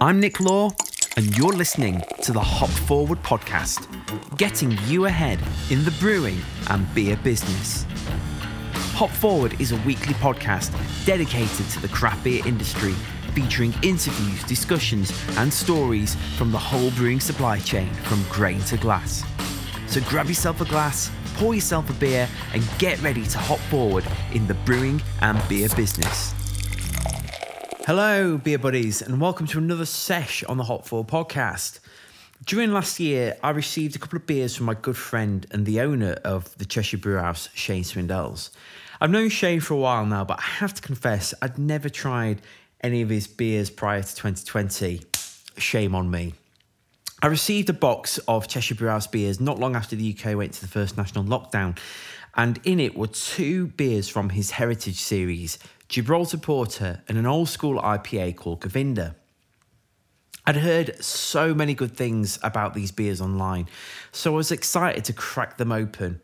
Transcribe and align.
I'm 0.00 0.18
Nick 0.18 0.40
Law, 0.40 0.70
and 1.16 1.36
you're 1.36 1.52
listening 1.52 2.02
to 2.22 2.32
the 2.32 2.40
Hop 2.40 2.70
Forward 2.70 3.22
podcast, 3.22 3.86
getting 4.36 4.76
you 4.86 5.04
ahead 5.04 5.38
in 5.70 5.84
the 5.84 5.92
brewing 5.92 6.40
and 6.68 6.92
beer 6.94 7.16
business. 7.18 7.86
Hop 8.94 9.10
Forward 9.10 9.60
is 9.60 9.72
a 9.72 9.76
weekly 9.86 10.14
podcast 10.14 10.72
dedicated 11.06 11.68
to 11.70 11.80
the 11.80 11.88
craft 11.88 12.24
beer 12.24 12.44
industry, 12.46 12.92
featuring 13.34 13.72
interviews, 13.82 14.42
discussions, 14.44 15.12
and 15.36 15.52
stories 15.52 16.16
from 16.36 16.50
the 16.50 16.58
whole 16.58 16.90
brewing 16.92 17.20
supply 17.20 17.58
chain 17.58 17.92
from 18.04 18.22
grain 18.30 18.60
to 18.60 18.76
glass. 18.76 19.22
So 19.86 20.00
grab 20.08 20.26
yourself 20.26 20.60
a 20.60 20.64
glass, 20.64 21.10
pour 21.36 21.54
yourself 21.54 21.88
a 21.88 21.94
beer, 21.94 22.28
and 22.52 22.62
get 22.78 23.00
ready 23.00 23.24
to 23.26 23.38
hop 23.38 23.60
forward 23.70 24.04
in 24.32 24.46
the 24.46 24.54
brewing 24.54 25.00
and 25.20 25.40
beer 25.48 25.68
business. 25.76 26.34
Hello, 27.86 28.38
beer 28.38 28.56
buddies, 28.56 29.02
and 29.02 29.20
welcome 29.20 29.46
to 29.46 29.58
another 29.58 29.84
sesh 29.84 30.42
on 30.44 30.56
the 30.56 30.64
Hop 30.64 30.86
Forward 30.86 31.06
podcast. 31.06 31.80
During 32.46 32.72
last 32.72 32.98
year, 32.98 33.36
I 33.42 33.50
received 33.50 33.94
a 33.94 33.98
couple 33.98 34.16
of 34.16 34.26
beers 34.26 34.56
from 34.56 34.64
my 34.64 34.72
good 34.72 34.96
friend 34.96 35.46
and 35.50 35.66
the 35.66 35.82
owner 35.82 36.12
of 36.24 36.56
the 36.56 36.64
Cheshire 36.64 36.96
Brew 36.96 37.18
House, 37.18 37.50
Shane 37.52 37.84
Swindells. 37.84 38.48
I've 39.02 39.10
known 39.10 39.28
Shane 39.28 39.60
for 39.60 39.74
a 39.74 39.76
while 39.76 40.06
now, 40.06 40.24
but 40.24 40.38
I 40.38 40.44
have 40.44 40.72
to 40.72 40.80
confess, 40.80 41.34
I'd 41.42 41.58
never 41.58 41.90
tried 41.90 42.40
any 42.80 43.02
of 43.02 43.10
his 43.10 43.26
beers 43.26 43.68
prior 43.68 44.02
to 44.02 44.14
2020. 44.16 45.02
Shame 45.58 45.94
on 45.94 46.10
me. 46.10 46.32
I 47.20 47.26
received 47.26 47.68
a 47.68 47.74
box 47.74 48.16
of 48.26 48.48
Cheshire 48.48 48.76
Brew 48.76 48.88
House 48.88 49.08
beers 49.08 49.40
not 49.40 49.58
long 49.58 49.76
after 49.76 49.94
the 49.94 50.16
UK 50.18 50.34
went 50.34 50.54
to 50.54 50.62
the 50.62 50.68
first 50.68 50.96
national 50.96 51.24
lockdown, 51.24 51.76
and 52.34 52.58
in 52.64 52.80
it 52.80 52.96
were 52.96 53.08
two 53.08 53.66
beers 53.66 54.08
from 54.08 54.30
his 54.30 54.52
Heritage 54.52 55.02
series 55.02 55.58
Gibraltar 55.88 56.38
Porter 56.38 57.02
and 57.08 57.18
an 57.18 57.26
old 57.26 57.48
school 57.48 57.80
IPA 57.80 58.36
called 58.36 58.60
Govinda. 58.60 59.16
I'd 60.46 60.56
heard 60.56 61.02
so 61.02 61.54
many 61.54 61.74
good 61.74 61.96
things 61.96 62.38
about 62.42 62.74
these 62.74 62.92
beers 62.92 63.20
online, 63.20 63.68
so 64.12 64.34
I 64.34 64.36
was 64.36 64.52
excited 64.52 65.04
to 65.06 65.12
crack 65.12 65.56
them 65.56 65.72
open. 65.72 66.20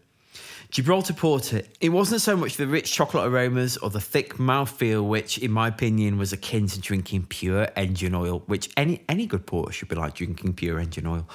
Gibraltar 0.71 1.15
Porter, 1.15 1.63
it 1.81 1.89
wasn't 1.89 2.21
so 2.21 2.37
much 2.37 2.57
the 2.57 2.67
rich 2.69 2.93
chocolate 2.93 3.27
aromas 3.27 3.77
or 3.79 3.91
the 3.91 4.01
thick 4.01 4.35
mouthfeel, 4.35 5.05
which, 5.05 5.37
in 5.37 5.51
my 5.51 5.67
opinion, 5.67 6.17
was 6.17 6.33
akin 6.33 6.69
to 6.69 6.81
drinking 6.81 7.27
pure 7.27 7.67
engine 7.75 8.15
oil, 8.15 8.45
which 8.47 8.71
any, 8.77 9.03
any 9.09 9.27
good 9.27 9.47
porter 9.47 9.73
should 9.73 9.89
be 9.89 9.97
like 9.97 10.15
drinking 10.15 10.55
pure 10.55 10.79
engine 10.79 11.09
oil. 11.09 11.29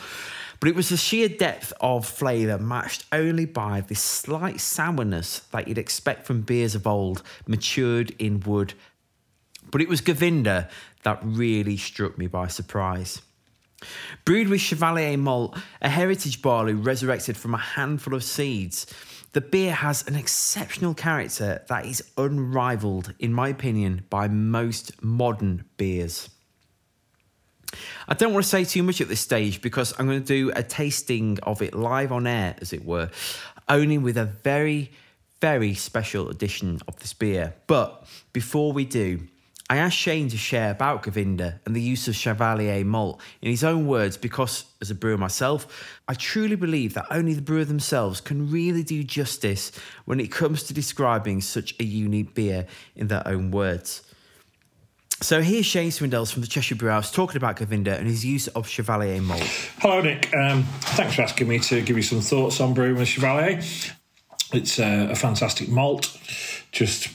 But 0.62 0.70
it 0.70 0.76
was 0.76 0.88
the 0.88 0.96
sheer 0.96 1.28
depth 1.28 1.74
of 1.82 2.08
flavour 2.08 2.58
matched 2.58 3.04
only 3.12 3.46
by 3.46 3.82
the 3.82 3.94
slight 3.94 4.62
sourness 4.62 5.40
that 5.52 5.68
you'd 5.68 5.78
expect 5.78 6.26
from 6.26 6.42
beers 6.42 6.74
of 6.74 6.88
old, 6.88 7.22
matured 7.46 8.16
in 8.18 8.40
wood. 8.40 8.74
But 9.70 9.82
it 9.82 9.90
was 9.90 10.00
Govinda 10.00 10.70
that 11.04 11.20
really 11.22 11.76
struck 11.76 12.18
me 12.18 12.28
by 12.28 12.48
surprise. 12.48 13.22
Brewed 14.24 14.48
with 14.48 14.62
Chevalier 14.62 15.18
malt, 15.18 15.58
a 15.82 15.90
heritage 15.90 16.42
barley 16.42 16.74
resurrected 16.74 17.36
from 17.36 17.54
a 17.54 17.58
handful 17.60 18.14
of 18.14 18.24
seeds, 18.24 18.88
the 19.36 19.42
beer 19.42 19.74
has 19.74 20.08
an 20.08 20.16
exceptional 20.16 20.94
character 20.94 21.62
that 21.68 21.86
is 21.86 22.02
unrivaled, 22.18 23.14
in 23.20 23.34
my 23.34 23.50
opinion, 23.50 24.06
by 24.10 24.30
most 24.30 25.04
modern 25.04 25.66
beers. 25.76 26.30
I 28.08 28.14
don't 28.14 28.32
want 28.32 28.46
to 28.46 28.50
say 28.50 28.64
too 28.64 28.82
much 28.82 29.02
at 29.02 29.10
this 29.10 29.20
stage 29.20 29.62
because 29.62 29.94
I'm 30.00 30.06
going 30.06 30.22
to 30.22 30.26
do 30.26 30.54
a 30.56 30.64
tasting 30.64 31.38
of 31.44 31.62
it 31.62 31.74
live 31.74 32.14
on 32.14 32.28
air, 32.28 32.56
as 32.62 32.72
it 32.72 32.86
were, 32.86 33.10
only 33.68 33.98
with 33.98 34.16
a 34.16 34.24
very, 34.24 34.94
very 35.42 35.74
special 35.74 36.30
edition 36.30 36.80
of 36.88 36.96
this 37.00 37.12
beer. 37.12 37.56
But 37.68 38.08
before 38.32 38.72
we 38.72 38.86
do, 38.86 39.28
I 39.68 39.78
asked 39.78 39.98
Shane 39.98 40.30
to 40.30 40.38
share 40.38 40.70
about 40.70 41.02
Govinda 41.02 41.60
and 41.66 41.76
the 41.76 41.82
use 41.82 42.08
of 42.08 42.16
Chevalier 42.16 42.86
malt 42.86 43.20
in 43.42 43.50
his 43.50 43.64
own 43.64 43.88
words 43.88 44.16
because, 44.16 44.66
as 44.80 44.92
a 44.92 44.96
brewer 44.96 45.18
myself, 45.18 46.00
I 46.08 46.14
truly 46.14 46.56
believe 46.56 46.94
that 46.94 47.08
only 47.10 47.34
the 47.34 47.42
brewer 47.42 47.66
themselves 47.66 48.22
can 48.22 48.52
really 48.52 48.84
do 48.84 49.04
justice 49.04 49.72
when 50.06 50.20
it 50.20 50.32
comes 50.32 50.64
to 50.64 50.74
describing 50.74 51.42
such 51.42 51.74
a 51.80 51.84
unique 51.84 52.36
beer 52.36 52.68
in 52.96 53.08
their 53.08 53.28
own 53.28 53.50
words. 53.50 54.04
So 55.22 55.42
here's 55.42 55.66
Shane 55.66 55.90
Swindells 55.90 56.32
from 56.32 56.42
the 56.42 56.48
Cheshire 56.48 56.76
Brew 56.76 56.90
House 56.90 57.12
talking 57.12 57.38
about 57.38 57.56
Govinda 57.56 57.98
and 57.98 58.06
his 58.06 58.24
use 58.24 58.48
of 58.50 58.68
Chevalier 58.68 59.20
malt. 59.20 59.42
Hello, 59.80 60.00
Nick. 60.00 60.32
Um, 60.36 60.64
thanks 60.82 61.16
for 61.16 61.24
asking 61.24 61.48
me 61.48 61.58
to 61.60 61.82
give 61.82 61.96
you 61.96 62.04
some 62.04 62.22
thoughts 62.22 62.60
on 62.62 62.76
brewing 62.76 62.98
with 62.98 63.08
Chevalier. 63.08 63.62
It's 64.54 64.80
uh, 64.80 65.08
a 65.10 65.16
fantastic 65.16 65.70
malt. 65.70 66.16
Just 66.72 67.08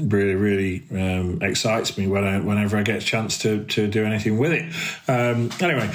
really, 0.00 0.34
really 0.34 0.82
um, 0.90 1.38
excites 1.42 1.96
me 1.98 2.06
when 2.06 2.24
I, 2.24 2.38
whenever 2.40 2.76
I 2.76 2.82
get 2.82 2.96
a 2.96 3.04
chance 3.04 3.38
to, 3.38 3.64
to 3.64 3.86
do 3.86 4.04
anything 4.04 4.38
with 4.38 4.52
it. 4.52 4.72
Um, 5.08 5.50
anyway, 5.60 5.90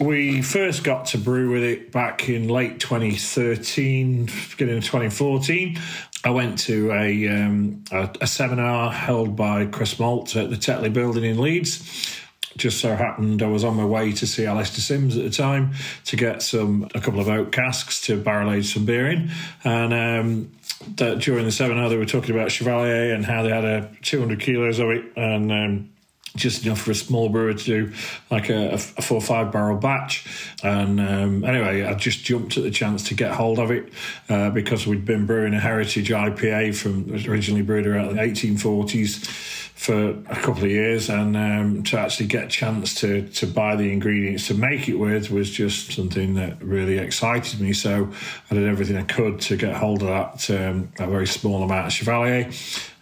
we 0.00 0.42
first 0.42 0.82
got 0.82 1.06
to 1.06 1.18
brew 1.18 1.52
with 1.52 1.62
it 1.62 1.92
back 1.92 2.28
in 2.28 2.48
late 2.48 2.80
2013, 2.80 4.26
beginning 4.50 4.78
of 4.78 4.84
2014. 4.84 5.78
I 6.24 6.30
went 6.30 6.58
to 6.60 6.90
a, 6.90 7.28
um, 7.28 7.84
a, 7.92 8.08
a, 8.22 8.26
seminar 8.26 8.90
held 8.90 9.36
by 9.36 9.66
Crisp 9.66 10.00
Malt 10.00 10.34
at 10.36 10.48
the 10.48 10.56
Tetley 10.56 10.92
Building 10.92 11.24
in 11.24 11.38
Leeds. 11.38 12.23
Just 12.56 12.80
so 12.80 12.94
happened 12.94 13.42
I 13.42 13.48
was 13.48 13.64
on 13.64 13.76
my 13.76 13.84
way 13.84 14.12
to 14.12 14.26
see 14.26 14.46
Alistair 14.46 14.80
Sims 14.80 15.16
at 15.16 15.24
the 15.24 15.30
time 15.30 15.74
to 16.06 16.16
get 16.16 16.42
some 16.42 16.88
a 16.94 17.00
couple 17.00 17.20
of 17.20 17.28
oak 17.28 17.52
casks 17.52 18.00
to 18.02 18.16
barrel 18.16 18.52
age 18.52 18.72
some 18.72 18.84
beer 18.84 19.10
in, 19.10 19.30
and 19.64 19.92
um, 19.92 20.52
that 20.96 21.18
during 21.18 21.44
the 21.44 21.52
seminar 21.52 21.88
they 21.88 21.96
were 21.96 22.06
talking 22.06 22.34
about 22.34 22.50
Chevalier 22.50 23.14
and 23.14 23.24
how 23.24 23.42
they 23.42 23.50
had 23.50 23.64
a 23.64 23.90
200 24.02 24.40
kilos 24.40 24.78
of 24.78 24.90
it 24.90 25.04
and. 25.16 25.52
Um, 25.52 25.90
just 26.36 26.66
enough 26.66 26.80
for 26.80 26.90
a 26.90 26.94
small 26.94 27.28
brewer 27.28 27.54
to 27.54 27.64
do 27.64 27.92
like 28.30 28.50
a, 28.50 28.72
a 28.72 28.78
four 28.78 29.18
or 29.18 29.20
five 29.20 29.52
barrel 29.52 29.78
batch. 29.78 30.26
And 30.62 30.98
um, 31.00 31.44
anyway, 31.44 31.84
I 31.84 31.94
just 31.94 32.24
jumped 32.24 32.56
at 32.56 32.64
the 32.64 32.70
chance 32.70 33.04
to 33.04 33.14
get 33.14 33.32
hold 33.32 33.58
of 33.58 33.70
it 33.70 33.92
uh, 34.28 34.50
because 34.50 34.86
we'd 34.86 35.04
been 35.04 35.26
brewing 35.26 35.54
a 35.54 35.60
heritage 35.60 36.08
IPA 36.08 36.74
from 36.74 37.12
originally 37.28 37.62
brewed 37.62 37.86
around 37.86 38.16
the 38.16 38.22
1840s 38.22 39.63
for 39.84 40.12
a 40.30 40.36
couple 40.36 40.64
of 40.64 40.70
years, 40.70 41.10
and 41.10 41.36
um, 41.36 41.82
to 41.82 41.98
actually 41.98 42.26
get 42.26 42.44
a 42.44 42.48
chance 42.48 42.94
to 42.94 43.28
to 43.28 43.46
buy 43.46 43.76
the 43.76 43.92
ingredients 43.92 44.48
to 44.48 44.54
make 44.54 44.88
it 44.88 44.94
with 44.94 45.30
was 45.30 45.50
just 45.50 45.92
something 45.92 46.34
that 46.34 46.62
really 46.62 46.96
excited 46.96 47.60
me. 47.60 47.74
So 47.74 48.10
I 48.50 48.54
did 48.54 48.66
everything 48.66 48.96
I 48.96 49.02
could 49.02 49.40
to 49.42 49.56
get 49.56 49.76
hold 49.76 50.02
of 50.02 50.08
that 50.08 50.50
um, 50.58 50.90
a 50.98 51.06
very 51.06 51.26
small 51.26 51.62
amount 51.62 51.88
of 51.88 51.92
Chevalier. 51.92 52.50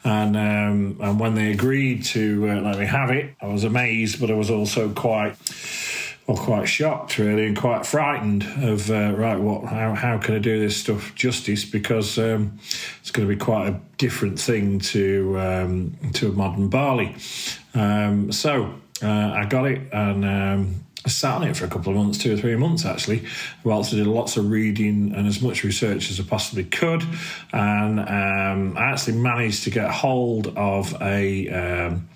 And 0.04 0.36
um, 0.36 0.96
and 1.00 1.20
when 1.20 1.36
they 1.36 1.52
agreed 1.52 2.02
to 2.06 2.50
uh, 2.50 2.60
let 2.62 2.78
me 2.80 2.86
have 2.86 3.10
it, 3.10 3.36
I 3.40 3.46
was 3.46 3.62
amazed, 3.62 4.20
but 4.20 4.32
I 4.32 4.34
was 4.34 4.50
also 4.50 4.90
quite 4.92 5.36
well, 6.26 6.36
quite 6.36 6.66
shocked 6.66 7.18
really, 7.18 7.46
and 7.46 7.56
quite 7.56 7.84
frightened 7.84 8.44
of 8.62 8.90
uh, 8.90 9.12
right, 9.16 9.38
what 9.38 9.64
how 9.64 9.94
how 9.94 10.18
can 10.18 10.34
I 10.34 10.38
do 10.38 10.58
this 10.58 10.76
stuff 10.76 11.14
justice? 11.14 11.64
Because 11.64 12.18
um, 12.18 12.58
it's 13.00 13.10
going 13.10 13.28
to 13.28 13.34
be 13.34 13.38
quite 13.38 13.68
a 13.68 13.80
different 13.98 14.38
thing 14.38 14.78
to 14.80 15.38
um, 15.40 15.96
to 16.14 16.28
a 16.28 16.32
modern 16.32 16.68
barley. 16.68 17.16
Um, 17.74 18.30
so 18.30 18.74
uh, 19.02 19.32
I 19.34 19.46
got 19.46 19.66
it 19.66 19.92
and. 19.92 20.24
Um, 20.24 20.74
I 21.04 21.08
sat 21.08 21.34
on 21.34 21.42
it 21.42 21.56
for 21.56 21.64
a 21.64 21.68
couple 21.68 21.90
of 21.90 21.98
months, 21.98 22.18
two 22.18 22.32
or 22.32 22.36
three 22.36 22.54
months 22.54 22.84
actually, 22.84 23.24
whilst 23.64 23.92
I 23.92 23.96
did 23.96 24.06
lots 24.06 24.36
of 24.36 24.48
reading 24.48 25.12
and 25.16 25.26
as 25.26 25.42
much 25.42 25.64
research 25.64 26.10
as 26.10 26.20
I 26.20 26.22
possibly 26.22 26.62
could. 26.62 27.02
And 27.52 27.98
um, 27.98 28.78
I 28.78 28.92
actually 28.92 29.18
managed 29.18 29.64
to 29.64 29.70
get 29.70 29.90
hold 29.90 30.56
of 30.56 30.94
a 31.02 31.48
um, 31.48 32.08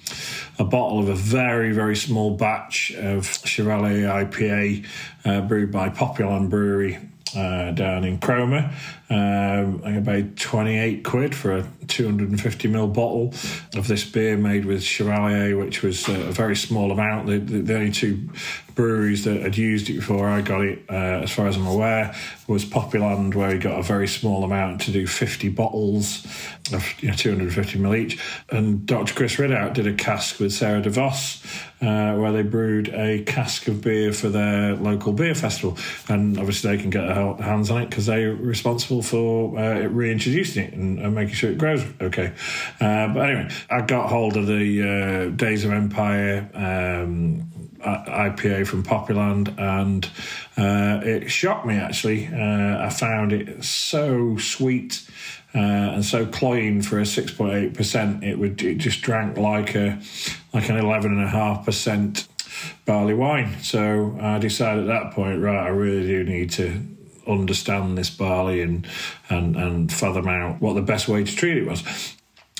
a 0.58 0.64
bottle 0.64 0.98
of 0.98 1.08
a 1.08 1.14
very 1.14 1.72
very 1.72 1.96
small 1.96 2.36
batch 2.36 2.92
of 2.96 3.26
Chevalier 3.44 4.08
IPA 4.08 4.86
uh, 5.24 5.40
brewed 5.42 5.72
by 5.72 5.88
Poppyland 5.88 6.50
Brewery 6.50 6.98
uh, 7.36 7.72
down 7.72 8.04
in 8.04 8.18
Cromer. 8.18 8.72
Um, 9.08 9.82
I 9.84 10.00
paid 10.00 10.36
28 10.36 11.04
quid 11.04 11.34
for 11.34 11.58
a 11.58 11.66
250 11.86 12.68
ml 12.68 12.92
bottle 12.92 13.32
of 13.78 13.86
this 13.86 14.04
beer 14.04 14.36
made 14.36 14.64
with 14.64 14.82
Chevalier, 14.82 15.56
which 15.56 15.82
was 15.82 16.08
a 16.08 16.32
very 16.32 16.56
small 16.56 16.90
amount. 16.90 17.26
The, 17.26 17.38
the, 17.38 17.58
the 17.60 17.74
only 17.74 17.92
two 17.92 18.28
breweries 18.76 19.24
that 19.24 19.40
had 19.40 19.56
used 19.56 19.88
it 19.88 19.94
before 19.94 20.28
I 20.28 20.42
got 20.42 20.60
it, 20.60 20.84
uh, 20.90 21.22
as 21.22 21.32
far 21.32 21.48
as 21.48 21.56
I'm 21.56 21.66
aware, 21.66 22.14
was 22.46 22.64
Poppyland, 22.64 23.34
where 23.34 23.52
he 23.52 23.58
got 23.58 23.78
a 23.78 23.82
very 23.82 24.06
small 24.06 24.44
amount 24.44 24.82
to 24.82 24.92
do 24.92 25.06
50 25.06 25.48
bottles 25.48 26.24
of 26.72 26.84
you 27.02 27.08
know, 27.08 27.14
250 27.14 27.78
ml 27.78 27.98
each. 27.98 28.20
And 28.50 28.86
Dr. 28.86 29.14
Chris 29.14 29.36
Ridout 29.36 29.74
did 29.74 29.86
a 29.86 29.94
cask 29.94 30.38
with 30.38 30.52
Sarah 30.52 30.82
DeVos, 30.82 31.44
uh, 31.80 32.18
where 32.18 32.32
they 32.32 32.42
brewed 32.42 32.88
a 32.90 33.22
cask 33.24 33.66
of 33.68 33.80
beer 33.80 34.12
for 34.12 34.28
their 34.28 34.74
local 34.76 35.12
beer 35.12 35.34
festival. 35.34 35.78
And 36.08 36.38
obviously, 36.38 36.76
they 36.76 36.82
can 36.82 36.90
get 36.90 37.06
their 37.06 37.34
hands 37.36 37.70
on 37.70 37.82
it 37.82 37.88
because 37.88 38.06
they're 38.06 38.34
responsible 38.34 38.95
responsible 38.96 39.02
for 39.02 39.58
uh, 39.58 39.86
reintroducing 39.88 40.64
it 40.64 40.74
and, 40.74 40.98
and, 40.98 41.14
making 41.14 41.34
sure 41.34 41.50
it 41.50 41.58
grows 41.58 41.84
okay. 42.00 42.32
Uh, 42.80 43.08
but 43.08 43.28
anyway, 43.28 43.48
I 43.70 43.82
got 43.82 44.08
hold 44.08 44.36
of 44.36 44.46
the 44.46 44.82
uh, 44.82 45.36
Days 45.36 45.64
of 45.64 45.72
Empire 45.72 46.48
um, 46.54 47.50
IPA 47.80 48.66
from 48.66 48.82
Poppyland, 48.82 49.58
and 49.58 50.04
uh, 50.56 51.04
it 51.04 51.30
shocked 51.30 51.66
me 51.66 51.76
actually. 51.76 52.26
Uh, 52.26 52.84
I 52.84 52.90
found 52.90 53.32
it 53.32 53.64
so 53.64 54.36
sweet. 54.38 55.08
Uh, 55.54 55.94
and 55.94 56.04
so 56.04 56.26
cloying 56.26 56.82
for 56.82 56.98
a 56.98 57.02
6.8%, 57.02 58.22
it 58.22 58.38
would 58.38 58.60
it 58.60 58.76
just 58.76 59.00
drank 59.00 59.38
like 59.38 59.74
a 59.74 59.98
like 60.52 60.68
an 60.68 60.76
11.5% 60.76 62.28
barley 62.84 63.14
wine. 63.14 63.56
So 63.62 64.18
I 64.20 64.38
decided 64.38 64.82
at 64.82 64.88
that 64.88 65.12
point, 65.14 65.40
right, 65.40 65.64
I 65.64 65.68
really 65.68 66.06
do 66.06 66.24
need 66.24 66.50
to 66.50 66.95
understand 67.28 67.96
this 67.96 68.10
barley 68.10 68.62
and 68.62 68.86
and 69.28 69.56
and 69.56 69.92
fathom 69.92 70.28
out 70.28 70.60
what 70.60 70.74
the 70.74 70.82
best 70.82 71.08
way 71.08 71.24
to 71.24 71.36
treat 71.36 71.56
it 71.56 71.66
was 71.66 71.82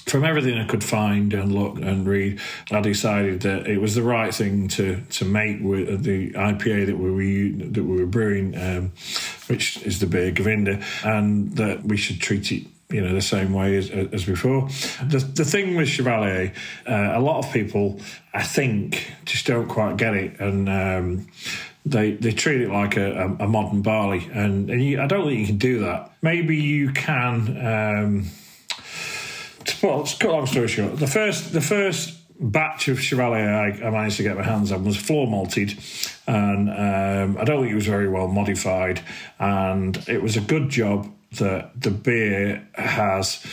from 0.07 0.25
everything 0.25 0.57
I 0.57 0.65
could 0.67 0.85
find 0.85 1.35
and 1.35 1.53
look 1.53 1.79
and 1.79 2.07
read, 2.07 2.41
I 2.71 2.81
decided 2.81 3.41
that 3.43 3.67
it 3.67 3.81
was 3.81 3.97
the 3.97 4.03
right 4.03 4.33
thing 4.33 4.69
to 4.69 5.01
to 5.01 5.25
make 5.25 5.61
with 5.61 6.05
the 6.05 6.31
IPA 6.31 6.87
that 6.87 6.97
we 6.97 7.11
were 7.11 7.65
that 7.73 7.83
we 7.83 7.97
were 7.97 8.07
brewing, 8.07 8.57
um, 8.57 8.93
which 9.49 9.83
is 9.83 9.99
the 9.99 10.07
beer 10.07 10.31
Govinda, 10.31 10.83
and 11.05 11.57
that 11.57 11.83
we 11.83 11.97
should 11.97 12.21
treat 12.21 12.53
it 12.53 12.67
you 12.89 13.01
know 13.01 13.13
the 13.13 13.23
same 13.23 13.53
way 13.53 13.77
as, 13.77 13.91
as 13.91 14.25
before. 14.25 14.69
The 15.05 15.19
the 15.19 15.45
thing 15.45 15.75
with 15.75 15.89
Chevalier, 15.89 16.53
uh, 16.89 17.13
a 17.15 17.21
lot 17.21 17.45
of 17.45 17.53
people 17.53 18.01
I 18.33 18.45
think 18.45 19.13
just 19.25 19.47
don't 19.47 19.67
quite 19.69 19.97
get 19.97 20.15
it, 20.15 20.39
and 20.39 20.69
um, 20.69 21.27
they 21.87 22.13
they 22.13 22.33
treat 22.33 22.61
it 22.61 22.71
like 22.71 22.97
a, 22.97 23.13
a, 23.13 23.45
a 23.45 23.49
modern 23.49 23.81
barley, 23.81 24.29
and, 24.35 24.69
and 24.69 24.85
you, 24.85 25.01
I 25.01 25.07
don't 25.07 25.27
think 25.27 25.41
you 25.41 25.47
can 25.47 25.59
do 25.59 25.79
that. 25.81 26.13
Maybe 26.21 26.57
you 26.57 26.93
can. 26.93 27.57
Um, 27.65 28.27
well, 29.83 30.03
to 30.03 30.19
cut 30.19 30.33
long 30.33 30.47
story 30.47 30.69
short, 30.69 30.99
the 30.99 31.07
first 31.07 31.53
the 31.53 31.61
first 31.61 32.15
batch 32.39 32.89
of 32.89 33.01
Chevalier 33.01 33.49
I, 33.49 33.69
I, 33.87 33.91
managed 33.91 34.19
to 34.19 34.23
get 34.23 34.37
my 34.37 34.43
hands 34.43 34.71
on 34.73 34.85
was 34.85 34.97
floor 34.97 35.29
malted, 35.29 35.79
and 36.27 36.69
um, 36.69 37.41
I 37.41 37.45
don't 37.45 37.61
think 37.61 37.73
it 37.73 37.77
was 37.77 37.87
very 37.87 38.09
well 38.09 38.27
modified, 38.27 39.01
and 39.39 39.97
it 40.09 40.23
was 40.23 40.37
a 40.37 40.41
good 40.41 40.69
job 40.69 41.11
that 41.39 41.81
the 41.81 41.91
beer 41.91 42.67
has 42.75 43.45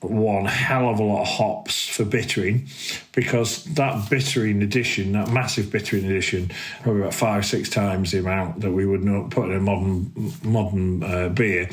one 0.00 0.44
hell 0.44 0.88
of 0.88 0.98
a 0.98 1.02
lot 1.02 1.22
of 1.22 1.28
hops 1.28 1.88
for 1.88 2.04
bittering 2.04 2.68
because 3.12 3.64
that 3.74 4.10
bittering 4.10 4.62
addition, 4.62 5.12
that 5.12 5.30
massive 5.30 5.70
bittering 5.70 6.04
addition, 6.04 6.50
probably 6.82 7.00
about 7.00 7.14
five, 7.14 7.46
six 7.46 7.68
times 7.70 8.12
the 8.12 8.18
amount 8.18 8.60
that 8.60 8.72
we 8.72 8.84
would 8.84 9.02
put 9.30 9.50
in 9.50 9.56
a 9.56 9.60
modern 9.60 10.12
modern 10.42 11.02
uh, 11.02 11.28
beer, 11.30 11.70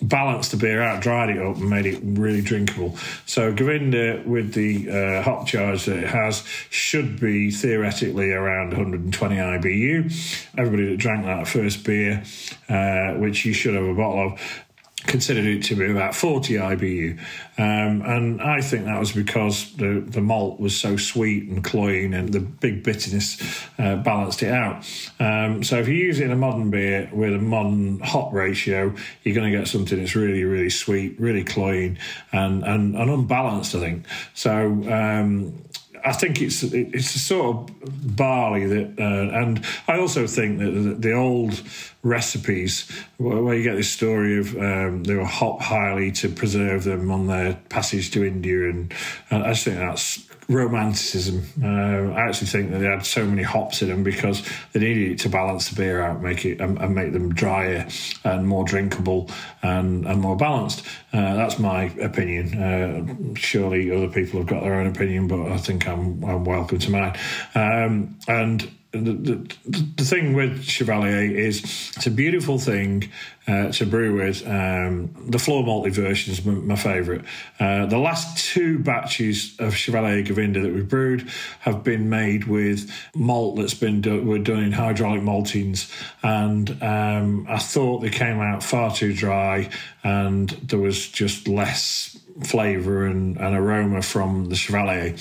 balanced 0.00 0.52
the 0.52 0.56
beer 0.56 0.80
out, 0.80 1.02
dried 1.02 1.30
it 1.30 1.38
up, 1.38 1.56
and 1.56 1.68
made 1.68 1.86
it 1.86 2.00
really 2.02 2.40
drinkable. 2.40 2.96
So 3.26 3.52
Govinda, 3.52 4.22
with 4.24 4.54
the 4.54 4.88
uh, 4.90 5.22
hop 5.22 5.46
charge 5.46 5.84
that 5.86 5.98
it 5.98 6.08
has, 6.08 6.44
should 6.70 7.20
be 7.20 7.50
theoretically 7.50 8.30
around 8.30 8.68
120 8.68 9.36
IBU. 9.36 10.48
Everybody 10.56 10.90
that 10.90 10.96
drank 10.96 11.24
that 11.26 11.46
first 11.48 11.84
beer, 11.84 12.22
uh, 12.68 13.14
which 13.14 13.44
you 13.44 13.52
should 13.52 13.74
have 13.74 13.84
a 13.84 13.94
bottle 13.94 14.32
of, 14.32 14.64
considered 15.06 15.46
it 15.46 15.62
to 15.64 15.76
be 15.76 15.90
about 15.90 16.14
40 16.14 16.54
IBU. 16.54 17.18
Um, 17.56 18.02
and 18.02 18.42
I 18.42 18.60
think 18.60 18.84
that 18.84 18.98
was 18.98 19.12
because 19.12 19.72
the, 19.76 20.04
the 20.06 20.20
malt 20.20 20.60
was 20.60 20.78
so 20.78 20.96
sweet 20.96 21.48
and 21.48 21.62
cloying 21.62 22.14
and 22.14 22.32
the 22.32 22.40
big 22.40 22.82
bitterness 22.82 23.40
uh, 23.78 23.96
balanced 23.96 24.42
it 24.42 24.52
out. 24.52 24.84
Um, 25.20 25.62
so 25.62 25.78
if 25.78 25.88
you 25.88 25.94
use 25.94 26.20
it 26.20 26.24
in 26.24 26.32
a 26.32 26.36
modern 26.36 26.70
beer 26.70 27.08
with 27.12 27.32
a 27.32 27.38
modern 27.38 28.00
hop 28.00 28.32
ratio, 28.32 28.94
you're 29.22 29.34
going 29.34 29.50
to 29.50 29.56
get 29.56 29.68
something 29.68 29.98
that's 29.98 30.16
really, 30.16 30.44
really 30.44 30.70
sweet, 30.70 31.18
really 31.20 31.44
cloying 31.44 31.98
and, 32.32 32.64
and, 32.64 32.96
and 32.96 33.10
unbalanced, 33.10 33.74
I 33.74 33.80
think. 33.80 34.06
So, 34.34 34.66
um, 34.92 35.64
I 36.04 36.12
think 36.12 36.40
it's 36.40 36.62
it's 36.62 37.14
a 37.14 37.18
sort 37.18 37.70
of 37.70 38.16
barley 38.16 38.66
that, 38.66 38.98
uh, 38.98 39.40
and 39.40 39.64
I 39.86 39.98
also 39.98 40.26
think 40.26 40.58
that 40.58 41.00
the, 41.00 41.12
old 41.12 41.62
recipes 42.02 42.90
where 43.16 43.54
you 43.54 43.62
get 43.62 43.76
this 43.76 43.90
story 43.90 44.38
of 44.38 44.56
um, 44.56 45.04
they 45.04 45.14
were 45.14 45.24
hop 45.24 45.60
highly 45.60 46.12
to 46.12 46.28
preserve 46.28 46.84
them 46.84 47.10
on 47.10 47.26
their 47.26 47.54
passage 47.68 48.10
to 48.12 48.24
India, 48.24 48.70
and, 48.70 48.92
and 49.30 49.42
I 49.44 49.50
just 49.50 49.64
think 49.64 49.78
that's 49.78 50.28
romanticism. 50.48 51.42
Uh, 51.62 52.12
I 52.14 52.22
actually 52.22 52.46
think 52.46 52.70
that 52.70 52.78
they 52.78 52.86
had 52.86 53.04
so 53.04 53.26
many 53.26 53.42
hops 53.42 53.82
in 53.82 53.88
them 53.88 54.02
because 54.02 54.42
they 54.72 54.80
needed 54.80 55.12
it 55.12 55.18
to 55.20 55.28
balance 55.28 55.68
the 55.68 55.76
beer 55.76 56.00
out, 56.00 56.22
make 56.22 56.46
it 56.46 56.60
and, 56.60 56.78
and 56.78 56.94
make 56.94 57.12
them 57.12 57.34
drier 57.34 57.86
and 58.24 58.48
more 58.48 58.64
drinkable 58.64 59.30
and, 59.62 60.06
and 60.06 60.20
more 60.20 60.36
balanced. 60.36 60.86
Uh, 61.12 61.34
that's 61.34 61.58
my 61.58 61.84
opinion. 62.00 62.62
Uh, 62.62 63.34
surely 63.34 63.90
other 63.90 64.08
people 64.08 64.40
have 64.40 64.48
got 64.48 64.62
their 64.62 64.74
own 64.74 64.86
opinion, 64.86 65.28
but 65.28 65.52
I 65.52 65.58
think 65.58 65.86
I'm, 65.86 66.24
I'm 66.24 66.44
welcome 66.44 66.78
to 66.78 66.90
mine. 66.90 67.18
Um, 67.54 68.18
and 68.26 68.70
the, 69.06 69.12
the, 69.12 69.82
the, 69.96 70.04
thing 70.04 70.34
with 70.34 70.64
Chevalier 70.64 71.36
is 71.36 71.62
it's 71.96 72.06
a 72.06 72.10
beautiful 72.10 72.58
thing 72.58 73.10
uh, 73.46 73.72
to 73.72 73.86
brew 73.86 74.16
with. 74.16 74.46
Um, 74.46 75.14
the 75.30 75.38
floor 75.38 75.64
malty 75.64 75.90
version 75.90 76.32
is 76.32 76.44
my, 76.44 76.52
my 76.52 76.76
favourite. 76.76 77.24
Uh, 77.58 77.86
the 77.86 77.98
last 77.98 78.52
two 78.52 78.78
batches 78.78 79.56
of 79.58 79.74
Chevalier 79.74 80.22
Govinda 80.22 80.60
that 80.60 80.72
we've 80.72 80.88
brewed 80.88 81.28
have 81.60 81.82
been 81.82 82.08
made 82.10 82.44
with 82.44 82.90
malt 83.14 83.56
that's 83.56 83.74
been 83.74 84.00
do- 84.00 84.22
we're 84.22 84.38
done 84.38 84.62
in 84.62 84.72
hydraulic 84.72 85.22
maltings, 85.22 85.90
and 86.22 86.70
um, 86.82 87.46
I 87.48 87.58
thought 87.58 88.00
they 88.00 88.10
came 88.10 88.40
out 88.40 88.62
far 88.62 88.94
too 88.94 89.12
dry, 89.12 89.70
and 90.04 90.50
there 90.50 90.78
was 90.78 91.08
just 91.08 91.48
less 91.48 92.18
flavour 92.44 93.06
and, 93.06 93.36
and 93.36 93.56
aroma 93.56 94.02
from 94.02 94.48
the 94.48 94.54
Chevalier 94.54 95.16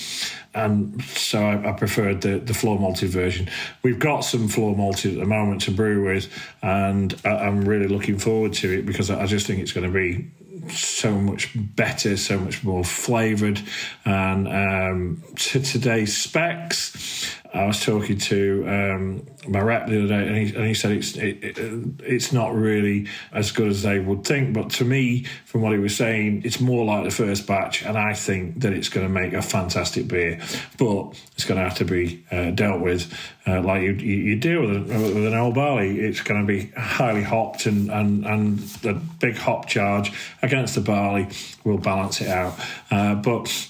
and 0.58 1.02
so 1.04 1.40
I, 1.40 1.70
I, 1.70 1.72
preferred 1.74 2.22
the, 2.22 2.40
the 2.40 2.54
floor 2.54 2.80
malted 2.80 3.10
version. 3.10 3.48
We've 3.84 4.00
got 4.00 4.22
some 4.22 4.48
floor 4.48 4.76
malted 4.76 5.14
at 5.14 5.20
the 5.20 5.26
moment 5.26 5.62
to 5.64 5.72
brew 5.72 6.06
with, 6.06 6.30
and 6.62 7.16
I, 7.24 7.48
am 7.48 7.62
really 7.66 7.88
looking 7.88 8.18
forward 8.18 8.54
to 8.54 8.80
it 8.80 8.86
because 8.86 9.10
I, 9.10 9.22
I 9.22 9.26
just 9.28 9.46
think 9.46 9.60
it's 9.60 9.72
going 9.72 9.86
to 9.86 9.94
be 9.94 10.28
so 10.72 11.12
much 11.12 11.52
better, 11.76 12.18
so 12.18 12.40
much 12.40 12.64
more 12.64 12.84
flavoured. 12.84 13.62
And 14.06 14.48
um, 14.48 15.24
to 15.36 15.62
today's 15.62 16.18
specs, 16.18 17.36
I 17.54 17.66
was 17.66 17.84
talking 17.84 18.18
to 18.18 18.66
um, 18.68 19.26
my 19.48 19.62
rep 19.62 19.88
the 19.88 20.00
other 20.00 20.08
day, 20.08 20.28
and 20.28 20.38
he, 20.38 20.56
and 20.56 20.66
he 20.66 20.74
said 20.74 20.92
it's 20.92 21.16
it, 21.16 21.44
it, 21.44 21.58
it's 22.04 22.34
not 22.34 22.54
really 22.54 23.08
as 23.32 23.52
good 23.52 23.70
as 23.70 23.84
they 23.84 24.00
would 24.00 24.26
think. 24.26 24.54
But 24.54 24.70
to 24.72 24.86
me, 24.86 25.24
from 25.46 25.62
what 25.62 25.72
he 25.72 25.80
was 25.80 25.96
saying, 25.96 26.44
it's 26.46 26.60
more 26.60 26.86
like 26.86 27.06
the 27.06 27.12
first 27.12 27.48
batch, 27.48 27.84
and 27.84 27.98
I 27.98 28.14
think 28.14 28.62
that 28.62 28.74
it's 28.74 28.90
going 28.90 29.08
to 29.08 29.14
make 29.14 29.34
a 29.34 29.42
fantastic 29.42 30.08
beer. 30.08 30.40
But 30.78 31.20
it's 31.34 31.46
going 31.46 31.58
to 31.58 31.64
have 31.64 31.78
to 31.78 31.86
be 31.86 32.26
uh, 32.32 32.52
dealt 32.52 32.82
with 32.82 33.14
uh, 33.48 33.62
like 33.62 33.82
you, 33.82 33.94
you, 33.94 34.36
deal 34.36 34.62
with, 34.62 34.90
with, 34.90 35.26
an 35.26 35.34
old 35.34 35.56
barley. 35.56 36.00
It's 36.00 36.22
going 36.22 36.42
to 36.42 36.48
be 36.48 36.68
highly 36.78 37.24
hopped, 37.24 37.66
and 37.66 37.90
and 37.90 38.26
and 38.26 38.60
the 38.60 38.94
big 39.20 39.38
hop 39.38 39.68
charge 39.68 40.12
against 40.42 40.76
the 40.76 40.82
barley 40.82 41.30
will 41.64 41.78
balance 41.78 42.22
it 42.22 42.28
out. 42.28 42.60
Uh, 42.92 43.16
but 43.16 43.70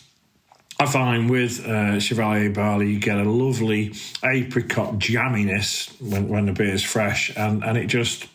I 0.79 0.85
find 0.85 1.29
with 1.29 1.65
uh, 1.65 1.99
Chevalier 1.99 2.51
barley, 2.51 2.91
you 2.91 2.99
get 2.99 3.17
a 3.17 3.23
lovely 3.23 3.93
apricot 4.23 4.99
jamminess 4.99 5.99
when, 5.99 6.27
when 6.27 6.45
the 6.45 6.53
beer 6.53 6.73
is 6.73 6.83
fresh, 6.83 7.35
and, 7.35 7.63
and 7.63 7.77
it 7.77 7.87
just 7.87 8.27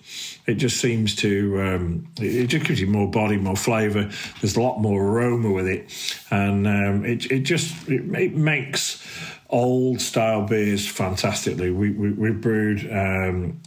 it 0.46 0.54
just 0.54 0.78
seems 0.78 1.14
to 1.16 1.62
um, 1.62 2.08
it 2.18 2.48
just 2.48 2.66
gives 2.66 2.80
you 2.80 2.88
more 2.88 3.08
body, 3.08 3.36
more 3.36 3.54
flavour. 3.54 4.10
There's 4.40 4.56
a 4.56 4.60
lot 4.60 4.80
more 4.80 5.00
aroma 5.00 5.52
with 5.52 5.68
it, 5.68 6.18
and 6.30 6.66
um, 6.66 7.04
it 7.04 7.30
it 7.30 7.40
just 7.40 7.88
it, 7.88 8.02
it, 8.16 8.34
makes 8.34 9.06
old 9.48 10.00
style 10.00 10.42
beers 10.42 10.86
fantastically. 10.88 11.70
We 11.70 11.90
we, 11.90 12.10
we 12.10 12.30
brewed. 12.32 12.90
Um, 12.90 13.60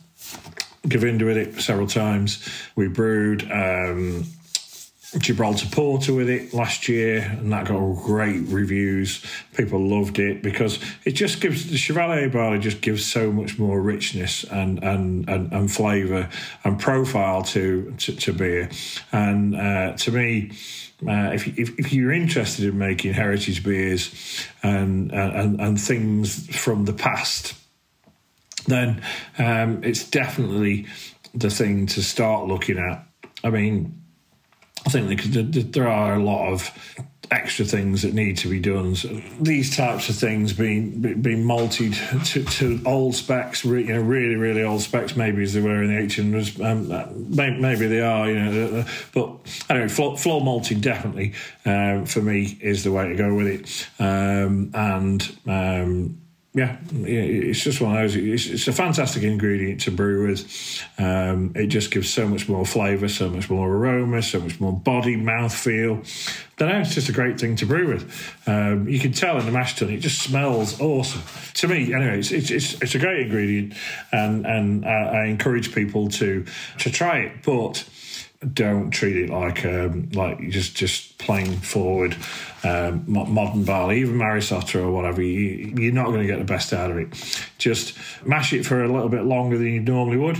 Govinda 0.87 1.25
with 1.25 1.37
it 1.37 1.59
several 1.61 1.87
times. 1.87 2.47
We 2.75 2.87
brewed 2.87 3.49
um, 3.51 4.25
Gibraltar 5.19 5.67
Porter 5.71 6.13
with 6.13 6.29
it 6.29 6.53
last 6.53 6.89
year, 6.89 7.21
and 7.39 7.51
that 7.53 7.67
got 7.67 7.79
great 8.03 8.41
reviews. 8.47 9.23
People 9.55 9.87
loved 9.87 10.19
it 10.19 10.43
because 10.43 10.79
it 11.05 11.11
just 11.11 11.39
gives 11.39 11.69
the 11.69 11.77
Chevalier 11.77 12.29
barley 12.29 12.59
just 12.59 12.81
gives 12.81 13.05
so 13.05 13.31
much 13.31 13.57
more 13.57 13.81
richness 13.81 14.43
and 14.45 14.83
and 14.83 15.29
and, 15.29 15.51
and 15.53 15.71
flavour 15.71 16.29
and 16.63 16.79
profile 16.79 17.43
to, 17.43 17.93
to, 17.97 18.15
to 18.15 18.33
beer. 18.33 18.69
And 19.11 19.55
uh, 19.55 19.93
to 19.93 20.11
me, 20.11 20.51
uh, 21.07 21.31
if, 21.33 21.47
if, 21.57 21.79
if 21.79 21.93
you're 21.93 22.11
interested 22.11 22.65
in 22.65 22.77
making 22.77 23.13
heritage 23.13 23.63
beers 23.63 24.45
and 24.63 25.11
and 25.11 25.61
and 25.61 25.79
things 25.79 26.53
from 26.55 26.85
the 26.85 26.93
past, 26.93 27.53
then 28.67 29.01
um, 29.37 29.81
it's 29.83 30.09
definitely 30.09 30.87
the 31.33 31.49
thing 31.49 31.85
to 31.87 32.03
start 32.03 32.47
looking 32.47 32.77
at. 32.77 33.07
I 33.43 33.49
mean 33.49 34.01
I 34.85 34.89
think 34.89 35.21
there 35.73 35.87
are 35.87 36.13
a 36.13 36.23
lot 36.23 36.51
of 36.51 36.71
extra 37.31 37.65
things 37.65 38.01
that 38.03 38.13
need 38.13 38.37
to 38.37 38.47
be 38.47 38.59
done. 38.59 38.95
So 38.95 39.07
these 39.39 39.75
types 39.75 40.09
of 40.09 40.15
things 40.15 40.53
being 40.53 41.21
being 41.21 41.43
malted 41.43 41.93
to, 42.25 42.43
to, 42.43 42.81
old 42.85 43.15
specs, 43.15 43.63
you 43.65 43.83
know, 43.83 44.01
really 44.01 44.35
really 44.35 44.63
old 44.63 44.81
specs, 44.81 45.15
maybe 45.15 45.43
as 45.43 45.53
they 45.53 45.61
were 45.61 45.83
in 45.83 45.89
the 45.89 46.01
1800s. 46.01 46.63
Um, 46.63 47.61
maybe 47.61 47.87
they 47.87 48.01
are, 48.01 48.29
you 48.29 48.39
know. 48.39 48.85
But 49.13 49.63
anyway, 49.69 49.87
floor, 49.87 50.17
floor 50.17 50.61
definitely 50.79 51.33
um, 51.65 52.05
for 52.05 52.21
me 52.21 52.57
is 52.61 52.83
the 52.83 52.91
way 52.91 53.09
to 53.09 53.15
go 53.15 53.33
with 53.33 53.47
it. 53.47 53.87
Um, 53.99 54.71
and 54.73 55.37
um, 55.47 56.21
yeah, 56.55 56.77
it's 56.93 57.61
just 57.61 57.81
one 57.81 57.97
of 57.97 58.01
those. 58.01 58.15
It's, 58.15 58.65
a 58.69 58.71
fantastic 58.71 59.23
ingredient 59.23 59.81
to 59.81 59.91
brew 59.91 60.29
with. 60.29 60.81
Um, 60.97 61.51
it 61.53 61.67
just 61.67 61.91
gives 61.91 62.09
so 62.09 62.29
much 62.29 62.47
more 62.47 62.65
flavour, 62.65 63.09
so 63.09 63.29
much 63.29 63.49
more 63.49 63.69
aroma, 63.69 64.21
so 64.21 64.39
much 64.39 64.61
more 64.61 64.71
body, 64.71 65.17
mouth 65.17 65.53
feel. 65.53 66.01
Don't 66.55 66.69
know, 66.69 66.79
it's 66.79 66.95
just 66.95 67.09
a 67.09 67.11
great 67.11 67.37
thing 67.37 67.57
to 67.57 67.65
brew 67.65 67.93
with. 67.93 68.33
Um, 68.47 68.87
you 68.87 68.99
can 68.99 69.11
tell 69.11 69.37
in 69.37 69.45
the 69.45 69.51
mash 69.51 69.75
tun, 69.75 69.89
it 69.89 69.99
just 69.99 70.21
smells 70.21 70.79
awesome. 70.79 71.23
To 71.55 71.67
me, 71.67 71.93
anyway, 71.93 72.19
it's, 72.19 72.31
it's, 72.31 72.49
it's, 72.49 72.81
it's 72.81 72.95
a 72.95 72.99
great 72.99 73.25
ingredient, 73.25 73.73
and, 74.13 74.45
and 74.45 74.85
I, 74.85 75.23
I 75.23 75.25
encourage 75.25 75.75
people 75.75 76.07
to 76.11 76.45
to 76.79 76.89
try 76.89 77.17
it. 77.17 77.43
But 77.43 77.83
don't 78.53 78.91
treat 78.91 79.17
it 79.17 79.29
like 79.29 79.65
um, 79.65 80.09
like 80.13 80.49
just 80.49 80.75
just 80.75 81.17
plain 81.17 81.57
forward 81.57 82.15
um, 82.63 83.03
modern 83.07 83.63
barley, 83.63 84.01
even 84.01 84.17
Maris 84.17 84.51
Otter 84.51 84.81
or 84.81 84.91
whatever. 84.91 85.21
You, 85.21 85.73
you're 85.77 85.93
not 85.93 86.07
going 86.07 86.21
to 86.21 86.27
get 86.27 86.39
the 86.39 86.45
best 86.45 86.73
out 86.73 86.91
of 86.91 86.97
it. 86.97 87.47
Just 87.57 87.97
mash 88.25 88.53
it 88.53 88.65
for 88.65 88.83
a 88.83 88.91
little 88.91 89.09
bit 89.09 89.23
longer 89.23 89.57
than 89.57 89.67
you 89.67 89.79
normally 89.79 90.17
would. 90.17 90.39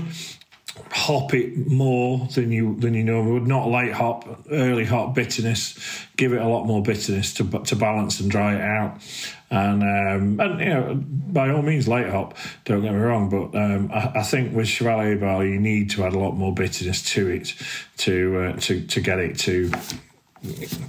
Hop 0.92 1.34
it 1.34 1.68
more 1.68 2.28
than 2.34 2.52
you 2.52 2.76
than 2.78 2.94
you 2.94 3.04
normally 3.04 3.34
would. 3.34 3.48
Not 3.48 3.70
late 3.70 3.94
hop, 3.94 4.28
early 4.52 4.86
hop 4.86 5.16
bitterness. 5.16 5.78
Give 6.18 6.34
it 6.34 6.42
a 6.42 6.48
lot 6.48 6.66
more 6.66 6.82
bitterness 6.82 7.34
to 7.36 7.44
to 7.44 7.76
balance 7.76 8.20
and 8.20 8.30
dry 8.30 8.56
it 8.56 8.62
out. 8.62 9.02
And 9.50 9.84
um, 9.84 10.40
and 10.40 10.60
you 10.60 10.70
know, 10.70 10.96
by 10.96 11.50
all 11.50 11.62
means, 11.62 11.88
light 11.88 12.10
hop. 12.10 12.36
Don't 12.66 12.82
get 12.82 12.94
me 12.94 13.00
wrong, 13.00 13.30
but 13.30 13.58
um, 13.58 13.90
I, 13.94 14.20
I, 14.20 14.24
think 14.24 14.56
with 14.56 14.68
Chevalier 14.68 15.18
barley, 15.18 15.52
you 15.52 15.60
need 15.60 15.92
to 15.92 16.04
add 16.04 16.14
a 16.14 16.20
lot 16.20 16.32
more 16.32 16.54
bitterness 16.54 17.02
to 17.14 17.30
it 17.30 17.54
to 17.98 18.40
uh, 18.40 18.60
to 18.62 18.86
to 18.86 19.02
get 19.02 19.20
it 19.20 19.38
to 19.40 19.72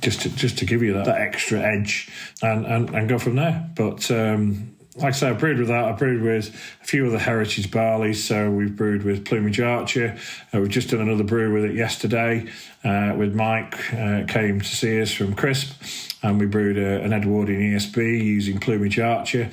just 0.00 0.22
to 0.22 0.30
just 0.30 0.58
to 0.58 0.64
give 0.64 0.82
you 0.82 0.94
that, 0.94 1.06
that 1.06 1.20
extra 1.20 1.60
edge 1.60 2.10
and, 2.42 2.66
and 2.66 2.90
and 2.90 3.08
go 3.08 3.18
from 3.18 3.36
there. 3.36 3.70
But 3.74 4.10
um, 4.10 4.75
like 4.96 5.12
I 5.14 5.16
say, 5.16 5.28
I 5.28 5.32
brewed 5.34 5.58
with 5.58 5.68
that. 5.68 5.84
I 5.84 5.92
brewed 5.92 6.22
with 6.22 6.48
a 6.82 6.84
few 6.86 7.06
other 7.06 7.18
heritage 7.18 7.70
barleys. 7.70 8.16
So 8.16 8.50
we've 8.50 8.74
brewed 8.74 9.02
with 9.02 9.24
Plumage 9.24 9.60
Archer. 9.60 10.16
Uh, 10.54 10.60
we've 10.60 10.70
just 10.70 10.90
done 10.90 11.00
another 11.00 11.24
brew 11.24 11.52
with 11.52 11.64
it 11.64 11.74
yesterday 11.74 12.46
uh, 12.82 13.14
with 13.16 13.34
Mike. 13.34 13.92
Uh, 13.92 14.24
came 14.26 14.60
to 14.60 14.66
see 14.66 15.00
us 15.00 15.12
from 15.12 15.34
Crisp 15.34 15.82
and 16.22 16.40
we 16.40 16.46
brewed 16.46 16.78
a, 16.78 17.02
an 17.02 17.12
Edwardian 17.12 17.60
ESB 17.60 18.24
using 18.24 18.58
Plumage 18.58 18.98
Archer. 18.98 19.50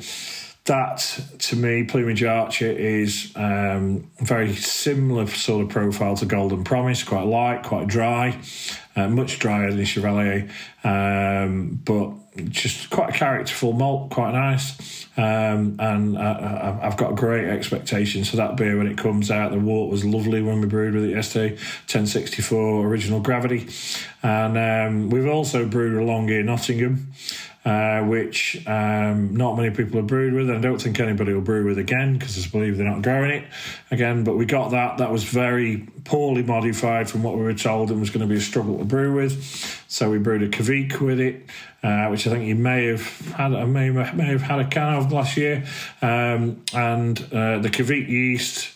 That 0.65 1.19
to 1.39 1.57
me, 1.57 1.83
Plumage 1.83 2.23
Archer 2.23 2.71
is 2.71 3.33
um, 3.35 4.09
very 4.19 4.55
similar 4.55 5.27
sort 5.27 5.63
of 5.63 5.69
profile 5.69 6.15
to 6.15 6.25
Golden 6.25 6.63
Promise, 6.63 7.03
quite 7.03 7.25
light, 7.25 7.63
quite 7.63 7.87
dry, 7.87 8.39
uh, 8.95 9.09
much 9.09 9.39
drier 9.39 9.73
than 9.73 9.83
Chevalier, 9.83 10.49
um, 10.85 11.81
but 11.83 12.13
just 12.49 12.89
quite 12.89 13.09
a 13.09 13.13
characterful 13.13 13.73
malt, 13.73 14.11
quite 14.11 14.33
nice. 14.33 15.07
Um, 15.15 15.75
and 15.79 16.17
I, 16.17 16.79
have 16.81 16.97
got 16.97 17.15
great 17.15 17.47
expectations 17.47 18.29
for 18.29 18.37
that 18.37 18.57
beer 18.57 18.77
when 18.77 18.87
it 18.87 18.97
comes 18.97 19.29
out. 19.29 19.51
The 19.51 19.59
wort 19.59 19.91
was 19.91 20.03
lovely 20.03 20.41
when 20.41 20.59
we 20.59 20.67
brewed 20.67 20.95
with 20.95 21.03
it 21.03 21.11
yesterday, 21.11 21.51
1064 21.51 22.87
original 22.87 23.19
gravity. 23.19 23.67
And 24.23 24.57
um, 24.57 25.09
we've 25.09 25.27
also 25.27 25.67
brewed 25.67 26.01
a 26.01 26.03
long 26.03 26.29
ear 26.29 26.43
Nottingham 26.43 27.13
uh, 27.65 28.01
which 28.01 28.61
um, 28.67 29.35
not 29.35 29.55
many 29.55 29.73
people 29.73 29.97
have 29.97 30.07
brewed 30.07 30.33
with. 30.33 30.49
I 30.49 30.59
don't 30.59 30.81
think 30.81 30.99
anybody 30.99 31.33
will 31.33 31.41
brew 31.41 31.65
with 31.65 31.77
again 31.77 32.17
because 32.17 32.45
I 32.45 32.49
believe 32.49 32.77
they're 32.77 32.89
not 32.89 33.01
growing 33.01 33.31
it 33.31 33.45
again. 33.89 34.23
But 34.23 34.35
we 34.35 34.45
got 34.45 34.71
that. 34.71 34.97
That 34.97 35.11
was 35.11 35.23
very 35.23 35.87
poorly 36.03 36.43
modified 36.43 37.09
from 37.09 37.23
what 37.23 37.35
we 37.35 37.41
were 37.41 37.53
told 37.53 37.89
and 37.89 37.99
was 37.99 38.09
going 38.09 38.27
to 38.27 38.27
be 38.27 38.37
a 38.37 38.41
struggle 38.41 38.77
to 38.79 38.83
brew 38.83 39.15
with. 39.15 39.43
So 39.87 40.09
we 40.09 40.17
brewed 40.17 40.43
a 40.43 40.49
Kveik 40.49 40.99
with 40.99 41.21
it, 41.21 41.49
uh, 41.83 42.07
which 42.07 42.27
I 42.27 42.31
think 42.31 42.45
you 42.45 42.55
may 42.55 42.87
have 42.87 43.07
had. 43.31 43.53
I 43.53 43.63
may, 43.63 43.89
may 43.89 44.25
have 44.25 44.41
had 44.41 44.59
a 44.59 44.67
can 44.67 44.95
of 44.95 45.11
last 45.11 45.37
year. 45.37 45.65
Um, 46.01 46.63
and 46.73 47.17
uh, 47.31 47.59
the 47.59 47.69
Kveik 47.69 48.09
yeast 48.09 48.71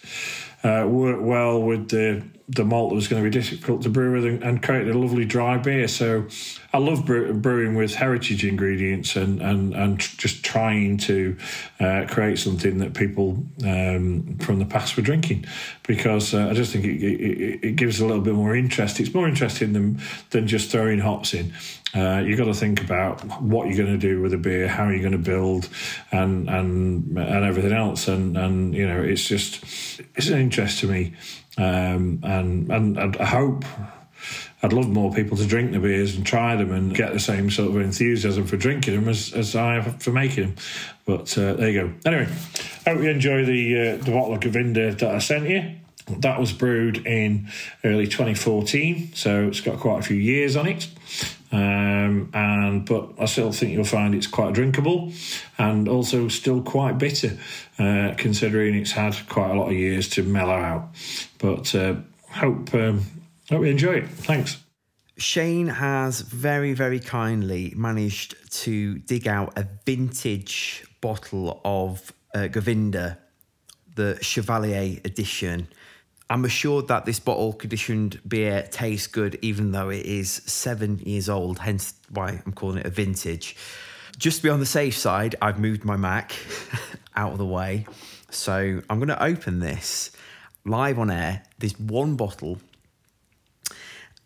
uh, 0.63 0.85
worked 0.87 1.21
well 1.21 1.61
with 1.61 1.89
the 1.89 2.23
the 2.49 2.63
malt 2.63 2.89
that 2.89 2.95
was 2.95 3.09
going 3.09 3.21
to 3.21 3.29
be 3.29 3.33
difficult 3.33 3.81
to 3.81 3.89
brew 3.89 4.13
with 4.13 4.25
and, 4.25 4.41
and 4.41 4.63
created 4.63 4.95
a 4.95 4.97
lovely 4.97 5.25
dry 5.25 5.57
beer. 5.57 5.87
So 5.89 6.27
I 6.71 6.77
love 6.77 7.05
brew, 7.05 7.33
brewing 7.33 7.75
with 7.75 7.93
heritage 7.93 8.45
ingredients 8.45 9.17
and 9.17 9.41
and 9.41 9.73
and 9.73 9.99
just 9.99 10.45
trying 10.45 10.97
to 10.99 11.35
uh, 11.81 12.05
create 12.07 12.39
something 12.39 12.77
that 12.77 12.93
people 12.93 13.43
um, 13.65 14.37
from 14.39 14.59
the 14.59 14.65
past 14.65 14.95
were 14.95 15.03
drinking 15.03 15.45
because 15.85 16.33
uh, 16.33 16.47
I 16.49 16.53
just 16.53 16.71
think 16.71 16.85
it, 16.85 17.03
it, 17.03 17.63
it, 17.63 17.75
gives 17.75 17.99
a 17.99 18.05
little 18.05 18.21
bit 18.21 18.33
more 18.33 18.55
interest. 18.55 18.99
It's 19.01 19.13
more 19.13 19.27
interesting 19.27 19.73
than 19.73 19.99
than 20.29 20.47
just 20.47 20.71
throwing 20.71 20.99
hops 20.99 21.33
in. 21.33 21.53
Uh, 21.93 22.19
you've 22.25 22.37
got 22.37 22.45
to 22.45 22.53
think 22.53 22.81
about 22.81 23.23
what 23.41 23.67
you're 23.67 23.77
going 23.77 23.97
to 23.97 23.97
do 23.97 24.21
with 24.21 24.33
a 24.33 24.37
beer, 24.37 24.67
how 24.67 24.87
you're 24.87 24.99
going 24.99 25.11
to 25.11 25.17
build, 25.17 25.67
and 26.13 26.49
and 26.49 27.17
and 27.17 27.45
everything 27.45 27.73
else. 27.73 28.07
And 28.07 28.37
and 28.37 28.73
you 28.73 28.87
know, 28.87 29.01
it's 29.01 29.27
just 29.27 29.63
it's 30.15 30.29
an 30.29 30.39
interest 30.39 30.79
to 30.79 30.87
me. 30.87 31.13
Um, 31.57 32.19
and, 32.23 32.71
and, 32.71 32.97
and 32.97 33.17
I 33.17 33.25
hope 33.25 33.65
I'd 34.63 34.73
love 34.73 34.89
more 34.89 35.13
people 35.13 35.37
to 35.37 35.45
drink 35.45 35.71
the 35.71 35.79
beers 35.79 36.15
and 36.15 36.25
try 36.25 36.55
them 36.55 36.71
and 36.71 36.93
get 36.93 37.13
the 37.13 37.19
same 37.19 37.49
sort 37.49 37.69
of 37.69 37.77
enthusiasm 37.77 38.45
for 38.45 38.57
drinking 38.57 38.95
them 38.95 39.07
as, 39.07 39.33
as 39.33 39.55
I 39.55 39.75
have 39.75 40.01
for 40.01 40.11
making 40.11 40.45
them. 40.45 40.55
But 41.05 41.37
uh, 41.37 41.53
there 41.53 41.69
you 41.69 41.81
go. 41.81 41.93
Anyway, 42.05 42.31
I 42.85 42.89
hope 42.89 43.03
you 43.03 43.09
enjoy 43.09 43.45
the 43.45 43.79
uh, 43.79 43.97
the 43.97 44.11
bottle 44.11 44.33
of 44.33 44.39
Govinda 44.39 44.93
that 44.95 45.15
I 45.15 45.19
sent 45.19 45.47
you. 45.47 45.75
That 46.19 46.39
was 46.39 46.53
brewed 46.53 47.05
in 47.05 47.49
early 47.83 48.07
2014, 48.07 49.13
so 49.13 49.47
it's 49.47 49.59
got 49.61 49.77
quite 49.79 49.99
a 49.99 50.03
few 50.03 50.15
years 50.15 50.55
on 50.55 50.65
it. 50.67 50.87
Um, 51.51 52.29
and 52.33 52.85
but 52.85 53.11
I 53.19 53.25
still 53.25 53.51
think 53.51 53.71
you'll 53.71 53.85
find 53.85 54.13
it's 54.13 54.27
quite 54.27 54.53
drinkable 54.53 55.13
and 55.57 55.87
also 55.87 56.27
still 56.27 56.61
quite 56.61 56.97
bitter, 56.97 57.37
uh, 57.79 58.13
considering 58.17 58.75
it's 58.75 58.91
had 58.91 59.15
quite 59.29 59.51
a 59.51 59.53
lot 59.53 59.67
of 59.67 59.73
years 59.73 60.09
to 60.09 60.23
mellow 60.23 60.55
out. 60.55 60.89
But 61.37 61.73
uh, 61.73 61.95
hope 62.29 62.73
um, 62.73 63.05
hope 63.49 63.61
you 63.61 63.71
enjoy 63.71 63.93
it. 63.93 64.09
Thanks. 64.09 64.57
Shane 65.17 65.67
has 65.67 66.21
very, 66.21 66.73
very 66.73 66.99
kindly 66.99 67.73
managed 67.75 68.35
to 68.63 68.99
dig 68.99 69.27
out 69.27 69.57
a 69.57 69.65
vintage 69.83 70.85
bottle 71.01 71.59
of 71.65 72.13
uh, 72.35 72.47
Govinda, 72.47 73.17
the 73.95 74.19
Chevalier 74.21 74.99
edition. 75.03 75.69
I'm 76.29 76.43
assured 76.43 76.89
that 76.89 77.05
this 77.05 77.19
bottle 77.19 77.53
conditioned 77.53 78.19
beer 78.27 78.67
tastes 78.69 79.07
good, 79.07 79.39
even 79.41 79.71
though 79.71 79.89
it 79.89 80.05
is 80.05 80.29
seven 80.29 80.99
years 80.99 81.29
old, 81.29 81.59
hence 81.59 81.93
why 82.09 82.41
I'm 82.45 82.51
calling 82.51 82.79
it 82.79 82.85
a 82.85 82.89
vintage. 82.89 83.55
Just 84.17 84.37
to 84.37 84.43
be 84.43 84.49
on 84.49 84.59
the 84.59 84.65
safe 84.65 84.97
side, 84.97 85.35
I've 85.41 85.59
moved 85.59 85.85
my 85.85 85.95
Mac 85.95 86.33
out 87.15 87.31
of 87.31 87.37
the 87.37 87.45
way. 87.45 87.85
So 88.29 88.81
I'm 88.89 88.97
going 88.97 89.07
to 89.07 89.23
open 89.23 89.59
this 89.59 90.11
live 90.65 90.99
on 90.99 91.09
air, 91.09 91.43
this 91.59 91.79
one 91.79 92.17
bottle, 92.17 92.59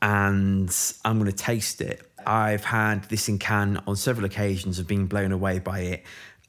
and 0.01 0.75
I'm 1.05 1.20
going 1.20 1.29
to 1.29 1.38
taste 1.38 1.81
it. 1.81 2.01
I've 2.25 2.63
had 2.63 3.03
this 3.05 3.29
in 3.29 3.38
can 3.38 3.81
on 3.86 3.96
several 3.96 4.25
occasions 4.25 4.79
and 4.79 4.88
been 4.88 5.05
blown 5.05 5.31
away 5.31 5.60
by 5.60 5.79
it 5.79 6.03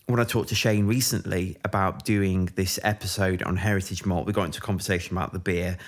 when 0.06 0.20
I 0.20 0.24
talked 0.24 0.48
to 0.50 0.54
Shane 0.54 0.86
recently 0.86 1.56
about 1.64 2.04
doing 2.04 2.50
this 2.54 2.78
episode 2.82 3.42
on 3.42 3.56
Heritage 3.56 4.04
Malt, 4.04 4.26
we 4.26 4.32
got 4.32 4.44
into 4.44 4.58
a 4.58 4.62
conversation 4.62 5.16
about 5.16 5.32
the 5.32 5.38
beer, 5.38 5.78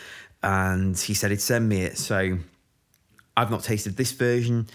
and 0.43 0.97
he 0.97 1.15
said 1.15 1.31
he'd 1.31 1.41
send 1.41 1.69
me 1.69 1.83
it. 1.83 1.99
So 1.99 2.39
I've 3.37 3.51
not 3.51 3.63
tasted 3.63 3.97
this 3.97 4.13
version. 4.13 4.69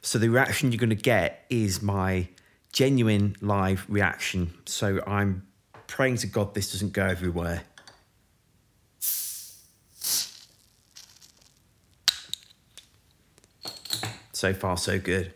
So 0.00 0.18
the 0.18 0.28
reaction 0.28 0.72
you're 0.72 0.78
going 0.78 0.90
to 0.90 0.96
get 0.96 1.44
is 1.50 1.82
my 1.82 2.28
genuine 2.72 3.36
live 3.40 3.84
reaction. 3.88 4.52
So 4.66 5.02
I'm 5.06 5.46
praying 5.86 6.16
to 6.18 6.26
God 6.26 6.54
this 6.54 6.72
doesn't 6.72 6.92
go 6.92 7.04
everywhere. 7.04 7.62
So 14.32 14.52
far, 14.52 14.76
so 14.76 14.98
good. 14.98 15.32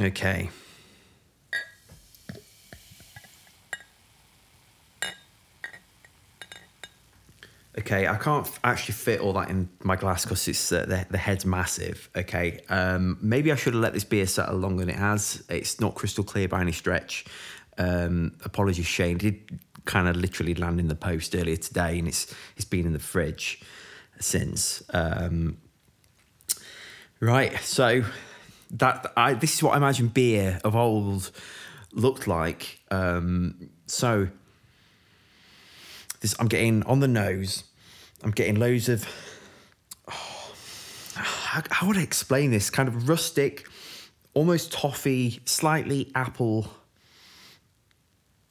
Okay. 0.00 0.50
Okay, 7.84 8.08
I 8.08 8.16
can't 8.16 8.50
actually 8.64 8.94
fit 8.94 9.20
all 9.20 9.34
that 9.34 9.50
in 9.50 9.68
my 9.82 9.94
glass 9.94 10.24
because 10.24 10.48
it's 10.48 10.72
uh, 10.72 10.86
the, 10.86 11.06
the 11.10 11.18
head's 11.18 11.44
massive. 11.44 12.08
Okay, 12.16 12.60
um, 12.70 13.18
maybe 13.20 13.52
I 13.52 13.56
should 13.56 13.74
have 13.74 13.82
let 13.82 13.92
this 13.92 14.04
beer 14.04 14.26
settle 14.26 14.56
longer 14.56 14.86
than 14.86 14.94
it 14.94 14.98
has. 14.98 15.44
It's 15.50 15.80
not 15.80 15.94
crystal 15.94 16.24
clear 16.24 16.48
by 16.48 16.62
any 16.62 16.72
stretch. 16.72 17.26
Um, 17.76 18.38
apologies, 18.42 18.86
Shane. 18.86 19.18
Did 19.18 19.60
kind 19.84 20.08
of 20.08 20.16
literally 20.16 20.54
land 20.54 20.80
in 20.80 20.88
the 20.88 20.94
post 20.94 21.34
earlier 21.34 21.56
today, 21.56 21.98
and 21.98 22.08
it's 22.08 22.34
it's 22.56 22.64
been 22.64 22.86
in 22.86 22.94
the 22.94 22.98
fridge 22.98 23.60
since. 24.18 24.82
Um, 24.88 25.58
right, 27.20 27.54
so 27.58 28.02
that 28.70 29.12
I 29.14 29.34
this 29.34 29.52
is 29.52 29.62
what 29.62 29.74
I 29.74 29.76
imagine 29.76 30.08
beer 30.08 30.58
of 30.64 30.74
old 30.74 31.30
looked 31.92 32.26
like. 32.26 32.80
Um, 32.90 33.68
so 33.84 34.28
this 36.22 36.34
I'm 36.40 36.48
getting 36.48 36.82
on 36.84 37.00
the 37.00 37.08
nose. 37.08 37.64
I'm 38.24 38.30
getting 38.30 38.56
loads 38.56 38.88
of. 38.88 39.06
Oh, 40.08 40.54
how, 41.14 41.62
how 41.70 41.86
would 41.86 41.98
I 41.98 42.02
explain 42.02 42.50
this? 42.50 42.70
Kind 42.70 42.88
of 42.88 43.08
rustic, 43.08 43.68
almost 44.32 44.72
toffee, 44.72 45.40
slightly 45.44 46.10
apple 46.14 46.66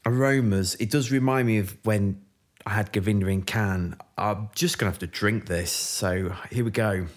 aromas. 0.05 0.75
It 0.75 0.91
does 0.91 1.11
remind 1.11 1.47
me 1.47 1.57
of 1.57 1.75
when 1.85 2.21
I 2.67 2.71
had 2.71 2.91
Govinda 2.91 3.27
in 3.27 3.41
can. 3.41 3.97
I'm 4.15 4.49
just 4.53 4.77
gonna 4.77 4.91
have 4.91 4.99
to 4.99 5.07
drink 5.07 5.47
this. 5.47 5.71
So 5.71 6.35
here 6.51 6.63
we 6.63 6.71
go. 6.71 7.07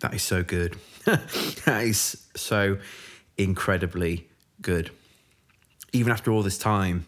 That 0.00 0.14
is 0.14 0.22
so 0.22 0.44
good. 0.44 0.76
that 1.04 1.82
is 1.82 2.28
so 2.36 2.78
incredibly 3.36 4.28
good. 4.62 4.92
Even 5.92 6.12
after 6.12 6.30
all 6.30 6.44
this 6.44 6.58
time, 6.58 7.06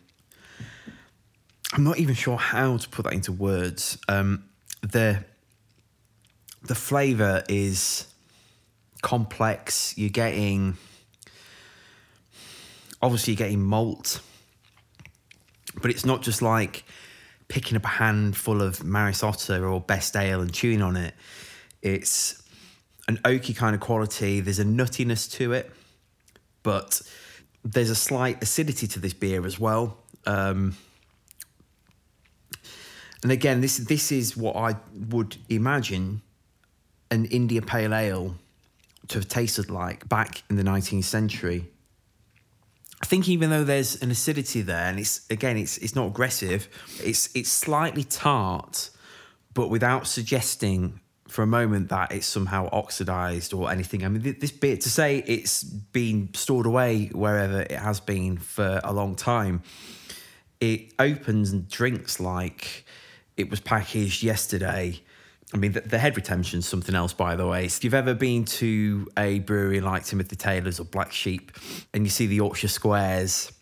I'm 1.73 1.85
not 1.85 1.99
even 1.99 2.15
sure 2.15 2.37
how 2.37 2.77
to 2.77 2.89
put 2.89 3.05
that 3.05 3.13
into 3.13 3.33
words. 3.33 3.99
Um, 4.09 4.45
the 4.83 5.25
the 6.63 6.75
flavor 6.75 7.45
is 7.49 8.07
complex. 9.03 9.97
You're 9.97 10.11
getting 10.11 10.77
obviously 13.01 13.35
you're 13.35 13.39
getting 13.39 13.63
malt, 13.63 14.21
but 15.81 15.91
it's 15.91 16.05
not 16.05 16.23
just 16.23 16.43
like 16.43 16.85
picking 17.49 17.77
up 17.77 17.85
a 17.85 17.89
handful 17.89 18.63
of 18.63 18.85
Maris 18.85 19.23
Otter 19.23 19.67
or 19.67 19.81
Best 19.81 20.17
Ale 20.17 20.41
and 20.41 20.53
chewing 20.53 20.83
on 20.83 20.97
it. 20.97 21.15
It's 21.83 22.43
an 23.09 23.19
oaky 23.19 23.57
kind 23.57 23.75
of 23.75 23.81
quality. 23.81 24.41
There's 24.41 24.59
a 24.59 24.65
nuttiness 24.65 25.31
to 25.33 25.53
it, 25.53 25.71
but 26.63 27.01
there's 27.65 27.91
a 27.91 27.95
slight 27.95 28.43
acidity 28.43 28.87
to 28.89 29.01
this 29.01 29.15
beer 29.15 29.45
as 29.47 29.59
well. 29.59 29.99
Um, 30.27 30.77
and 33.23 33.33
again, 33.33 33.61
this 33.61 33.77
this 33.77 34.13
is 34.13 34.37
what 34.37 34.57
I 34.57 34.77
would 35.09 35.37
imagine 35.49 36.23
an 37.11 37.27
India 37.27 37.61
Pale 37.61 37.95
Ale 37.95 38.35
to 39.09 39.19
have 39.19 39.29
tasted 39.29 39.71
like 39.71 40.09
back 40.09 40.43
in 40.49 40.57
the 40.57 40.63
19th 40.63 41.05
century. 41.05 41.69
I 43.03 43.07
think 43.07 43.29
even 43.29 43.51
though 43.51 43.65
there's 43.65 44.01
an 44.03 44.11
acidity 44.11 44.63
there, 44.63 44.87
and 44.87 44.99
it's 44.99 45.27
again, 45.31 45.57
it's 45.57 45.79
it's 45.79 45.95
not 45.95 46.07
aggressive, 46.07 46.69
it's 47.03 47.29
it's 47.35 47.51
slightly 47.51 48.05
tart, 48.05 48.91
but 49.55 49.69
without 49.69 50.07
suggesting 50.07 51.01
for 51.29 51.43
a 51.43 51.47
moment 51.47 51.89
that 51.91 52.13
it's 52.13 52.27
somehow 52.27 52.69
oxidized 52.73 53.55
or 53.55 53.71
anything. 53.71 54.05
I 54.05 54.09
mean, 54.09 54.37
this 54.41 54.51
beer 54.51 54.77
to 54.77 54.91
say 54.91 55.19
it's 55.19 55.63
been 55.63 56.31
stored 56.35 56.67
away 56.67 57.07
wherever 57.13 57.61
it 57.61 57.73
has 57.73 58.01
been 58.01 58.37
for 58.37 58.81
a 58.83 58.93
long 58.93 59.15
time, 59.15 59.63
it 60.61 60.93
opens 60.99 61.53
and 61.53 61.69
drinks 61.69 62.19
like 62.19 62.85
it 63.41 63.51
was 63.51 63.61
packaged 63.61 64.23
yesterday. 64.23 65.01
I 65.53 65.57
mean, 65.57 65.73
the, 65.73 65.81
the 65.81 65.99
head 65.99 66.17
retention 66.17 66.61
is 66.61 66.69
something 66.69 66.95
else, 66.95 67.13
by 67.13 67.35
the 67.35 67.47
way. 67.47 67.65
If 67.65 67.83
you've 67.83 67.95
ever 67.95 68.15
been 68.15 68.45
to 68.45 69.09
a 69.19 69.41
brewery 69.41 69.81
like 69.81 70.05
Timothy 70.05 70.37
Taylor's 70.37 70.79
or 70.79 70.85
Black 70.85 71.13
Sheep 71.13 71.51
and 71.93 72.05
you 72.05 72.11
see 72.11 72.27
the 72.27 72.37
Yorkshire 72.37 72.69
Squares 72.69 73.53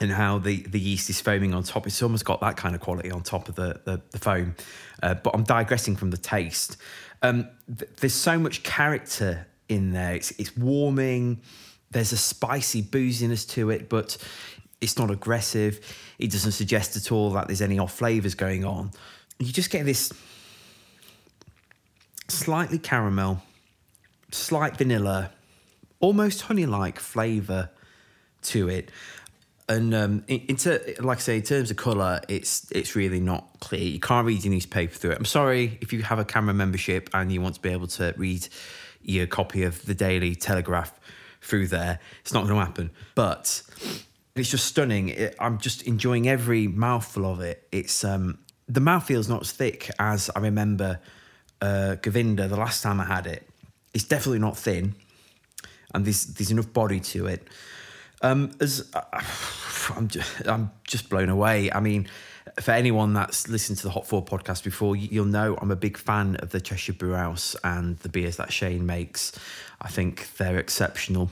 and 0.00 0.10
how 0.10 0.38
the, 0.38 0.62
the 0.62 0.80
yeast 0.80 1.10
is 1.10 1.20
foaming 1.20 1.52
on 1.52 1.64
top, 1.64 1.86
it's 1.86 2.02
almost 2.02 2.24
got 2.24 2.40
that 2.40 2.56
kind 2.56 2.74
of 2.74 2.80
quality 2.80 3.10
on 3.10 3.22
top 3.22 3.48
of 3.48 3.56
the, 3.56 3.80
the, 3.84 4.00
the 4.10 4.18
foam. 4.18 4.54
Uh, 5.02 5.14
but 5.14 5.34
I'm 5.34 5.44
digressing 5.44 5.96
from 5.96 6.10
the 6.10 6.16
taste. 6.16 6.78
Um, 7.20 7.48
th- 7.66 7.90
there's 8.00 8.14
so 8.14 8.38
much 8.38 8.62
character 8.62 9.46
in 9.68 9.92
there. 9.92 10.14
It's, 10.14 10.30
it's 10.32 10.56
warming. 10.56 11.42
There's 11.90 12.12
a 12.12 12.16
spicy 12.16 12.82
booziness 12.82 13.46
to 13.50 13.68
it, 13.68 13.90
but 13.90 14.16
it's 14.82 14.98
not 14.98 15.10
aggressive. 15.10 15.80
It 16.18 16.30
doesn't 16.30 16.52
suggest 16.52 16.96
at 16.96 17.10
all 17.12 17.30
that 17.30 17.46
there's 17.46 17.62
any 17.62 17.78
off 17.78 17.94
flavors 17.94 18.34
going 18.34 18.64
on. 18.64 18.90
You 19.38 19.52
just 19.52 19.70
get 19.70 19.86
this 19.86 20.12
slightly 22.28 22.78
caramel, 22.78 23.42
slight 24.30 24.76
vanilla, 24.76 25.30
almost 26.00 26.42
honey 26.42 26.66
like 26.66 26.98
flavor 26.98 27.70
to 28.42 28.68
it. 28.68 28.90
And 29.68 29.94
um, 29.94 30.24
in, 30.26 30.40
in 30.48 30.56
ter- 30.56 30.82
like 30.98 31.18
I 31.18 31.20
say, 31.20 31.36
in 31.36 31.42
terms 31.42 31.70
of 31.70 31.76
color, 31.76 32.20
it's 32.28 32.70
it's 32.72 32.96
really 32.96 33.20
not 33.20 33.48
clear. 33.60 33.80
You 33.80 34.00
can't 34.00 34.26
read 34.26 34.44
your 34.44 34.52
newspaper 34.52 34.92
through 34.92 35.12
it. 35.12 35.18
I'm 35.18 35.24
sorry 35.24 35.78
if 35.80 35.92
you 35.92 36.02
have 36.02 36.18
a 36.18 36.24
camera 36.24 36.52
membership 36.52 37.08
and 37.14 37.32
you 37.32 37.40
want 37.40 37.54
to 37.54 37.60
be 37.60 37.70
able 37.70 37.86
to 37.86 38.12
read 38.16 38.48
your 39.00 39.26
copy 39.26 39.62
of 39.62 39.86
the 39.86 39.94
Daily 39.94 40.34
Telegraph 40.34 40.92
through 41.40 41.68
there. 41.68 42.00
It's 42.20 42.32
not 42.32 42.46
going 42.46 42.58
to 42.58 42.64
happen. 42.64 42.90
But 43.14 43.62
it's 44.34 44.50
just 44.50 44.66
stunning. 44.66 45.10
It, 45.10 45.36
I'm 45.38 45.58
just 45.58 45.82
enjoying 45.82 46.28
every 46.28 46.66
mouthful 46.66 47.26
of 47.26 47.40
it. 47.40 47.66
It's 47.70 48.04
um, 48.04 48.38
the 48.68 48.80
mouthfeel's 48.80 49.28
not 49.28 49.42
as 49.42 49.52
thick 49.52 49.90
as 49.98 50.30
I 50.34 50.40
remember 50.40 51.00
uh, 51.60 51.96
Govinda 51.96 52.48
the 52.48 52.56
last 52.56 52.82
time 52.82 53.00
I 53.00 53.04
had 53.04 53.26
it. 53.26 53.48
It's 53.92 54.04
definitely 54.04 54.38
not 54.38 54.56
thin, 54.56 54.94
and 55.94 56.04
there's 56.04 56.24
there's 56.24 56.50
enough 56.50 56.72
body 56.72 57.00
to 57.00 57.26
it. 57.26 57.46
Um, 58.22 58.52
as 58.60 58.90
uh, 58.94 59.02
I'm 59.96 60.08
just, 60.08 60.46
I'm 60.46 60.70
just 60.84 61.10
blown 61.10 61.28
away. 61.28 61.70
I 61.70 61.80
mean, 61.80 62.08
for 62.60 62.70
anyone 62.70 63.12
that's 63.12 63.48
listened 63.48 63.78
to 63.78 63.84
the 63.84 63.90
Hop 63.90 64.06
Forward 64.06 64.28
podcast 64.28 64.64
before, 64.64 64.96
you'll 64.96 65.26
know 65.26 65.58
I'm 65.60 65.70
a 65.70 65.76
big 65.76 65.98
fan 65.98 66.36
of 66.36 66.50
the 66.50 66.60
Cheshire 66.60 66.92
Brewhouse 66.94 67.54
and 67.64 67.98
the 67.98 68.08
beers 68.08 68.36
that 68.36 68.52
Shane 68.52 68.86
makes. 68.86 69.32
I 69.80 69.88
think 69.88 70.36
they're 70.36 70.58
exceptional 70.58 71.30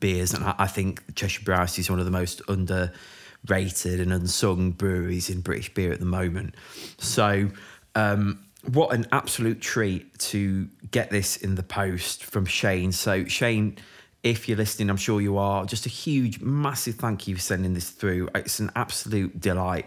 beers, 0.00 0.34
and 0.34 0.44
I, 0.44 0.54
I 0.58 0.66
think 0.66 1.14
Cheshire 1.14 1.42
Brewhouse 1.44 1.78
is 1.78 1.90
one 1.90 1.98
of 1.98 2.04
the 2.04 2.10
most 2.10 2.42
underrated 2.48 4.00
and 4.00 4.12
unsung 4.12 4.72
breweries 4.72 5.30
in 5.30 5.40
British 5.40 5.72
beer 5.74 5.92
at 5.92 6.00
the 6.00 6.06
moment. 6.06 6.54
So, 6.98 7.50
um, 7.94 8.42
what 8.72 8.92
an 8.92 9.06
absolute 9.12 9.60
treat 9.60 10.18
to 10.18 10.68
get 10.90 11.10
this 11.10 11.36
in 11.36 11.54
the 11.54 11.62
post 11.62 12.24
from 12.24 12.46
Shane. 12.46 12.90
So, 12.92 13.24
Shane, 13.26 13.76
if 14.22 14.48
you're 14.48 14.58
listening, 14.58 14.90
I'm 14.90 14.96
sure 14.96 15.20
you 15.20 15.38
are. 15.38 15.64
Just 15.64 15.86
a 15.86 15.88
huge, 15.88 16.40
massive 16.40 16.96
thank 16.96 17.28
you 17.28 17.36
for 17.36 17.40
sending 17.40 17.74
this 17.74 17.90
through. 17.90 18.28
It's 18.34 18.58
an 18.58 18.72
absolute 18.74 19.40
delight 19.40 19.86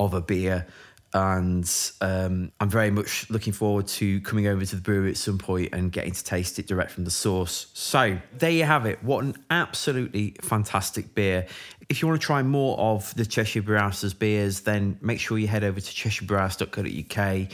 of 0.00 0.14
a 0.14 0.20
beer. 0.20 0.66
And 1.14 1.68
um, 2.02 2.52
I'm 2.60 2.68
very 2.68 2.90
much 2.90 3.30
looking 3.30 3.54
forward 3.54 3.86
to 3.88 4.20
coming 4.20 4.46
over 4.46 4.64
to 4.64 4.76
the 4.76 4.82
brewery 4.82 5.10
at 5.10 5.16
some 5.16 5.38
point 5.38 5.70
and 5.72 5.90
getting 5.90 6.12
to 6.12 6.22
taste 6.22 6.58
it 6.58 6.66
direct 6.66 6.90
from 6.90 7.04
the 7.04 7.10
source. 7.10 7.68
So, 7.72 8.18
there 8.36 8.50
you 8.50 8.64
have 8.64 8.84
it. 8.84 9.02
What 9.02 9.24
an 9.24 9.34
absolutely 9.50 10.36
fantastic 10.42 11.14
beer. 11.14 11.46
If 11.88 12.02
you 12.02 12.08
want 12.08 12.20
to 12.20 12.26
try 12.26 12.42
more 12.42 12.78
of 12.78 13.14
the 13.14 13.24
Cheshire 13.24 13.62
Brewhouse's 13.62 14.12
beers, 14.12 14.60
then 14.60 14.98
make 15.00 15.18
sure 15.18 15.38
you 15.38 15.46
head 15.46 15.64
over 15.64 15.80
to 15.80 15.86
cheshirebrewhouse.co.uk 15.86 17.52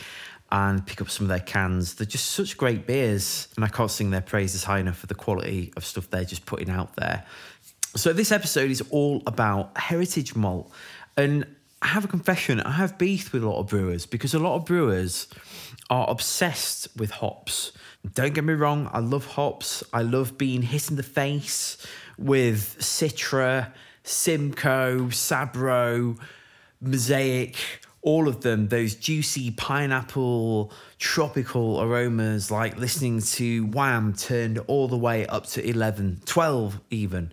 and 0.51 0.87
pick 0.87 1.01
up 1.01 1.11
some 1.11 1.25
of 1.25 1.29
their 1.29 1.41
cans. 1.41 1.95
They're 1.95 2.07
just 2.07 2.33
such 2.33 2.57
great 2.57 2.87
beers, 2.87 3.49
and 3.57 3.65
I 3.65 3.69
can't 3.69 3.91
sing 3.91 4.11
their 4.11 4.21
praises 4.21 4.65
high 4.65 4.81
enough 4.81 4.99
for 4.99 5.07
the 5.07 5.15
quality 5.15 5.73
of 5.77 5.85
stuff 5.85 6.11
they're 6.11 6.25
just 6.25 6.45
putting 6.45 6.71
out 6.71 6.97
there. 6.97 7.25
So, 7.97 8.13
this 8.13 8.33
episode 8.33 8.71
is 8.71 8.83
all 8.91 9.23
about 9.27 9.79
heritage 9.79 10.35
malt. 10.35 10.73
And 11.17 11.47
I 11.85 11.89
have 11.89 12.07
a 12.07 12.09
confession 12.09 12.63
I 12.63 12.73
have 12.73 12.97
beef 12.97 13.35
with 13.35 13.45
a 13.45 13.49
lot 13.49 13.61
of 13.61 13.67
brewers 13.69 14.07
because 14.07 14.33
a 14.33 14.39
lot 14.39 14.57
of 14.57 14.65
brewers 14.65 15.29
are 15.91 16.09
obsessed 16.09 16.89
with 16.97 17.11
hops. 17.11 17.73
Don't 18.15 18.33
get 18.33 18.43
me 18.43 18.55
wrong, 18.55 18.89
I 18.91 19.01
love 19.01 19.27
hops. 19.27 19.85
I 19.93 20.01
love 20.01 20.39
being 20.39 20.63
hit 20.63 20.89
in 20.89 20.97
the 20.97 21.03
face 21.03 21.77
with 22.17 22.79
Citra, 22.79 23.71
Simcoe, 24.03 25.09
Sabro, 25.09 26.19
Mosaic, 26.81 27.57
all 28.01 28.29
of 28.29 28.41
them, 28.41 28.69
those 28.69 28.95
juicy 28.95 29.51
pineapple, 29.51 30.73
tropical 30.99 31.83
aromas, 31.83 32.51
like 32.51 32.79
listening 32.79 33.21
to 33.21 33.67
Wham 33.67 34.15
turned 34.15 34.59
all 34.69 34.89
the 34.89 34.97
way 34.97 35.27
up 35.27 35.47
to 35.49 35.69
11, 35.69 36.23
12 36.25 36.81
even. 36.89 37.31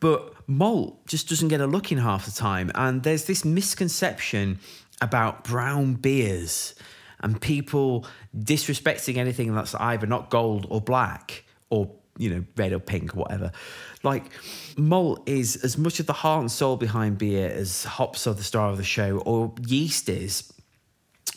But 0.00 0.34
malt 0.48 1.06
just 1.06 1.28
doesn't 1.28 1.48
get 1.48 1.60
a 1.60 1.66
look 1.66 1.92
in 1.92 1.98
half 1.98 2.26
the 2.26 2.32
time. 2.32 2.70
And 2.74 3.02
there's 3.02 3.24
this 3.24 3.44
misconception 3.44 4.58
about 5.00 5.44
brown 5.44 5.94
beers 5.94 6.74
and 7.20 7.40
people 7.40 8.06
disrespecting 8.36 9.16
anything 9.16 9.54
that's 9.54 9.74
either 9.76 10.06
not 10.06 10.30
gold 10.30 10.66
or 10.70 10.80
black 10.80 11.44
or 11.70 11.90
you 12.18 12.30
know 12.30 12.44
red 12.56 12.72
or 12.72 12.78
pink 12.78 13.14
or 13.16 13.20
whatever. 13.20 13.52
Like 14.02 14.24
malt 14.76 15.22
is 15.26 15.56
as 15.56 15.78
much 15.78 16.00
of 16.00 16.06
the 16.06 16.12
heart 16.12 16.40
and 16.40 16.50
soul 16.50 16.76
behind 16.76 17.18
beer 17.18 17.48
as 17.48 17.84
hops 17.84 18.26
are 18.26 18.34
the 18.34 18.42
star 18.42 18.70
of 18.70 18.76
the 18.76 18.84
show 18.84 19.18
or 19.18 19.54
yeast 19.66 20.08
is. 20.08 20.52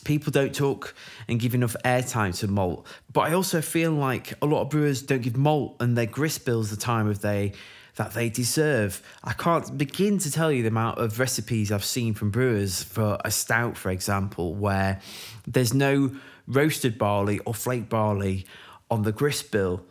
People 0.04 0.30
don't 0.30 0.54
talk 0.54 0.94
and 1.26 1.40
give 1.40 1.54
enough 1.54 1.74
airtime 1.84 2.36
to 2.38 2.46
malt. 2.46 2.86
But 3.12 3.22
i 3.22 3.32
also 3.32 3.60
feel 3.60 3.92
like 3.92 4.34
a 4.42 4.46
lot 4.46 4.62
of 4.62 4.70
brewers 4.70 5.02
don't 5.02 5.22
give 5.22 5.36
malt 5.36 5.76
and 5.80 5.96
their 5.96 6.06
grist 6.06 6.44
bills 6.44 6.70
the 6.70 6.76
time 6.76 7.08
of 7.08 7.20
day 7.20 7.52
that 7.96 8.12
they 8.12 8.28
deserve. 8.28 9.02
I 9.24 9.32
can't 9.32 9.76
begin 9.76 10.18
to 10.18 10.30
tell 10.30 10.52
you 10.52 10.62
the 10.62 10.68
amount 10.68 10.98
of 10.98 11.18
recipes 11.18 11.72
I've 11.72 11.84
seen 11.84 12.14
from 12.14 12.30
brewers 12.30 12.82
for 12.82 13.18
a 13.24 13.30
stout, 13.30 13.76
for 13.76 13.90
example, 13.90 14.54
where 14.54 15.00
there's 15.46 15.74
no 15.74 16.14
roasted 16.46 16.98
barley 16.98 17.40
or 17.40 17.54
flake 17.54 17.88
barley 17.88 18.46
on 18.90 19.02
the 19.02 19.12
grist 19.12 19.50
bill. 19.50 19.82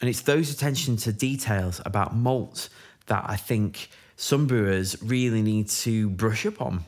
And 0.00 0.08
it's 0.08 0.22
those 0.22 0.50
attention 0.50 0.96
to 0.98 1.12
details 1.12 1.80
about 1.84 2.16
malt 2.16 2.68
that 3.06 3.24
I 3.28 3.36
think 3.36 3.90
some 4.16 4.46
brewers 4.46 5.00
really 5.02 5.42
need 5.42 5.68
to 5.68 6.08
brush 6.10 6.46
up 6.46 6.60
on. 6.60 6.84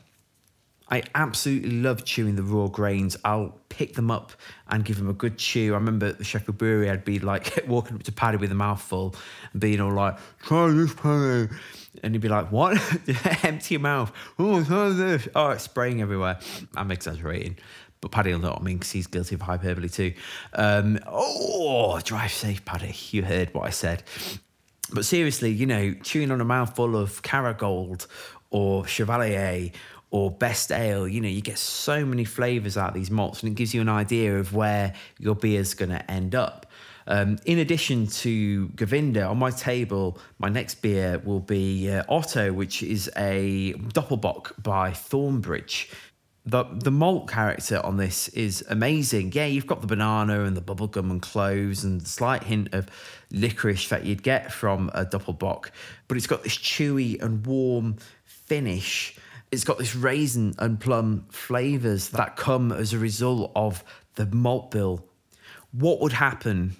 I 0.93 1.03
absolutely 1.15 1.71
love 1.71 2.05
chewing 2.05 2.37
the 2.37 2.43
raw 2.43 2.67
grains. 2.67 3.17
I'll 3.25 3.59
pick 3.71 3.95
them 3.95 4.11
up 4.11 4.33
and 4.69 4.85
give 4.85 4.99
them 4.99 5.09
a 5.09 5.15
good 5.15 5.39
chew. 5.39 5.73
I 5.73 5.79
remember 5.79 6.05
at 6.05 6.19
the 6.19 6.25
Sheffield 6.25 6.59
Brewery, 6.59 6.91
I'd 6.91 7.03
be 7.03 7.19
like 7.19 7.65
walking 7.67 7.97
up 7.97 8.03
to 8.03 8.13
Paddy 8.13 8.37
with 8.37 8.53
a 8.53 8.55
mouthful 8.55 9.15
and 9.53 9.61
being 9.63 9.81
all 9.81 9.91
like, 9.91 10.19
try 10.43 10.69
this, 10.69 10.93
Paddy. 10.93 11.49
And 12.03 12.15
he'd 12.15 12.21
be 12.21 12.29
like, 12.29 12.53
what? 12.53 12.77
Empty 13.43 13.77
your 13.77 13.81
mouth. 13.81 14.13
Oh, 14.39 14.63
try 14.63 14.91
this. 14.91 15.29
Oh, 15.35 15.49
it's 15.49 15.65
spraying 15.65 16.03
everywhere. 16.03 16.39
I'm 16.77 16.91
exaggerating. 16.91 17.57
But 18.03 18.11
Paddy 18.11 18.33
will 18.33 18.41
know 18.41 18.51
what 18.51 18.61
I 18.61 18.63
mean 18.63 18.77
because 18.77 18.93
he's 18.93 19.07
guilty 19.07 19.37
of 19.37 19.41
hyperbole 19.41 19.89
too. 19.89 20.13
Um, 20.53 20.99
oh, 21.07 21.99
drive 22.01 22.33
safe, 22.33 22.67
Paddy. 22.67 22.95
You 23.13 23.25
heard 23.25 23.55
what 23.55 23.67
I 23.67 23.71
said. 23.71 24.03
But 24.93 25.07
seriously, 25.07 25.53
you 25.53 25.65
know, 25.65 25.95
chewing 26.03 26.31
on 26.31 26.43
a 26.43 26.45
mouthful 26.45 26.97
of 26.97 27.23
Caragold 27.23 28.07
or 28.51 28.87
Chevalier 28.87 29.71
or 30.13 30.31
best 30.31 30.71
ale, 30.71 31.09
you 31.09 31.21
know, 31.23 31.29
you 31.29 31.41
get 31.41 31.59
so 31.59 32.05
many 32.05 32.25
flavors 32.25 32.77
out 32.77 32.89
of 32.89 32.95
these 32.95 33.11
malts 33.11 33.43
and 33.43 33.51
it 33.51 33.55
gives 33.55 33.73
you 33.75 33.81
an 33.81 33.89
idea 33.89 34.39
of 34.39 34.55
where 34.55 34.93
your 35.19 35.35
beer's 35.35 35.73
going 35.73 35.91
to 35.91 36.11
end 36.11 36.35
up. 36.35 36.67
Um, 37.07 37.39
in 37.47 37.59
addition 37.59 38.07
to 38.09 38.69
Govinda, 38.69 39.25
on 39.25 39.39
my 39.39 39.51
table, 39.51 40.19
my 40.39 40.51
next 40.51 40.77
beer 40.83 41.19
will 41.19 41.41
be 41.41 41.91
uh, 41.91 42.05
Otto, 42.11 42.53
which 42.53 42.83
is 42.83 43.11
a 43.17 43.73
Doppelbock 43.73 44.63
by 44.63 44.91
Thornbridge. 44.91 45.91
The, 46.45 46.65
the 46.65 46.91
malt 46.91 47.31
character 47.31 47.81
on 47.85 47.97
this 47.97 48.29
is 48.29 48.63
amazing. 48.69 49.33
Yeah, 49.33 49.47
you've 49.47 49.67
got 49.67 49.81
the 49.81 49.87
banana 49.87 50.43
and 50.43 50.55
the 50.55 50.61
bubblegum 50.61 51.11
and 51.11 51.23
cloves 51.23 51.85
and 51.85 52.03
the 52.03 52.09
slight 52.09 52.43
hint 52.43 52.75
of 52.75 52.89
licorice 53.31 53.89
that 53.89 54.05
you'd 54.05 54.23
get 54.23 54.53
from 54.53 54.91
a 54.93 55.07
Doppelbock, 55.07 55.71
but 56.07 56.19
it's 56.19 56.27
got 56.27 56.43
this 56.43 56.59
chewy 56.59 57.21
and 57.23 57.47
warm 57.47 57.97
finish 58.25 59.17
it's 59.53 59.65
got 59.65 59.77
this 59.77 59.95
raisin 59.95 60.55
and 60.59 60.81
plum 60.81 61.27
flavors 61.31 62.09
that 62.09 62.37
come 62.37 62.73
as 62.73 62.95
a 62.95 62.99
result 62.99 63.53
of 63.55 63.85
the 64.15 64.25
malt 64.27 64.71
bill. 64.71 65.05
What 65.73 66.01
would 66.01 66.15
happen 66.15 66.77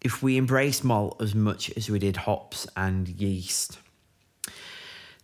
if 0.00 0.20
we 0.20 0.36
embraced 0.36 0.82
malt 0.82 1.22
as 1.22 1.34
much 1.34 1.70
as 1.76 1.88
we 1.88 2.00
did 2.00 2.16
hops 2.16 2.66
and 2.76 3.08
yeast? 3.08 3.78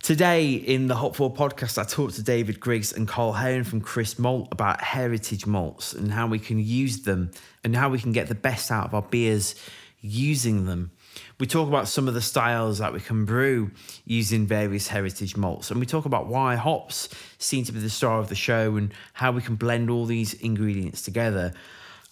Today 0.01 0.53
in 0.53 0.87
the 0.87 0.95
Hop 0.95 1.15
Forward 1.15 1.37
podcast, 1.37 1.77
I 1.77 1.83
talked 1.83 2.15
to 2.15 2.23
David 2.23 2.59
Griggs 2.61 2.93
and 2.93 3.07
Carl 3.07 3.33
Heron 3.33 3.63
from 3.65 3.81
Crisp 3.81 4.19
Malt 4.19 4.47
about 4.51 4.79
heritage 4.79 5.45
malts 5.45 5.93
and 5.93 6.11
how 6.11 6.27
we 6.27 6.39
can 6.39 6.59
use 6.59 7.01
them 7.01 7.31
and 7.63 7.75
how 7.75 7.89
we 7.89 7.99
can 7.99 8.13
get 8.13 8.27
the 8.27 8.35
best 8.35 8.71
out 8.71 8.85
of 8.85 8.93
our 8.93 9.01
beers 9.01 9.55
using 9.99 10.65
them. 10.65 10.91
We 11.39 11.47
talk 11.47 11.67
about 11.67 11.87
some 11.87 12.07
of 12.07 12.13
the 12.13 12.21
styles 12.21 12.77
that 12.79 12.93
we 12.93 12.99
can 12.99 13.25
brew 13.25 13.71
using 14.05 14.47
various 14.47 14.87
heritage 14.87 15.35
malts, 15.35 15.71
and 15.71 15.79
we 15.79 15.85
talk 15.85 16.05
about 16.05 16.27
why 16.27 16.55
hops 16.55 17.09
seem 17.37 17.63
to 17.65 17.71
be 17.71 17.79
the 17.79 17.89
star 17.89 18.19
of 18.19 18.29
the 18.29 18.35
show 18.35 18.75
and 18.77 18.93
how 19.13 19.31
we 19.31 19.41
can 19.41 19.55
blend 19.55 19.89
all 19.89 20.05
these 20.05 20.33
ingredients 20.35 21.01
together. 21.01 21.53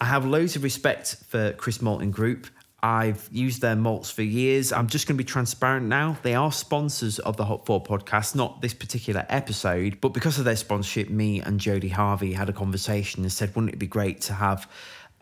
I 0.00 0.06
have 0.06 0.26
loads 0.26 0.56
of 0.56 0.62
respect 0.62 1.16
for 1.28 1.52
Crisp 1.52 1.80
Malting 1.80 2.10
Group. 2.10 2.46
I've 2.82 3.26
used 3.32 3.62
their 3.62 3.76
malts 3.76 4.10
for 4.10 4.20
years. 4.20 4.70
I'm 4.70 4.88
just 4.88 5.06
going 5.06 5.16
to 5.16 5.24
be 5.24 5.26
transparent 5.26 5.86
now. 5.86 6.18
They 6.22 6.34
are 6.34 6.52
sponsors 6.52 7.18
of 7.18 7.38
the 7.38 7.46
Hop 7.46 7.64
Forward 7.64 7.88
podcast, 7.88 8.34
not 8.34 8.60
this 8.60 8.74
particular 8.74 9.24
episode, 9.30 10.02
but 10.02 10.10
because 10.10 10.38
of 10.38 10.44
their 10.44 10.56
sponsorship, 10.56 11.08
me 11.08 11.40
and 11.40 11.58
Jody 11.58 11.88
Harvey 11.88 12.34
had 12.34 12.50
a 12.50 12.52
conversation 12.52 13.22
and 13.22 13.32
said, 13.32 13.56
wouldn't 13.56 13.72
it 13.72 13.78
be 13.78 13.86
great 13.86 14.20
to 14.22 14.34
have 14.34 14.70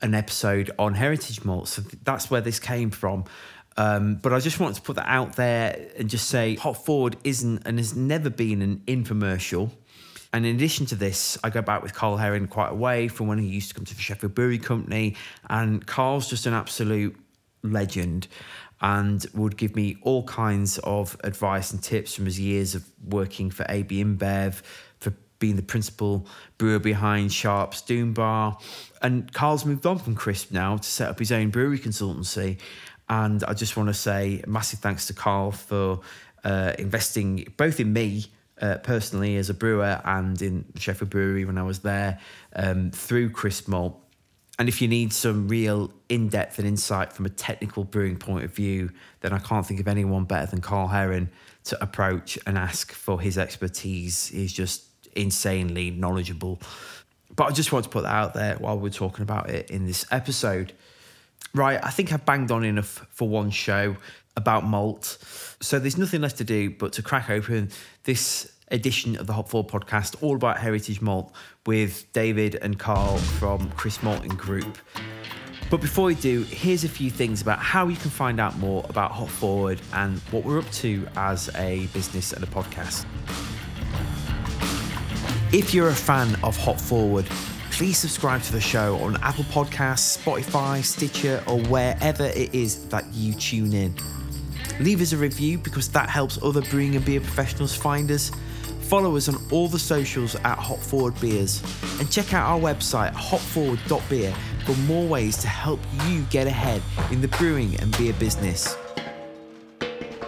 an 0.00 0.12
episode 0.12 0.72
on 0.76 0.94
heritage 0.94 1.44
malts? 1.44 1.74
So 1.74 1.82
that's 2.02 2.32
where 2.32 2.40
this 2.40 2.58
came 2.58 2.90
from. 2.90 3.26
Um, 3.76 4.16
but 4.16 4.32
I 4.32 4.40
just 4.40 4.60
wanted 4.60 4.76
to 4.76 4.82
put 4.82 4.96
that 4.96 5.08
out 5.08 5.36
there 5.36 5.88
and 5.98 6.10
just 6.10 6.28
say 6.28 6.56
Hop 6.56 6.76
Forward 6.76 7.16
isn't 7.24 7.62
and 7.66 7.78
has 7.78 7.96
never 7.96 8.30
been 8.30 8.62
an 8.62 8.82
infomercial. 8.86 9.70
And 10.32 10.46
in 10.46 10.56
addition 10.56 10.86
to 10.86 10.94
this, 10.94 11.38
I 11.44 11.50
go 11.50 11.60
back 11.60 11.82
with 11.82 11.94
Carl 11.94 12.16
Heron 12.16 12.48
quite 12.48 12.70
a 12.70 12.74
way 12.74 13.08
from 13.08 13.26
when 13.26 13.38
he 13.38 13.46
used 13.46 13.68
to 13.68 13.74
come 13.74 13.84
to 13.84 13.94
the 13.94 14.00
Sheffield 14.00 14.34
Brewery 14.34 14.58
Company. 14.58 15.16
And 15.50 15.86
Carl's 15.86 16.28
just 16.28 16.46
an 16.46 16.54
absolute 16.54 17.16
legend 17.62 18.28
and 18.80 19.24
would 19.34 19.56
give 19.56 19.76
me 19.76 19.96
all 20.02 20.24
kinds 20.24 20.78
of 20.78 21.16
advice 21.22 21.70
and 21.70 21.82
tips 21.82 22.14
from 22.14 22.24
his 22.24 22.40
years 22.40 22.74
of 22.74 22.84
working 23.04 23.50
for 23.50 23.64
AB 23.68 24.02
InBev, 24.02 24.62
for 24.98 25.12
being 25.38 25.56
the 25.56 25.62
principal 25.62 26.26
brewer 26.58 26.78
behind 26.78 27.32
Sharp's 27.32 27.82
Doom 27.82 28.12
Bar. 28.12 28.58
And 29.02 29.32
Carl's 29.32 29.64
moved 29.64 29.86
on 29.86 29.98
from 29.98 30.14
Crisp 30.14 30.50
now 30.50 30.78
to 30.78 30.88
set 30.88 31.08
up 31.08 31.18
his 31.18 31.30
own 31.30 31.50
brewery 31.50 31.78
consultancy. 31.78 32.58
And 33.12 33.44
I 33.44 33.52
just 33.52 33.76
want 33.76 33.90
to 33.90 33.94
say 33.94 34.42
massive 34.46 34.78
thanks 34.78 35.06
to 35.08 35.12
Carl 35.12 35.52
for 35.52 36.00
uh, 36.44 36.72
investing 36.78 37.52
both 37.58 37.78
in 37.78 37.92
me 37.92 38.24
uh, 38.58 38.78
personally 38.78 39.36
as 39.36 39.50
a 39.50 39.54
brewer 39.54 40.00
and 40.06 40.40
in 40.40 40.64
Sheffield 40.76 41.10
Brewery 41.10 41.44
when 41.44 41.58
I 41.58 41.62
was 41.62 41.80
there 41.80 42.18
um, 42.56 42.90
through 42.90 43.28
Crisp 43.28 43.68
Malt. 43.68 43.98
And 44.58 44.66
if 44.66 44.80
you 44.80 44.88
need 44.88 45.12
some 45.12 45.46
real 45.46 45.92
in 46.08 46.30
depth 46.30 46.58
and 46.58 46.66
insight 46.66 47.12
from 47.12 47.26
a 47.26 47.28
technical 47.28 47.84
brewing 47.84 48.16
point 48.16 48.46
of 48.46 48.54
view, 48.54 48.90
then 49.20 49.34
I 49.34 49.38
can't 49.40 49.66
think 49.66 49.78
of 49.78 49.88
anyone 49.88 50.24
better 50.24 50.46
than 50.46 50.62
Carl 50.62 50.88
Heron 50.88 51.28
to 51.64 51.82
approach 51.82 52.38
and 52.46 52.56
ask 52.56 52.92
for 52.92 53.20
his 53.20 53.36
expertise. 53.36 54.28
He's 54.28 54.54
just 54.54 54.84
insanely 55.14 55.90
knowledgeable. 55.90 56.62
But 57.36 57.48
I 57.48 57.50
just 57.50 57.72
want 57.72 57.84
to 57.84 57.90
put 57.90 58.04
that 58.04 58.14
out 58.14 58.32
there 58.32 58.56
while 58.56 58.78
we're 58.78 58.88
talking 58.88 59.22
about 59.22 59.50
it 59.50 59.70
in 59.70 59.86
this 59.86 60.06
episode. 60.10 60.72
Right, 61.54 61.78
I 61.82 61.90
think 61.90 62.12
I've 62.12 62.24
banged 62.24 62.50
on 62.50 62.64
enough 62.64 63.06
for 63.10 63.28
one 63.28 63.50
show 63.50 63.96
about 64.36 64.64
malt. 64.64 65.18
So 65.60 65.78
there's 65.78 65.98
nothing 65.98 66.22
left 66.22 66.38
to 66.38 66.44
do 66.44 66.70
but 66.70 66.92
to 66.94 67.02
crack 67.02 67.28
open 67.28 67.70
this 68.04 68.50
edition 68.70 69.16
of 69.16 69.26
the 69.26 69.34
Hop 69.34 69.48
Forward 69.48 69.70
podcast, 69.70 70.22
all 70.22 70.34
about 70.34 70.58
heritage 70.58 71.00
malt 71.00 71.32
with 71.66 72.10
David 72.12 72.56
and 72.56 72.78
Carl 72.78 73.18
from 73.18 73.70
Crisp 73.72 74.02
Malting 74.02 74.30
Group. 74.30 74.78
But 75.70 75.80
before 75.80 76.06
we 76.06 76.14
do, 76.14 76.42
here's 76.42 76.84
a 76.84 76.88
few 76.88 77.10
things 77.10 77.40
about 77.40 77.58
how 77.58 77.88
you 77.88 77.96
can 77.96 78.10
find 78.10 78.40
out 78.40 78.58
more 78.58 78.84
about 78.88 79.10
Hop 79.12 79.28
Forward 79.28 79.80
and 79.94 80.18
what 80.30 80.44
we're 80.44 80.58
up 80.58 80.70
to 80.72 81.06
as 81.16 81.48
a 81.56 81.86
business 81.88 82.32
and 82.32 82.42
a 82.42 82.46
podcast. 82.46 83.06
If 85.52 85.72
you're 85.74 85.88
a 85.88 85.94
fan 85.94 86.34
of 86.42 86.56
Hop 86.58 86.80
Forward, 86.80 87.26
please 87.82 87.98
subscribe 87.98 88.40
to 88.40 88.52
the 88.52 88.60
show 88.60 88.96
on 88.98 89.16
Apple 89.24 89.42
Podcasts, 89.42 90.16
Spotify, 90.16 90.84
Stitcher, 90.84 91.42
or 91.48 91.58
wherever 91.62 92.26
it 92.26 92.54
is 92.54 92.86
that 92.86 93.04
you 93.12 93.34
tune 93.34 93.72
in. 93.72 93.92
Leave 94.78 95.00
us 95.00 95.10
a 95.10 95.16
review 95.16 95.58
because 95.58 95.88
that 95.88 96.08
helps 96.08 96.40
other 96.44 96.62
brewing 96.62 96.94
and 96.94 97.04
beer 97.04 97.18
professionals 97.18 97.74
find 97.74 98.12
us. 98.12 98.30
Follow 98.82 99.16
us 99.16 99.28
on 99.28 99.34
all 99.50 99.66
the 99.66 99.80
socials 99.80 100.36
at 100.36 100.58
Hop 100.58 100.78
Forward 100.78 101.20
Beers 101.20 101.60
and 101.98 102.08
check 102.08 102.32
out 102.32 102.48
our 102.48 102.60
website 102.60 103.12
hopforward.beer 103.14 104.32
for 104.64 104.76
more 104.82 105.08
ways 105.08 105.36
to 105.38 105.48
help 105.48 105.80
you 106.06 106.22
get 106.30 106.46
ahead 106.46 106.80
in 107.10 107.20
the 107.20 107.26
brewing 107.26 107.74
and 107.80 107.98
beer 107.98 108.12
business. 108.12 108.76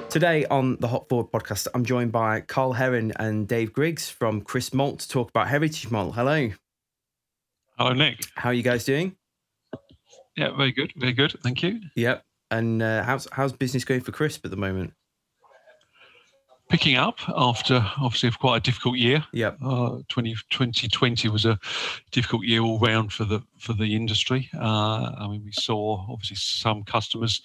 Today 0.09 0.45
on 0.47 0.77
the 0.81 0.88
Hop 0.88 1.09
Forward 1.09 1.31
podcast, 1.31 1.69
I'm 1.73 1.85
joined 1.85 2.11
by 2.11 2.40
Carl 2.40 2.73
Heron 2.73 3.12
and 3.14 3.47
Dave 3.47 3.73
Griggs 3.73 4.11
from 4.11 4.40
Crisp 4.40 4.75
Malt 4.75 4.99
to 4.99 5.09
talk 5.09 5.29
about 5.31 5.47
Heritage 5.47 5.88
Malt. 5.93 6.17
Hello. 6.17 6.51
Hello, 7.76 7.92
Nick. 7.92 8.26
How 8.37 8.50
are 8.50 8.54
you 8.54 8.62
guys 8.62 8.84
doing? 8.84 9.16
Yeah, 10.37 10.56
very 10.56 10.70
good, 10.70 10.92
very 10.96 11.12
good. 11.12 11.34
Thank 11.42 11.60
you. 11.60 11.80
Yep. 11.96 12.24
And 12.52 12.80
uh, 12.80 13.02
how's 13.02 13.26
how's 13.32 13.52
business 13.52 13.84
going 13.84 14.00
for 14.00 14.12
Crisp 14.12 14.44
at 14.44 14.52
the 14.52 14.56
moment? 14.56 14.92
Picking 16.70 16.96
up 16.96 17.18
after 17.28 17.84
obviously 18.00 18.30
quite 18.30 18.58
a 18.58 18.60
difficult 18.60 18.96
year. 18.96 19.24
Yep. 19.32 19.58
Uh, 19.60 19.98
20, 20.08 20.34
2020 20.50 21.28
was 21.28 21.44
a 21.44 21.58
difficult 22.12 22.44
year 22.44 22.60
all 22.62 22.78
round 22.78 23.12
for 23.12 23.24
the 23.24 23.42
for 23.58 23.72
the 23.72 23.96
industry. 23.96 24.48
Uh, 24.54 25.12
I 25.18 25.26
mean, 25.28 25.42
we 25.44 25.52
saw 25.52 26.06
obviously 26.08 26.37
some 26.37 26.84
customers 26.84 27.42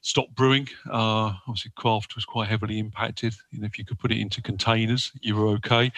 stop 0.00 0.28
brewing. 0.36 0.68
Uh, 0.88 1.32
obviously, 1.48 1.72
craft 1.74 2.14
was 2.14 2.24
quite 2.24 2.48
heavily 2.48 2.78
impacted. 2.78 3.34
You 3.50 3.60
know, 3.60 3.66
if 3.66 3.78
you 3.78 3.84
could 3.84 3.98
put 3.98 4.12
it 4.12 4.20
into 4.20 4.40
containers, 4.40 5.10
you 5.20 5.34
were 5.34 5.48
okay. 5.48 5.92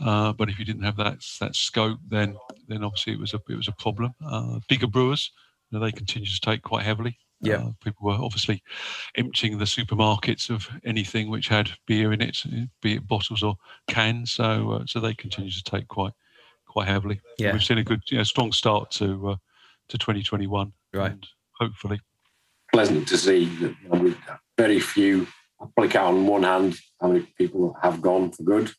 Uh, 0.00 0.32
but 0.32 0.48
if 0.48 0.58
you 0.58 0.64
didn't 0.64 0.84
have 0.84 0.96
that 0.96 1.26
that 1.40 1.56
scope, 1.56 1.98
then 2.08 2.36
then 2.68 2.84
obviously 2.84 3.14
it 3.14 3.18
was 3.18 3.34
a 3.34 3.40
it 3.48 3.56
was 3.56 3.68
a 3.68 3.72
problem. 3.72 4.14
Uh, 4.24 4.60
bigger 4.68 4.86
brewers, 4.86 5.30
you 5.70 5.78
know, 5.78 5.84
they 5.84 5.92
continue 5.92 6.28
to 6.28 6.40
take 6.40 6.62
quite 6.62 6.84
heavily. 6.84 7.18
Yeah, 7.40 7.56
uh, 7.56 7.70
people 7.82 8.06
were 8.06 8.24
obviously 8.24 8.62
emptying 9.16 9.58
the 9.58 9.64
supermarkets 9.64 10.50
of 10.50 10.68
anything 10.84 11.30
which 11.30 11.48
had 11.48 11.70
beer 11.86 12.12
in 12.12 12.20
it, 12.20 12.42
be 12.82 12.94
it 12.94 13.06
bottles 13.06 13.42
or 13.42 13.56
cans. 13.88 14.32
So 14.32 14.72
uh, 14.72 14.84
so 14.86 15.00
they 15.00 15.14
continue 15.14 15.50
to 15.50 15.62
take 15.62 15.88
quite 15.88 16.12
quite 16.66 16.88
heavily. 16.88 17.20
Yeah, 17.38 17.52
we've 17.52 17.62
seen 17.62 17.78
a 17.78 17.84
good, 17.84 18.02
you 18.10 18.18
know, 18.18 18.24
strong 18.24 18.52
start 18.52 18.90
to 18.92 19.30
uh, 19.30 19.36
to 19.88 19.98
2021. 19.98 20.72
Right, 20.92 21.12
and 21.12 21.26
hopefully 21.52 22.00
pleasant 22.72 23.08
to 23.08 23.18
see 23.18 23.46
that 23.46 23.74
you 23.82 23.88
know, 23.88 24.14
very 24.56 24.80
few, 24.80 25.26
I 25.60 25.66
probably 25.74 25.90
count 25.90 26.16
on 26.16 26.26
one 26.26 26.42
hand 26.42 26.78
how 27.00 27.08
many 27.08 27.26
people 27.36 27.76
have 27.82 28.00
gone 28.00 28.30
for 28.30 28.42
good. 28.42 28.70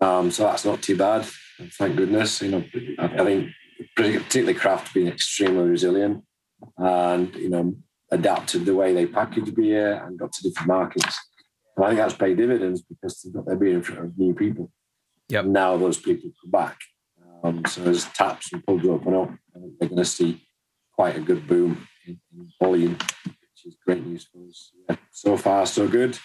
Um, 0.00 0.30
so 0.30 0.44
that's 0.44 0.64
not 0.64 0.82
too 0.82 0.96
bad. 0.96 1.26
Thank 1.78 1.96
goodness. 1.96 2.42
You 2.42 2.50
know, 2.50 2.64
I, 2.98 3.24
think 3.24 3.50
particularly 3.94 4.54
craft 4.54 4.92
being 4.92 5.08
extremely 5.08 5.68
resilient 5.68 6.22
and 6.78 7.34
you 7.34 7.48
know 7.48 7.74
adapted 8.10 8.66
the 8.66 8.74
way 8.74 8.92
they 8.92 9.06
package 9.06 9.54
beer 9.54 9.94
and 10.04 10.18
got 10.18 10.32
to 10.32 10.42
different 10.42 10.68
markets. 10.68 11.18
And 11.76 11.84
I 11.84 11.88
think 11.88 12.00
that's 12.00 12.14
paid 12.14 12.36
dividends 12.36 12.82
because 12.82 13.20
they've 13.22 13.32
got 13.32 13.46
their 13.46 13.56
beer 13.56 13.74
in 13.74 13.82
front 13.82 14.04
of 14.04 14.18
new 14.18 14.34
people. 14.34 14.70
Yep. 15.28 15.46
Now 15.46 15.76
those 15.76 15.98
people 15.98 16.30
come 16.42 16.50
back. 16.50 16.78
Um, 17.42 17.64
so 17.66 17.82
as 17.84 18.04
taps 18.06 18.52
and 18.52 18.64
pubs 18.64 18.86
open 18.86 19.14
up, 19.14 19.30
they're 19.78 19.88
going 19.88 20.02
to 20.02 20.04
see 20.04 20.42
quite 20.92 21.16
a 21.16 21.20
good 21.20 21.46
boom 21.46 21.86
in, 22.06 22.18
in 22.32 22.48
volume, 22.62 22.96
which 23.24 23.66
is 23.66 23.76
great 23.84 24.06
news 24.06 24.26
for 24.32 24.46
us. 24.46 24.72
Yeah. 24.88 24.96
So 25.10 25.36
far, 25.36 25.66
so 25.66 25.88
good. 25.88 26.18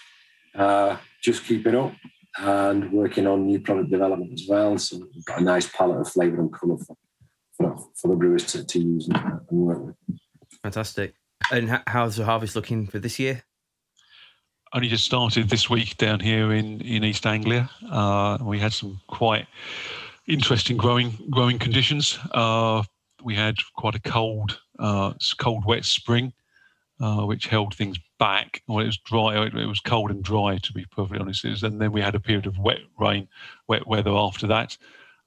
Uh, 0.53 0.97
just 1.21 1.49
it 1.49 1.75
up 1.75 1.93
and 2.37 2.91
working 2.91 3.27
on 3.27 3.45
new 3.45 3.59
product 3.59 3.89
development 3.89 4.31
as 4.33 4.45
well. 4.47 4.77
So 4.77 4.97
we've 5.13 5.25
got 5.25 5.41
a 5.41 5.43
nice 5.43 5.67
palette 5.67 6.01
of 6.01 6.09
flavour 6.09 6.39
and 6.39 6.53
colour 6.53 6.77
for, 6.77 6.95
for, 7.57 7.89
for, 7.95 8.07
the 8.07 8.15
brewers 8.15 8.45
to, 8.53 8.65
to 8.65 8.79
use 8.79 9.07
and, 9.07 9.17
and, 9.17 9.59
work 9.59 9.85
with. 9.85 9.95
Fantastic. 10.63 11.13
And 11.51 11.81
how's 11.87 12.15
the 12.15 12.25
harvest 12.25 12.55
looking 12.55 12.87
for 12.87 12.99
this 12.99 13.19
year? 13.19 13.43
Only 14.73 14.87
just 14.87 15.03
started 15.03 15.49
this 15.49 15.69
week 15.69 15.97
down 15.97 16.21
here 16.21 16.53
in, 16.53 16.79
in 16.81 17.03
East 17.03 17.25
Anglia. 17.25 17.69
Uh, 17.89 18.37
we 18.41 18.57
had 18.57 18.71
some 18.71 19.01
quite 19.07 19.47
interesting 20.27 20.77
growing 20.77 21.11
growing 21.29 21.59
conditions. 21.59 22.17
Uh, 22.31 22.83
we 23.21 23.35
had 23.35 23.57
quite 23.75 23.95
a 23.95 23.99
cold, 23.99 24.59
uh, 24.79 25.13
cold, 25.37 25.65
wet 25.65 25.83
spring, 25.83 26.31
uh, 27.01 27.25
which 27.25 27.47
held 27.47 27.73
things 27.73 27.97
back. 28.19 28.61
Well, 28.67 28.79
it 28.79 28.85
was 28.85 28.97
dry. 28.99 29.43
It, 29.43 29.53
was 29.53 29.79
cold 29.79 30.11
and 30.11 30.23
dry, 30.23 30.57
to 30.61 30.73
be 30.73 30.85
perfectly 30.85 31.19
honest. 31.19 31.43
Was, 31.43 31.63
and 31.63 31.81
then 31.81 31.91
we 31.91 32.01
had 32.01 32.15
a 32.15 32.19
period 32.19 32.45
of 32.45 32.59
wet 32.59 32.81
rain, 32.99 33.27
wet 33.67 33.87
weather 33.87 34.11
after 34.11 34.45
that, 34.47 34.77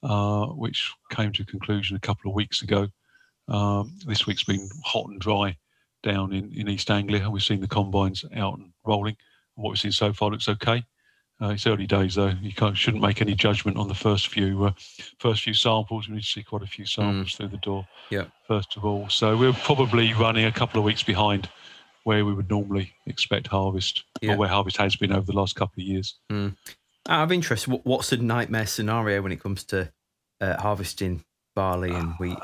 uh, 0.03 0.47
which 0.47 0.93
came 1.11 1.33
to 1.33 1.43
a 1.43 1.47
conclusion 1.47 1.97
a 1.97 2.01
couple 2.01 2.31
of 2.31 2.35
weeks 2.37 2.63
ago. 2.63 2.89
Um, 3.49 3.99
this 4.07 4.27
week's 4.27 4.45
been 4.45 4.69
hot 4.85 5.09
and 5.09 5.21
dry 5.21 5.57
down 6.03 6.33
in, 6.33 6.53
in 6.55 6.69
East 6.69 6.91
Anglia. 6.91 7.29
We've 7.29 7.43
seen 7.43 7.61
the 7.61 7.67
combines 7.67 8.25
out 8.37 8.59
and 8.59 8.73
rolling. 8.87 9.17
What 9.57 9.71
we've 9.71 9.79
seen 9.79 9.93
so 9.93 10.13
far 10.13 10.31
looks 10.31 10.49
okay. 10.49 10.85
Uh, 11.43 11.49
it's 11.49 11.67
early 11.67 11.87
days 11.87 12.15
though. 12.15 12.33
You 12.41 12.53
shouldn't 12.75 13.03
make 13.03 13.21
any 13.21 13.35
judgment 13.35 13.77
on 13.77 13.89
the 13.89 13.95
first 13.95 14.29
few 14.29 14.67
uh, 14.67 14.73
first 15.19 15.43
few 15.43 15.55
samples. 15.55 16.09
We 16.09 16.15
need 16.15 16.23
to 16.23 16.27
see 16.27 16.43
quite 16.43 16.63
a 16.63 16.67
few 16.67 16.87
samples 16.87 17.33
mm. 17.33 17.37
through 17.37 17.49
the 17.49 17.57
door. 17.59 17.87
Yeah. 18.11 18.25
First 18.47 18.77
of 18.77 18.85
all, 18.85 19.09
so 19.09 19.37
we're 19.37 19.53
probably 19.53 20.15
running 20.15 20.45
a 20.45 20.53
couple 20.53 20.79
of 20.79 20.85
weeks 20.85 21.03
behind 21.03 21.49
where 22.05 22.25
we 22.25 22.33
would 22.33 22.51
normally 22.51 22.93
expect 23.07 23.47
harvest, 23.49 24.05
yeah. 24.21 24.35
or 24.35 24.37
where 24.37 24.49
harvest 24.49 24.77
has 24.77 24.95
been 24.95 25.13
over 25.13 25.27
the 25.27 25.33
last 25.33 25.57
couple 25.57 25.83
of 25.83 25.87
years. 25.87 26.19
Mm. 26.31 26.57
Out 27.09 27.25
of 27.25 27.33
interest, 27.33 27.67
what's 27.67 28.11
the 28.11 28.17
nightmare 28.19 28.67
scenario 28.67 29.21
when 29.23 29.33
it 29.33 29.41
comes 29.41 29.65
to 29.65 29.93
uh, 30.41 30.61
harvesting 30.61 31.25
barley 31.55 31.91
and 31.91 32.15
wheat? 32.19 32.39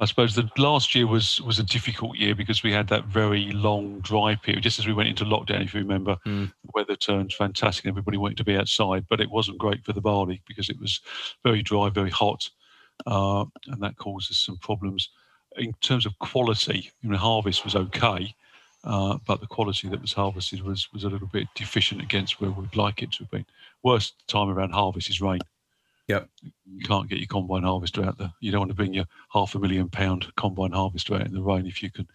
I 0.00 0.06
suppose 0.06 0.34
the 0.34 0.50
last 0.58 0.94
year 0.94 1.06
was 1.06 1.40
was 1.42 1.58
a 1.58 1.62
difficult 1.62 2.16
year 2.16 2.34
because 2.34 2.62
we 2.62 2.72
had 2.72 2.88
that 2.88 3.04
very 3.04 3.52
long 3.52 4.00
dry 4.00 4.34
period. 4.34 4.64
Just 4.64 4.78
as 4.78 4.86
we 4.86 4.92
went 4.92 5.08
into 5.08 5.24
lockdown, 5.24 5.64
if 5.64 5.72
you 5.72 5.80
remember, 5.80 6.16
mm. 6.26 6.52
the 6.64 6.70
weather 6.74 6.96
turned 6.96 7.32
fantastic. 7.32 7.86
Everybody 7.86 8.16
wanted 8.16 8.38
to 8.38 8.44
be 8.44 8.56
outside, 8.56 9.06
but 9.08 9.20
it 9.20 9.30
wasn't 9.30 9.58
great 9.58 9.84
for 9.84 9.92
the 9.92 10.00
barley 10.00 10.42
because 10.48 10.68
it 10.68 10.80
was 10.80 11.00
very 11.44 11.62
dry, 11.62 11.90
very 11.90 12.10
hot, 12.10 12.50
uh, 13.06 13.44
and 13.68 13.80
that 13.82 13.96
causes 13.96 14.38
some 14.38 14.56
problems 14.56 15.10
in 15.56 15.72
terms 15.74 16.06
of 16.06 16.18
quality, 16.18 16.90
you 17.02 17.10
know, 17.10 17.16
harvest 17.16 17.64
was 17.64 17.76
okay, 17.76 18.34
uh, 18.84 19.18
but 19.26 19.40
the 19.40 19.46
quality 19.46 19.88
that 19.88 20.00
was 20.00 20.12
harvested 20.12 20.62
was 20.62 20.92
was 20.92 21.04
a 21.04 21.08
little 21.08 21.28
bit 21.28 21.48
deficient 21.54 22.02
against 22.02 22.40
where 22.40 22.50
we'd 22.50 22.76
like 22.76 23.02
it 23.02 23.12
to 23.12 23.18
have 23.20 23.30
been. 23.30 23.46
Worst 23.82 24.14
time 24.26 24.48
around 24.48 24.70
harvest 24.70 25.08
is 25.08 25.20
rain. 25.20 25.40
Yep. 26.08 26.28
You 26.42 26.84
can't 26.86 27.08
get 27.08 27.18
your 27.18 27.28
combine 27.28 27.62
harvester 27.62 28.04
out 28.04 28.18
there. 28.18 28.32
You 28.40 28.52
don't 28.52 28.60
want 28.60 28.70
to 28.70 28.76
bring 28.76 28.92
your 28.92 29.06
half 29.32 29.54
a 29.54 29.58
million 29.58 29.88
pound 29.88 30.26
combine 30.36 30.72
harvester 30.72 31.14
out 31.14 31.26
in 31.26 31.32
the 31.32 31.42
rain 31.42 31.66
if 31.66 31.82
you 31.82 31.90
can, 31.90 32.06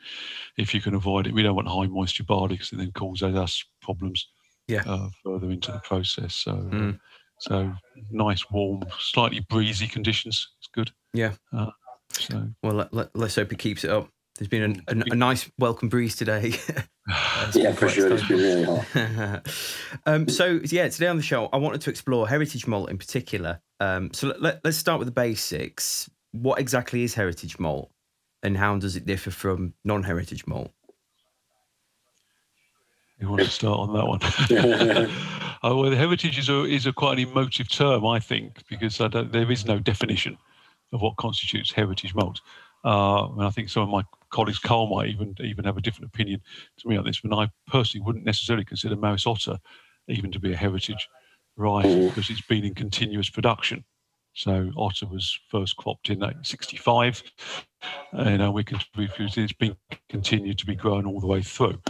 if 0.57 0.73
you 0.73 0.81
can 0.81 0.93
avoid 0.93 1.25
it. 1.25 1.33
We 1.33 1.41
don't 1.41 1.55
want 1.55 1.67
high 1.67 1.87
moisture 1.87 2.23
barley 2.23 2.55
because 2.55 2.71
it 2.71 2.77
then 2.77 2.91
causes 2.91 3.35
us 3.35 3.63
problems. 3.81 4.27
Yeah. 4.67 4.83
Uh, 4.85 5.09
further 5.23 5.49
into 5.49 5.71
the 5.71 5.79
process. 5.79 6.35
So, 6.35 6.53
mm. 6.53 6.93
uh, 6.93 6.97
so 7.39 7.73
nice, 8.11 8.49
warm, 8.51 8.83
slightly 8.99 9.39
breezy 9.49 9.87
conditions. 9.87 10.47
It's 10.59 10.69
good. 10.71 10.91
Yeah. 11.13 11.33
Uh, 11.51 11.71
so 12.11 12.49
well, 12.61 12.73
let, 12.73 12.93
let, 12.93 13.15
let's 13.15 13.35
hope 13.35 13.49
he 13.49 13.57
keeps 13.57 13.83
it 13.83 13.89
up. 13.89 14.09
There's 14.39 14.47
been 14.47 14.81
a, 14.87 14.93
a, 14.93 15.03
a 15.11 15.15
nice 15.15 15.51
welcome 15.59 15.89
breeze 15.89 16.15
today. 16.15 16.53
yeah, 17.53 17.73
for 17.73 17.89
sure. 17.89 18.13
It's 18.13 18.25
been 18.25 18.37
really 18.37 18.63
hot. 18.63 19.49
um, 20.05 20.29
so 20.29 20.61
yeah, 20.63 20.87
today 20.87 21.07
on 21.07 21.17
the 21.17 21.23
show, 21.23 21.49
I 21.51 21.57
wanted 21.57 21.81
to 21.81 21.89
explore 21.89 22.25
heritage 22.25 22.65
malt 22.65 22.89
in 22.89 22.97
particular. 22.97 23.59
Um, 23.81 24.13
so 24.13 24.33
let, 24.39 24.61
let's 24.63 24.77
start 24.77 24.97
with 24.99 25.09
the 25.09 25.11
basics. 25.13 26.09
What 26.31 26.57
exactly 26.57 27.03
is 27.03 27.13
heritage 27.13 27.59
malt, 27.59 27.91
and 28.41 28.55
how 28.55 28.77
does 28.77 28.95
it 28.95 29.05
differ 29.05 29.29
from 29.29 29.73
non-heritage 29.83 30.47
malt? 30.47 30.71
You 33.19 33.27
want 33.27 33.41
to 33.41 33.49
start 33.49 33.77
on 33.77 33.93
that 33.93 34.07
one? 34.07 34.19
oh, 35.63 35.75
well, 35.81 35.91
heritage 35.91 36.39
is 36.39 36.47
a 36.47 36.63
is 36.63 36.85
a 36.85 36.93
quite 36.93 37.19
an 37.19 37.27
emotive 37.27 37.69
term, 37.69 38.05
I 38.05 38.21
think, 38.21 38.65
because 38.69 39.01
I 39.01 39.09
there 39.09 39.51
is 39.51 39.65
no 39.65 39.79
definition 39.79 40.37
of 40.93 41.01
what 41.01 41.17
constitutes 41.17 41.73
heritage 41.73 42.15
malt. 42.15 42.39
Uh, 42.85 43.27
and 43.33 43.43
I 43.43 43.49
think 43.49 43.67
some 43.67 43.83
of 43.83 43.89
my 43.89 44.03
colleagues, 44.29 44.59
Carl, 44.59 44.87
might 44.87 45.09
even 45.09 45.35
even 45.39 45.65
have 45.65 45.77
a 45.77 45.81
different 45.81 46.11
opinion 46.13 46.41
to 46.77 46.87
me 46.87 46.97
on 46.97 47.05
this. 47.05 47.21
But 47.21 47.35
I 47.35 47.49
personally 47.67 48.05
wouldn't 48.05 48.25
necessarily 48.25 48.65
consider 48.65 48.95
Maris 48.95 49.27
Otter 49.27 49.57
even 50.07 50.31
to 50.31 50.39
be 50.39 50.53
a 50.53 50.57
heritage 50.57 51.07
variety 51.57 52.07
because 52.07 52.29
it's 52.29 52.41
been 52.41 52.63
in 52.63 52.73
continuous 52.73 53.29
production. 53.29 53.83
So 54.33 54.71
Otter 54.77 55.07
was 55.07 55.37
first 55.49 55.75
cropped 55.75 56.09
in 56.09 56.19
1965, 56.19 57.23
and 58.13 58.43
uh, 58.43 58.51
we 58.51 58.63
can, 58.63 58.79
it's 58.97 59.53
been 59.53 59.75
continued 60.07 60.59
to 60.59 60.65
be 60.65 60.75
grown 60.75 61.05
all 61.05 61.19
the 61.19 61.27
way 61.27 61.41
through. 61.41 61.81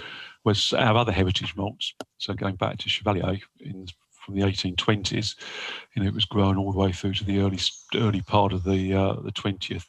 Whereas 0.44 0.74
our 0.74 0.96
other 0.96 1.12
heritage 1.12 1.56
malts, 1.56 1.94
so 2.18 2.34
going 2.34 2.56
back 2.56 2.78
to 2.80 2.90
Chevalier 2.90 3.40
in 3.60 3.88
from 4.30 4.40
the 4.40 4.46
1820s. 4.46 5.36
You 5.96 6.04
know, 6.04 6.08
it 6.08 6.14
was 6.14 6.26
grown 6.26 6.58
all 6.58 6.72
the 6.72 6.78
way 6.78 6.92
through 6.92 7.14
to 7.16 7.24
the 7.24 7.40
early 7.40 7.60
early 7.96 8.22
part 8.22 8.54
of 8.54 8.64
the 8.64 8.94
uh, 8.94 9.14
the 9.22 9.32
20th 9.32 9.86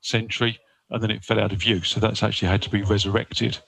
century, 0.00 0.58
and 0.92 1.02
then 1.02 1.10
it 1.10 1.24
fell 1.24 1.40
out 1.40 1.52
of 1.52 1.64
use. 1.64 1.88
So 1.88 2.00
that's 2.00 2.22
actually 2.22 2.48
had 2.48 2.62
to 2.62 2.70
be 2.70 2.82
resurrected. 2.82 3.58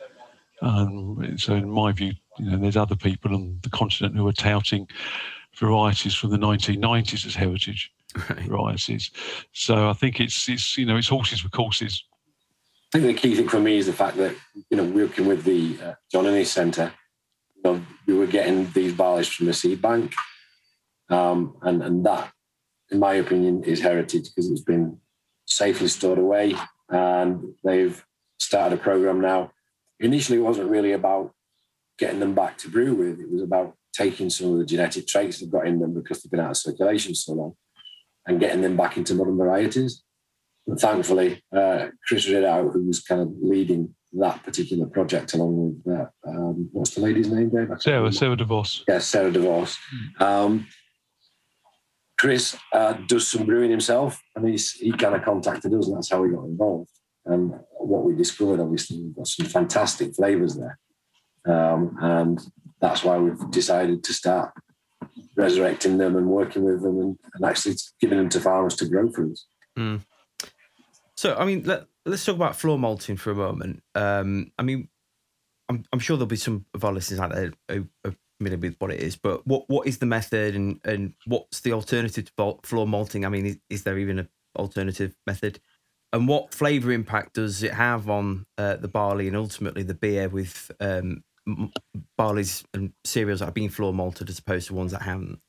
Um, 0.63 1.37
so, 1.37 1.55
in 1.55 1.69
my 1.69 1.93
view, 1.93 2.13
you 2.39 2.51
know, 2.51 2.59
there's 2.59 2.77
other 2.77 2.97
people 2.97 3.35
on 3.35 3.59
the 3.63 3.71
continent 3.71 4.17
who 4.17 4.27
are 4.29 4.33
touting 4.33 4.89
varieties 5.57 6.15
from 6.15 6.31
the 6.31 6.39
1990s 6.39 7.27
as 7.27 7.35
heritage 7.35 7.91
right. 8.31 8.41
varieties. 8.41 9.11
So, 9.53 9.91
I 9.91 9.93
think 9.93 10.21
it's 10.21 10.49
it's 10.49 10.79
you 10.79 10.87
know 10.87 10.97
it's 10.97 11.09
horses 11.09 11.41
for 11.41 11.49
courses. 11.49 12.05
I 12.95 13.01
think 13.01 13.17
the 13.17 13.21
key 13.21 13.35
thing 13.35 13.49
for 13.49 13.59
me 13.59 13.79
is 13.79 13.87
the 13.87 13.93
fact 13.93 14.17
that 14.19 14.35
you 14.71 14.77
know 14.77 14.85
working 14.85 15.27
with 15.27 15.45
the 15.45 15.77
uh, 15.83 15.95
John 16.11 16.27
Innes 16.27 16.51
Centre 16.51 16.93
you 17.65 17.73
know, 17.73 17.87
we 18.07 18.15
were 18.15 18.27
getting 18.27 18.71
these 18.73 18.93
barleys 18.93 19.29
from 19.29 19.47
the 19.47 19.55
seed 19.55 19.81
bank. 19.81 20.15
Um, 21.11 21.57
and, 21.63 21.83
and 21.83 22.07
that, 22.07 22.33
in 22.91 22.99
my 22.99 23.15
opinion, 23.15 23.65
is 23.65 23.81
heritage 23.81 24.29
because 24.35 24.51
it's 24.51 24.63
been 24.63 24.99
safely 25.47 25.89
stored 25.89 26.19
away. 26.19 26.55
And 26.89 27.55
they've 27.65 28.05
started 28.39 28.79
a 28.79 28.83
program 28.83 29.21
now. 29.21 29.51
Initially, 30.01 30.39
it 30.39 30.43
wasn't 30.43 30.71
really 30.71 30.93
about 30.93 31.33
getting 31.99 32.21
them 32.21 32.35
back 32.35 32.59
to 32.59 32.69
brew 32.69 32.95
with, 32.95 33.21
it 33.21 33.31
was 33.31 33.43
about 33.43 33.77
taking 33.93 34.29
some 34.29 34.53
of 34.53 34.59
the 34.59 34.67
genetic 34.67 35.07
traits 35.07 35.39
they've 35.39 35.51
got 35.51 35.67
in 35.67 35.79
them 35.79 35.95
because 35.95 36.21
they've 36.21 36.31
been 36.31 36.41
out 36.41 36.51
of 36.51 36.57
circulation 36.57 37.15
so 37.15 37.33
long 37.33 37.55
and 38.27 38.41
getting 38.41 38.63
them 38.63 38.77
back 38.77 38.97
into 38.97 39.15
modern 39.15 39.37
varieties. 39.37 40.03
And 40.67 40.79
thankfully, 40.79 41.43
uh, 41.55 41.89
Chris 42.09 42.27
Ridout, 42.27 42.73
who 42.73 42.87
was 42.87 43.01
kind 43.01 43.21
of 43.21 43.33
leading 43.41 43.95
that 44.15 44.43
particular 44.43 44.87
project 44.87 45.35
along 45.35 45.83
with 45.85 45.95
uh, 45.95 46.07
um, 46.27 46.69
what's 46.73 46.95
the 46.95 47.01
lady's 47.01 47.31
name, 47.31 47.51
Dave? 47.51 47.69
Sarah, 47.81 48.13
Sarah 48.13 48.37
DeVos. 48.37 48.79
Yes, 48.79 48.85
yeah, 48.89 48.99
Sarah 48.99 49.31
DeVos. 49.31 49.77
Um, 50.21 50.67
Chris 52.19 52.57
uh, 52.73 52.95
does 53.09 53.29
some 53.29 53.47
brewing 53.47 53.71
himself, 53.71 54.21
and 54.37 54.49
he's 54.49 54.73
he 54.73 54.93
kind 54.93 55.15
of 55.15 55.25
contacted 55.25 55.75
us, 55.75 55.87
and 55.87 55.97
that's 55.97 56.11
how 56.11 56.23
we 56.23 56.31
got 56.31 56.45
involved. 56.45 56.91
And 57.27 57.55
what 57.73 58.05
we 58.05 58.15
discovered, 58.15 58.61
obviously, 58.61 59.01
we've 59.01 59.17
got 59.17 59.27
some 59.27 59.47
fantastic 59.47 60.15
flavors 60.15 60.57
there, 60.57 60.79
um, 61.47 61.97
and 62.01 62.41
that's 62.81 63.03
why 63.03 63.19
we've 63.19 63.51
decided 63.51 64.05
to 64.05 64.13
start 64.13 64.53
resurrecting 65.37 65.99
them 65.99 66.17
and 66.17 66.29
working 66.29 66.63
with 66.63 66.83
them, 66.83 66.99
and, 67.01 67.19
and 67.35 67.45
actually 67.45 67.75
giving 68.01 68.19
them 68.19 68.29
to 68.29 68.41
farmers 68.41 68.77
to 68.77 68.89
grow 68.89 69.11
for 69.11 69.31
us. 69.31 69.47
Mm. 69.79 70.01
So, 71.17 71.35
I 71.37 71.45
mean, 71.45 71.65
let, 71.65 71.87
us 72.07 72.25
talk 72.25 72.37
about 72.37 72.57
floor 72.57 72.79
malting 72.79 73.17
for 73.17 73.31
a 73.31 73.35
moment. 73.35 73.83
Um, 73.95 74.53
I 74.59 74.63
mean, 74.63 74.89
I'm, 75.69 75.85
I'm, 75.93 75.99
sure 75.99 76.17
there'll 76.17 76.27
be 76.27 76.37
some 76.37 76.67
of 76.75 76.85
our 76.85 76.93
listeners 76.93 77.21
out 77.21 77.33
there 77.33 77.53
who 77.69 77.87
are 78.05 78.15
with 78.45 78.77
what 78.79 78.91
it 78.91 79.01
is, 79.01 79.17
but 79.17 79.47
what, 79.47 79.65
what 79.69 79.87
is 79.87 79.99
the 79.99 80.07
method 80.07 80.55
and, 80.55 80.81
and 80.85 81.15
what's 81.27 81.61
the 81.61 81.73
alternative 81.73 82.31
to 82.37 82.59
floor 82.63 82.87
malting? 82.87 83.25
I 83.25 83.29
mean, 83.29 83.47
is, 83.47 83.59
is 83.71 83.83
there 83.83 83.99
even 83.99 84.19
an 84.21 84.29
alternative 84.57 85.15
method? 85.27 85.61
And 86.13 86.29
what 86.29 86.55
flavour 86.55 86.93
impact 86.93 87.35
does 87.35 87.63
it 87.63 87.75
have 87.75 88.09
on 88.09 88.47
uh, 88.57 88.77
the 88.77 88.89
barley 88.89 89.27
and 89.27 89.37
ultimately 89.37 89.83
the 89.83 89.95
beer 89.95 90.29
with 90.29 90.71
um, 90.81 91.25
barleys 92.17 92.65
and 92.73 92.93
cereals 93.05 93.41
that 93.41 93.47
have 93.47 93.55
been 93.55 93.69
floor 93.69 93.93
malted 93.93 94.31
as 94.31 94.39
opposed 94.39 94.69
to 94.69 94.75
ones 94.75 94.93
that 94.93 95.03
haven't? 95.03 95.41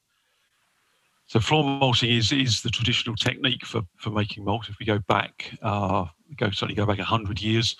So 1.27 1.39
floor 1.39 1.63
malting 1.63 2.11
is 2.11 2.31
is 2.31 2.61
the 2.61 2.69
traditional 2.69 3.15
technique 3.15 3.65
for 3.65 3.81
for 3.97 4.11
making 4.11 4.45
malt. 4.45 4.69
If 4.69 4.77
we 4.79 4.85
go 4.85 4.99
back, 5.07 5.51
uh, 5.61 6.05
go 6.37 6.51
certainly 6.51 6.75
go 6.75 6.85
back 6.85 6.99
hundred 6.99 7.41
years, 7.41 7.75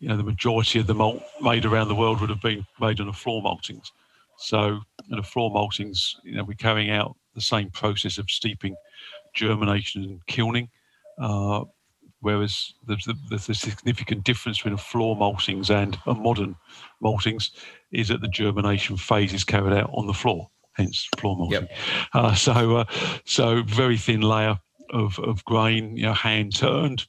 you 0.00 0.08
know 0.08 0.16
the 0.16 0.24
majority 0.24 0.80
of 0.80 0.86
the 0.86 0.94
malt 0.94 1.22
made 1.40 1.64
around 1.64 1.88
the 1.88 1.94
world 1.94 2.20
would 2.20 2.30
have 2.30 2.42
been 2.42 2.66
made 2.80 3.00
on 3.00 3.08
a 3.08 3.12
floor 3.12 3.42
maltings. 3.42 3.90
So 4.38 4.80
in 5.10 5.18
a 5.18 5.22
floor 5.22 5.50
maltings, 5.50 6.14
you 6.22 6.36
know, 6.36 6.44
we're 6.44 6.54
carrying 6.54 6.90
out 6.90 7.16
the 7.34 7.40
same 7.40 7.70
process 7.70 8.18
of 8.18 8.30
steeping, 8.30 8.74
germination, 9.34 10.04
and 10.04 10.26
kilning. 10.26 10.68
Uh, 11.20 11.64
whereas 12.20 12.72
there's, 12.86 13.06
there's, 13.28 13.48
a 13.48 13.54
significant 13.54 14.24
difference 14.24 14.58
between 14.58 14.74
a 14.74 14.78
floor 14.78 15.16
maltings 15.16 15.70
and 15.70 15.98
a 16.06 16.14
modern 16.14 16.54
maltings 17.02 17.50
is 17.92 18.08
that 18.08 18.20
the 18.20 18.28
germination 18.28 18.96
phase 18.96 19.32
is 19.32 19.44
carried 19.44 19.76
out 19.76 19.90
on 19.92 20.06
the 20.06 20.12
floor, 20.12 20.48
hence 20.72 21.08
floor 21.18 21.36
malting. 21.36 21.62
Yep. 21.62 21.70
Uh, 22.14 22.34
so, 22.34 22.76
uh, 22.78 22.84
so 23.24 23.62
very 23.64 23.98
thin 23.98 24.20
layer 24.20 24.58
of, 24.90 25.18
of 25.18 25.44
grain, 25.44 25.96
you 25.96 26.04
know, 26.04 26.14
hand 26.14 26.54
turned, 26.54 27.06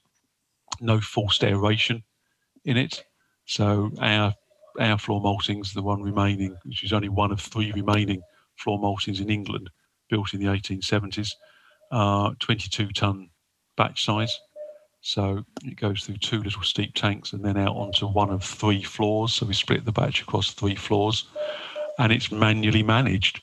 no 0.81 0.99
forced 0.99 1.43
aeration 1.43 2.03
in 2.65 2.77
it. 2.77 3.03
So 3.45 3.91
our 3.99 4.33
our 4.79 4.97
floor 4.97 5.21
maltings, 5.21 5.73
the 5.73 5.81
one 5.81 6.01
remaining, 6.01 6.55
which 6.63 6.83
is 6.83 6.93
only 6.93 7.09
one 7.09 7.31
of 7.31 7.39
three 7.39 7.71
remaining 7.71 8.21
floor 8.57 8.79
maltings 8.79 9.21
in 9.21 9.29
England, 9.29 9.69
built 10.09 10.33
in 10.33 10.39
the 10.39 10.47
1870s, 10.47 11.31
uh, 11.91 12.31
22 12.39 12.89
ton 12.89 13.29
batch 13.77 14.03
size. 14.03 14.39
So 15.01 15.43
it 15.63 15.77
goes 15.77 16.03
through 16.03 16.17
two 16.17 16.43
little 16.43 16.61
steep 16.61 16.93
tanks 16.93 17.31
and 17.31 17.43
then 17.43 17.57
out 17.57 17.75
onto 17.75 18.05
one 18.05 18.29
of 18.29 18.43
three 18.43 18.83
floors. 18.83 19.33
So 19.33 19.45
we 19.45 19.53
split 19.53 19.85
the 19.85 19.91
batch 19.91 20.21
across 20.21 20.51
three 20.51 20.75
floors 20.75 21.25
and 21.97 22.11
it's 22.11 22.31
manually 22.31 22.83
managed 22.83 23.41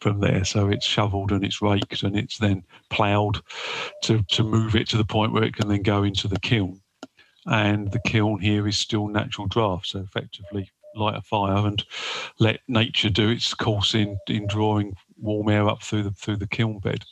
from 0.00 0.20
there. 0.20 0.44
So 0.44 0.68
it's 0.68 0.86
shoveled 0.86 1.32
and 1.32 1.44
it's 1.44 1.62
raked 1.62 2.02
and 2.02 2.16
it's 2.16 2.38
then 2.38 2.64
ploughed 2.90 3.40
to, 4.02 4.22
to 4.22 4.42
move 4.42 4.76
it 4.76 4.88
to 4.90 4.96
the 4.96 5.04
point 5.04 5.32
where 5.32 5.44
it 5.44 5.56
can 5.56 5.68
then 5.68 5.82
go 5.82 6.02
into 6.02 6.28
the 6.28 6.40
kiln. 6.40 6.79
And 7.50 7.90
the 7.90 8.00
kiln 8.00 8.40
here 8.40 8.66
is 8.66 8.78
still 8.78 9.08
natural 9.08 9.46
draft. 9.46 9.88
So 9.88 9.98
effectively 9.98 10.70
light 10.94 11.16
a 11.16 11.22
fire 11.22 11.66
and 11.66 11.84
let 12.38 12.60
nature 12.68 13.10
do 13.10 13.28
its 13.28 13.54
course 13.54 13.94
in, 13.94 14.18
in 14.28 14.46
drawing 14.46 14.96
warm 15.18 15.48
air 15.48 15.68
up 15.68 15.82
through 15.82 16.04
the 16.04 16.10
through 16.12 16.36
the 16.36 16.46
kiln 16.46 16.78
bed. 16.78 17.04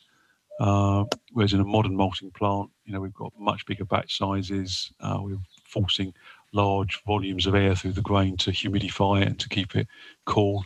Uh, 0.61 1.05
whereas 1.33 1.53
in 1.53 1.61
a 1.61 1.65
modern 1.65 1.95
malting 1.95 2.31
plant, 2.33 2.71
you 2.85 2.93
know, 2.93 3.01
we've 3.01 3.15
got 3.15 3.33
much 3.39 3.65
bigger 3.67 3.85
batch 3.85 4.19
sizes. 4.19 4.93
Uh, 5.01 5.19
we're 5.21 5.39
forcing 5.65 6.13
large 6.53 7.01
volumes 7.05 7.47
of 7.47 7.55
air 7.55 7.75
through 7.75 7.93
the 7.93 8.01
grain 8.01 8.37
to 8.37 8.51
humidify 8.51 9.23
it 9.23 9.29
and 9.29 9.39
to 9.39 9.49
keep 9.49 9.77
it 9.77 9.87
cool. 10.25 10.65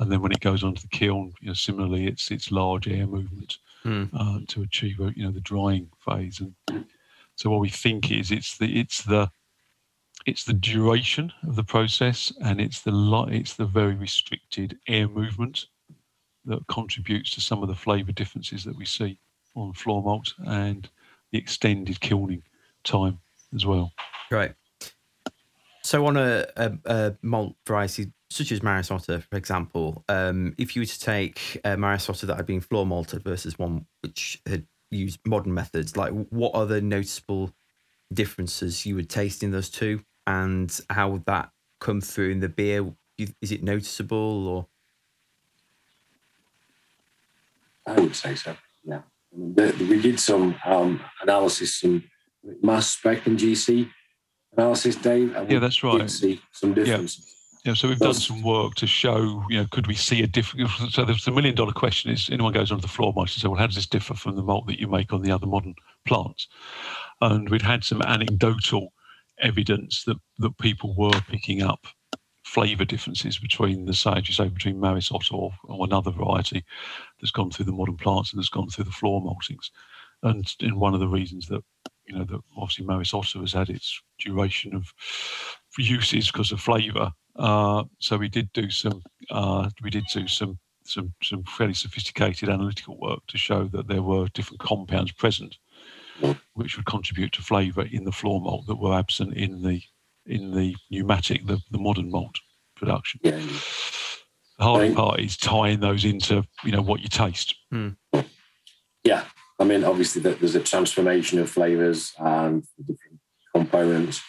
And 0.00 0.10
then 0.10 0.22
when 0.22 0.32
it 0.32 0.40
goes 0.40 0.64
onto 0.64 0.82
the 0.82 0.88
kiln, 0.88 1.32
you 1.40 1.48
know, 1.48 1.54
similarly, 1.54 2.06
it's 2.06 2.30
it's 2.30 2.52
large 2.52 2.88
air 2.88 3.06
movement 3.06 3.58
mm. 3.84 4.08
uh, 4.12 4.40
to 4.48 4.62
achieve, 4.62 4.98
you 5.14 5.24
know, 5.24 5.32
the 5.32 5.40
drying 5.40 5.90
phase. 6.04 6.40
And 6.40 6.86
so 7.38 7.50
what 7.50 7.60
we 7.60 7.68
think 7.68 8.10
is 8.10 8.32
it's 8.32 8.58
the 8.58 8.80
it's 8.80 9.04
the 9.04 9.30
it's 10.26 10.42
the 10.42 10.52
duration 10.52 11.32
of 11.46 11.54
the 11.54 11.62
process 11.62 12.32
and 12.42 12.60
it's 12.60 12.82
the 12.82 12.90
it's 13.30 13.54
the 13.54 13.64
very 13.64 13.94
restricted 13.94 14.76
air 14.88 15.06
movement 15.06 15.66
that 16.46 16.66
contributes 16.66 17.30
to 17.30 17.40
some 17.40 17.62
of 17.62 17.68
the 17.68 17.76
flavour 17.76 18.10
differences 18.10 18.64
that 18.64 18.76
we 18.76 18.84
see 18.84 19.20
on 19.54 19.72
floor 19.72 20.02
malt 20.02 20.34
and 20.46 20.90
the 21.30 21.38
extended 21.38 22.00
kilning 22.00 22.42
time 22.82 23.20
as 23.54 23.64
well. 23.64 23.92
Right. 24.32 24.54
So 25.84 26.06
on 26.06 26.16
a, 26.16 26.44
a, 26.56 26.72
a 26.86 27.16
malt 27.22 27.54
variety 27.64 28.12
such 28.30 28.50
as 28.50 28.64
Maris 28.64 28.90
Otter, 28.90 29.20
for 29.20 29.36
example, 29.36 30.04
um, 30.08 30.54
if 30.58 30.74
you 30.74 30.82
were 30.82 30.86
to 30.86 31.00
take 31.00 31.60
a 31.64 31.76
Otter 31.78 32.26
that 32.26 32.36
had 32.36 32.46
been 32.46 32.60
floor 32.60 32.84
malted 32.84 33.22
versus 33.22 33.58
one 33.60 33.86
which 34.02 34.42
had 34.44 34.66
used 34.90 35.20
modern 35.26 35.54
methods, 35.54 35.96
like 35.96 36.12
what 36.30 36.54
are 36.54 36.66
the 36.66 36.80
noticeable 36.80 37.52
differences 38.12 38.86
you 38.86 38.94
would 38.94 39.08
taste 39.08 39.42
in 39.42 39.50
those 39.50 39.68
two, 39.68 40.02
and 40.26 40.80
how 40.90 41.10
would 41.10 41.24
that 41.26 41.50
come 41.80 42.00
through 42.00 42.30
in 42.30 42.40
the 42.40 42.48
beer? 42.48 42.92
Is 43.18 43.52
it 43.52 43.62
noticeable 43.62 44.46
or? 44.46 44.66
I 47.86 48.00
would 48.00 48.14
say 48.14 48.34
so. 48.34 48.54
Yeah, 48.84 49.00
we 49.32 50.00
did 50.00 50.20
some 50.20 50.56
um, 50.64 51.00
analysis, 51.22 51.80
some 51.80 52.04
mass 52.62 52.90
spec 52.90 53.26
and 53.26 53.38
GC 53.38 53.90
analysis, 54.56 54.96
Dave. 54.96 55.34
yeah, 55.48 55.58
that's 55.58 55.82
right. 55.82 56.10
see 56.10 56.40
some 56.52 56.74
differences. 56.74 57.24
Yeah. 57.26 57.37
Yeah, 57.68 57.74
so 57.74 57.86
we've 57.86 57.98
done 57.98 58.14
some 58.14 58.40
work 58.40 58.76
to 58.76 58.86
show, 58.86 59.44
you 59.50 59.58
know, 59.58 59.66
could 59.70 59.86
we 59.88 59.94
see 59.94 60.22
a 60.22 60.26
difference? 60.26 60.94
So 60.94 61.04
there's 61.04 61.28
a 61.28 61.30
million 61.30 61.54
dollar 61.54 61.72
question 61.72 62.10
is 62.10 62.30
anyone 62.30 62.54
goes 62.54 62.72
onto 62.72 62.80
the 62.80 62.88
floor 62.88 63.12
might 63.14 63.28
say, 63.28 63.46
well, 63.46 63.58
how 63.58 63.66
does 63.66 63.74
this 63.74 63.84
differ 63.84 64.14
from 64.14 64.36
the 64.36 64.42
malt 64.42 64.66
that 64.68 64.80
you 64.80 64.86
make 64.86 65.12
on 65.12 65.20
the 65.20 65.30
other 65.30 65.46
modern 65.46 65.74
plants? 66.06 66.48
And 67.20 67.50
we'd 67.50 67.60
had 67.60 67.84
some 67.84 68.00
anecdotal 68.00 68.94
evidence 69.40 70.04
that, 70.04 70.16
that 70.38 70.56
people 70.56 70.94
were 70.96 71.20
picking 71.28 71.62
up 71.62 71.86
flavour 72.42 72.86
differences 72.86 73.38
between 73.38 73.84
the 73.84 73.92
say, 73.92 74.14
you 74.24 74.32
say, 74.32 74.48
between 74.48 74.80
Maris 74.80 75.12
Otter 75.12 75.34
or, 75.34 75.52
or 75.64 75.84
another 75.84 76.10
variety 76.10 76.64
that's 77.20 77.32
gone 77.32 77.50
through 77.50 77.66
the 77.66 77.72
modern 77.72 77.98
plants 77.98 78.32
and 78.32 78.38
has 78.38 78.48
gone 78.48 78.70
through 78.70 78.84
the 78.84 78.90
floor 78.92 79.20
maltings. 79.20 79.68
And 80.22 80.50
in 80.60 80.80
one 80.80 80.94
of 80.94 81.00
the 81.00 81.08
reasons 81.08 81.48
that 81.48 81.62
you 82.08 82.18
know 82.18 82.24
that 82.24 82.40
obviously 82.56 82.86
Maris 82.86 83.12
Otter 83.12 83.40
has 83.40 83.52
had 83.52 83.68
its 83.68 84.00
duration 84.18 84.74
of 84.74 84.92
uses 85.84 86.30
because 86.30 86.52
of 86.52 86.60
flavour. 86.60 87.12
Uh, 87.36 87.84
so 87.98 88.16
we 88.16 88.28
did 88.28 88.52
do 88.52 88.70
some 88.70 89.02
uh, 89.30 89.68
we 89.82 89.90
did 89.90 90.04
do 90.12 90.26
some 90.26 90.58
some 90.84 91.12
some 91.22 91.44
fairly 91.44 91.74
sophisticated 91.74 92.48
analytical 92.48 92.98
work 92.98 93.20
to 93.28 93.38
show 93.38 93.64
that 93.68 93.88
there 93.88 94.02
were 94.02 94.26
different 94.28 94.60
compounds 94.60 95.12
present 95.12 95.56
which 96.54 96.76
would 96.76 96.86
contribute 96.86 97.32
to 97.32 97.42
flavour 97.42 97.86
in 97.90 98.04
the 98.04 98.12
floor 98.12 98.40
malt 98.40 98.66
that 98.66 98.76
were 98.76 98.94
absent 98.94 99.34
in 99.34 99.62
the 99.62 99.82
in 100.26 100.54
the 100.54 100.76
pneumatic, 100.90 101.46
the, 101.46 101.58
the 101.70 101.78
modern 101.78 102.10
malt 102.10 102.34
production. 102.76 103.20
Yeah. 103.22 103.38
The 104.58 104.64
hard 104.64 104.94
part 104.94 105.20
is 105.20 105.36
tying 105.36 105.80
those 105.80 106.04
into 106.04 106.44
you 106.64 106.72
know 106.72 106.82
what 106.82 107.00
you 107.00 107.08
taste. 107.08 107.54
Hmm. 107.70 107.90
Yeah, 109.04 109.24
I 109.58 109.64
mean 109.64 109.84
obviously 109.84 110.22
that 110.22 110.40
there's 110.40 110.54
a 110.54 110.60
transformation 110.60 111.38
of 111.38 111.48
flavours 111.48 112.12
and 112.18 112.64
different 112.78 113.20
components 113.54 114.20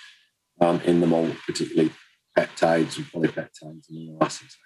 um, 0.62 0.82
in 0.82 1.02
the 1.02 1.08
malt, 1.08 1.36
particularly 1.46 1.92
peptides 2.38 2.98
and 2.98 3.06
polypeptides 3.08 3.62
and 3.62 3.84
amino 3.92 4.18
acids. 4.22 4.58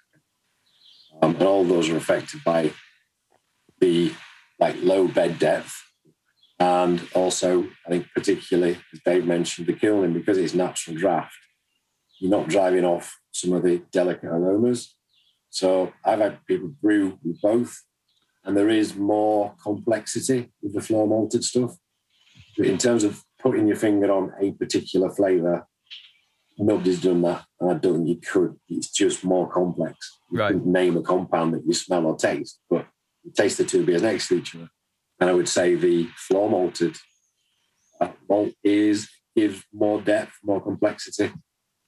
Um, 1.22 1.34
and 1.34 1.42
all 1.42 1.64
those 1.64 1.88
are 1.88 1.96
affected 1.96 2.42
by 2.44 2.72
the 3.80 4.12
like 4.58 4.76
low 4.80 5.06
bed 5.08 5.38
depth 5.38 5.84
and 6.58 7.06
also, 7.14 7.64
I 7.86 7.90
think 7.90 8.06
particularly, 8.14 8.78
as 8.92 9.00
Dave 9.04 9.26
mentioned, 9.26 9.66
the 9.66 9.72
kilning, 9.72 10.12
because 10.12 10.38
it's 10.38 10.54
natural 10.54 10.96
draft, 10.96 11.36
you're 12.20 12.30
not 12.30 12.48
driving 12.48 12.84
off 12.84 13.18
some 13.32 13.52
of 13.52 13.64
the 13.64 13.82
delicate 13.90 14.28
aromas. 14.28 14.94
So 15.50 15.92
I've 16.04 16.20
had 16.20 16.46
people 16.46 16.72
brew 16.80 17.18
with 17.24 17.40
both, 17.40 17.82
and 18.44 18.56
there 18.56 18.68
is 18.68 18.94
more 18.94 19.54
complexity 19.62 20.52
with 20.62 20.74
the 20.74 20.80
floor 20.80 21.08
malted 21.08 21.42
stuff. 21.42 21.76
But 22.56 22.66
in 22.66 22.78
terms 22.78 23.02
of 23.02 23.22
putting 23.40 23.66
your 23.66 23.76
finger 23.76 24.12
on 24.12 24.32
a 24.40 24.52
particular 24.52 25.10
flavour, 25.10 25.66
nobody's 26.58 27.02
done 27.02 27.22
that, 27.22 27.44
and 27.60 27.70
I 27.70 27.74
don't 27.74 28.04
think 28.04 28.08
you 28.08 28.16
could. 28.16 28.56
It's 28.68 28.90
just 28.90 29.24
more 29.24 29.50
complex. 29.50 29.96
You 30.30 30.38
right. 30.38 30.66
name 30.66 30.96
a 30.96 31.02
compound 31.02 31.54
that 31.54 31.64
you 31.66 31.72
smell 31.72 32.06
or 32.06 32.16
taste, 32.16 32.60
but 32.68 32.86
you 33.22 33.32
taste 33.32 33.58
the 33.58 33.64
two 33.64 33.84
beers 33.84 34.02
next 34.02 34.28
to 34.28 34.36
each 34.36 34.54
other 34.54 34.68
and 35.20 35.30
I 35.30 35.32
would 35.32 35.48
say 35.48 35.74
the 35.74 36.06
floor 36.16 36.50
malted 36.50 36.96
malt 38.28 38.52
is 38.62 39.08
gives 39.36 39.64
more 39.72 40.00
depth, 40.00 40.34
more 40.42 40.60
complexity, 40.60 41.32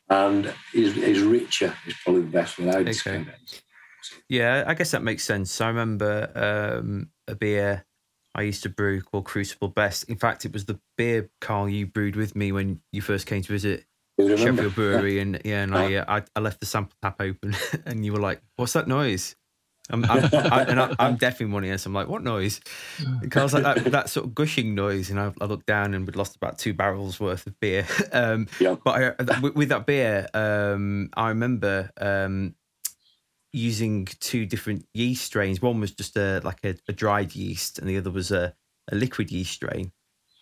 and 0.09 0.53
is, 0.75 0.97
is 0.97 1.21
richer. 1.21 1.75
Is 1.87 1.95
probably 2.03 2.23
the 2.23 2.29
best 2.29 2.59
way 2.59 2.71
I 2.71 2.77
would 2.79 2.87
describe 2.87 3.29
it. 3.29 3.63
Yeah, 4.29 4.65
I 4.67 4.75
guess 4.75 4.93
that 4.93 5.03
makes 5.03 5.25
sense. 5.25 5.61
I 5.61 5.69
remember 5.69 6.31
um, 6.81 7.11
a 7.29 7.35
beer 7.35 7.85
I 8.35 8.43
used 8.43 8.63
to 8.63 8.69
brew 8.69 9.03
called 9.03 9.25
Crucible 9.25 9.69
Best. 9.69 10.05
In 10.05 10.17
fact, 10.17 10.45
it 10.45 10.53
was 10.53 10.65
the 10.65 10.81
beer 10.97 11.31
Carl 11.41 11.69
you 11.69 11.87
brewed 11.87 12.17
with 12.17 12.37
me 12.37 12.53
when 12.53 12.81
you 12.93 13.03
first 13.03 13.27
came 13.27 13.43
to 13.43 13.53
visit 13.53 13.85
Sheffield 14.19 14.75
Brewery, 14.75 15.17
yeah. 15.17 15.23
and 15.23 15.41
yeah, 15.45 15.63
and 15.63 15.75
I, 15.75 15.95
uh, 15.95 16.05
I 16.09 16.23
I 16.35 16.41
left 16.41 16.61
the 16.61 16.67
sample 16.67 16.97
tap 17.03 17.17
open, 17.21 17.55
and 17.87 18.05
you 18.05 18.13
were 18.13 18.21
like, 18.21 18.41
"What's 18.57 18.73
that 18.73 18.89
noise?" 18.89 19.37
I'm, 19.91 20.05
I'm, 20.05 20.25
I, 20.33 20.65
and 20.65 20.81
I, 20.81 20.95
am 20.99 21.17
definitely 21.17 21.53
one 21.53 21.65
of 21.65 21.87
I'm 21.87 21.93
like, 21.93 22.09
what 22.09 22.23
noise? 22.23 22.61
Because 23.21 23.55
like 23.55 23.63
that, 23.63 23.85
that 23.93 24.09
sort 24.09 24.27
of 24.27 24.35
gushing 24.35 24.75
noise, 24.75 25.11
and 25.11 25.21
I, 25.21 25.33
I 25.41 25.45
looked 25.45 25.67
down 25.67 25.95
and 25.95 26.07
we'd 26.07 26.17
lost 26.17 26.37
about 26.37 26.59
two 26.59 26.75
barrels 26.75 27.21
worth 27.21 27.47
of 27.47 27.59
beer. 27.61 27.87
Um, 28.13 28.47
yeah. 28.61 28.77
But 28.83 29.17
I, 29.21 29.41
with, 29.41 29.57
with, 29.57 29.69
that 29.71 29.85
beer, 29.85 30.27
um, 30.33 31.11
I 31.17 31.29
remember 31.29 31.91
um, 32.01 32.55
using 33.53 34.07
two 34.21 34.47
different 34.47 34.87
yeast 34.95 35.25
strains. 35.25 35.61
One 35.61 35.81
was 35.81 35.91
just 35.91 36.17
a 36.17 36.41
like 36.43 36.65
a, 36.65 36.77
a 36.89 36.93
dried 36.93 37.35
yeast, 37.35 37.79
and 37.79 37.89
the 37.89 37.99
other 37.99 38.11
was 38.11 38.31
a, 38.31 38.55
a 38.91 38.95
liquid 38.95 39.31
yeast 39.31 39.53
strain, 39.53 39.93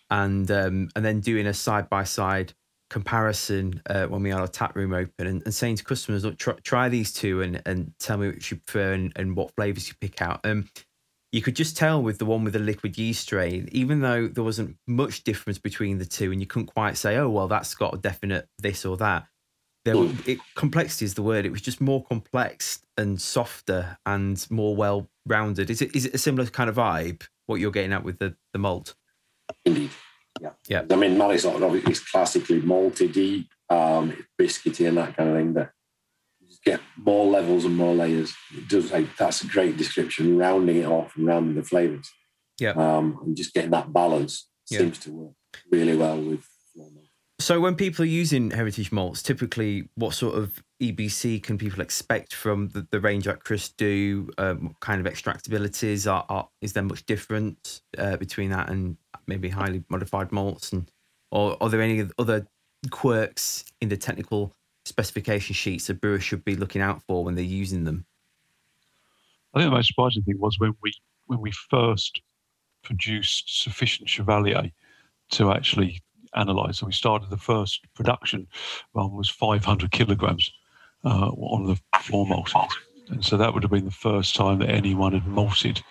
and 0.09 0.49
um, 0.51 0.89
and 0.95 1.03
then 1.03 1.19
doing 1.19 1.47
a 1.47 1.53
side 1.53 1.89
by 1.89 2.03
side 2.05 2.53
comparison 2.95 3.81
uh, 3.89 4.05
when 4.05 4.23
we 4.23 4.29
had 4.29 4.39
our 4.39 4.47
tap 4.47 4.73
room 4.73 4.93
open 4.93 5.27
and, 5.27 5.43
and 5.43 5.53
saying 5.53 5.75
to 5.75 5.83
customers, 5.83 6.23
look, 6.23 6.37
try, 6.37 6.53
try, 6.63 6.87
these 6.87 7.11
two 7.11 7.41
and, 7.41 7.61
and 7.65 7.91
tell 7.99 8.15
me 8.15 8.27
which 8.27 8.49
you 8.49 8.55
prefer 8.55 8.93
and, 8.93 9.11
and 9.17 9.35
what 9.35 9.53
flavors 9.57 9.89
you 9.89 9.95
pick 9.99 10.21
out. 10.21 10.39
Um, 10.45 10.69
you 11.33 11.41
could 11.41 11.57
just 11.57 11.75
tell 11.75 12.01
with 12.01 12.19
the 12.19 12.25
one 12.25 12.45
with 12.45 12.53
the 12.53 12.59
liquid 12.59 12.97
yeast 12.97 13.23
strain, 13.23 13.67
even 13.73 13.99
though 13.99 14.29
there 14.29 14.45
wasn't 14.45 14.77
much 14.87 15.25
difference 15.25 15.59
between 15.59 15.97
the 15.97 16.05
two, 16.05 16.31
and 16.31 16.39
you 16.39 16.47
couldn't 16.47 16.73
quite 16.73 16.95
say, 16.95 17.17
oh, 17.17 17.27
well, 17.27 17.49
that's 17.49 17.75
got 17.75 17.95
a 17.95 17.97
definite 17.97 18.47
this 18.59 18.85
or 18.85 18.95
that. 18.95 19.25
there 19.83 19.97
were, 19.97 20.09
it, 20.25 20.39
complexity 20.55 21.03
is 21.03 21.15
the 21.15 21.21
word. 21.21 21.45
It 21.45 21.51
was 21.51 21.61
just 21.61 21.81
more 21.81 22.01
complex 22.01 22.79
and 22.97 23.19
softer 23.19 23.97
and 24.05 24.45
more 24.49 24.73
well 24.73 25.09
rounded. 25.25 25.69
Is 25.69 25.81
it 25.81 25.93
is 25.93 26.05
it 26.05 26.13
a 26.13 26.17
similar 26.17 26.47
kind 26.47 26.69
of 26.69 26.77
vibe? 26.77 27.27
What 27.47 27.59
you're 27.59 27.71
getting 27.71 27.91
at 27.91 28.05
with 28.05 28.19
the 28.19 28.37
the 28.53 28.59
malt? 28.59 28.95
Indeed. 29.65 29.91
Yeah. 30.41 30.51
Yeah. 30.67 30.83
I 30.89 30.95
mean, 30.95 31.17
Mally's 31.17 31.45
obviously 31.45 31.91
is 31.91 31.99
classically 31.99 32.61
malty 32.61 33.11
deep, 33.11 33.47
um, 33.69 34.25
biscuity 34.39 34.87
and 34.87 34.97
that 34.97 35.15
kind 35.15 35.29
of 35.29 35.35
thing. 35.35 35.53
That 35.53 35.71
get 36.65 36.81
more 36.97 37.27
levels 37.27 37.63
and 37.63 37.75
more 37.75 37.93
layers. 37.93 38.33
It 38.57 38.67
does 38.67 38.91
like 38.91 39.15
that's 39.17 39.43
a 39.43 39.47
great 39.47 39.77
description, 39.77 40.37
rounding 40.37 40.77
it 40.77 40.85
off 40.85 41.15
and 41.15 41.27
rounding 41.27 41.55
the 41.55 41.63
flavors. 41.63 42.09
Yeah. 42.59 42.71
Um, 42.71 43.19
and 43.23 43.37
just 43.37 43.53
getting 43.53 43.71
that 43.71 43.93
balance 43.93 44.49
Yeah. 44.69 44.79
seems 44.79 44.97
to 44.99 45.11
work 45.11 45.33
really 45.71 45.95
well 45.95 46.19
with. 46.19 46.45
So 47.39 47.59
when 47.59 47.75
people 47.75 48.03
are 48.03 48.07
using 48.07 48.51
heritage 48.51 48.91
malts, 48.91 49.21
typically 49.21 49.89
what 49.95 50.13
sort 50.13 50.35
of 50.35 50.63
EBC 50.81 51.43
can 51.43 51.57
people 51.57 51.81
expect 51.81 52.33
from 52.33 52.69
the, 52.69 52.87
the 52.91 52.99
range 52.99 53.25
that 53.25 53.43
Crisp 53.43 53.75
do? 53.77 54.29
Um, 54.37 54.67
what 54.67 54.79
kind 54.79 55.05
of 55.05 55.11
extractabilities 55.11 56.09
are, 56.09 56.25
are 56.29 56.47
is 56.61 56.73
there 56.73 56.83
much 56.83 57.05
difference 57.05 57.81
uh, 57.97 58.15
between 58.17 58.51
that 58.51 58.69
and 58.69 58.95
maybe 59.27 59.49
highly 59.49 59.83
modified 59.89 60.31
malts, 60.31 60.71
and 60.71 60.89
or 61.29 61.61
are 61.61 61.69
there 61.69 61.81
any 61.81 62.07
other 62.17 62.47
quirks 62.89 63.65
in 63.81 63.89
the 63.89 63.97
technical 63.97 64.53
specification 64.85 65.53
sheets 65.53 65.87
that 65.87 65.99
brewers 65.99 66.23
should 66.23 66.45
be 66.45 66.55
looking 66.55 66.81
out 66.81 67.01
for 67.03 67.23
when 67.25 67.35
they're 67.35 67.43
using 67.43 67.83
them? 67.83 68.05
I 69.53 69.59
think 69.59 69.71
the 69.71 69.75
most 69.75 69.87
surprising 69.87 70.23
thing 70.23 70.39
was 70.39 70.57
when 70.57 70.73
we 70.81 70.93
when 71.27 71.41
we 71.41 71.51
first 71.51 72.21
produced 72.81 73.61
sufficient 73.63 74.07
Chevalier 74.07 74.71
to 75.31 75.51
actually 75.51 76.01
analyse. 76.35 76.79
So 76.79 76.85
we 76.85 76.91
started 76.91 77.29
the 77.29 77.37
first 77.37 77.81
production 77.93 78.47
run 78.93 79.15
was 79.15 79.29
500 79.29 79.91
kilograms 79.91 80.51
uh, 81.03 81.29
on 81.29 81.65
the 81.65 81.99
floor 81.99 82.25
malt, 82.25 82.51
and 83.09 83.23
so 83.23 83.37
that 83.37 83.53
would 83.53 83.63
have 83.63 83.71
been 83.71 83.85
the 83.85 83.91
first 83.91 84.35
time 84.35 84.59
that 84.59 84.69
anyone 84.69 85.13
had 85.13 85.27
malted 85.27 85.81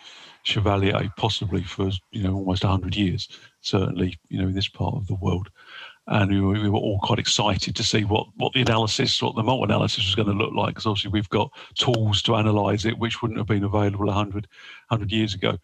Chevalier, 0.44 1.10
possibly 1.16 1.62
for 1.62 1.90
you 2.12 2.22
know 2.22 2.34
almost 2.34 2.64
100 2.64 2.94
years. 2.96 3.28
Certainly, 3.60 4.18
you 4.28 4.40
know 4.40 4.48
in 4.48 4.54
this 4.54 4.68
part 4.68 4.94
of 4.94 5.06
the 5.06 5.14
world. 5.14 5.48
And 6.06 6.30
we 6.30 6.40
were, 6.40 6.52
we 6.52 6.68
were 6.68 6.78
all 6.78 7.00
quite 7.00 7.18
excited 7.18 7.74
to 7.76 7.82
see 7.82 8.04
what, 8.04 8.26
what 8.36 8.52
the 8.52 8.60
analysis, 8.60 9.22
what 9.22 9.36
the 9.36 9.42
malt 9.42 9.64
analysis 9.64 10.04
was 10.04 10.14
going 10.14 10.28
to 10.28 10.34
look 10.34 10.52
like, 10.52 10.74
because 10.74 10.84
obviously 10.84 11.10
we've 11.10 11.30
got 11.30 11.50
tools 11.76 12.20
to 12.22 12.34
analyse 12.34 12.84
it, 12.84 12.98
which 12.98 13.22
wouldn't 13.22 13.38
have 13.38 13.46
been 13.46 13.64
available 13.64 14.04
100, 14.06 14.46
100 14.88 15.12
years 15.12 15.32
ago. 15.32 15.56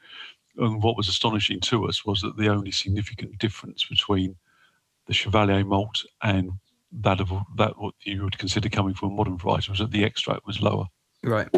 And 0.57 0.83
what 0.83 0.97
was 0.97 1.09
astonishing 1.09 1.61
to 1.61 1.87
us 1.87 2.07
was 2.07 2.23
that 2.23 2.39
the 2.39 2.49
only 2.49 2.71
significant 2.71 3.39
difference 3.39 3.85
between 3.85 4.35
the 5.11 5.15
Chevalier 5.15 5.65
malt 5.65 6.05
and 6.23 6.53
that 6.93 7.21
of 7.21 7.33
that 7.57 7.77
what 7.77 7.95
you 8.05 8.23
would 8.23 8.39
consider 8.39 8.69
coming 8.69 8.95
from 8.95 9.11
a 9.11 9.15
modern 9.15 9.37
variety 9.37 9.73
was 9.73 9.81
that 9.81 9.91
the 9.91 10.05
extract 10.05 10.47
was 10.47 10.63
lower. 10.63 10.87
Right. 11.25 11.49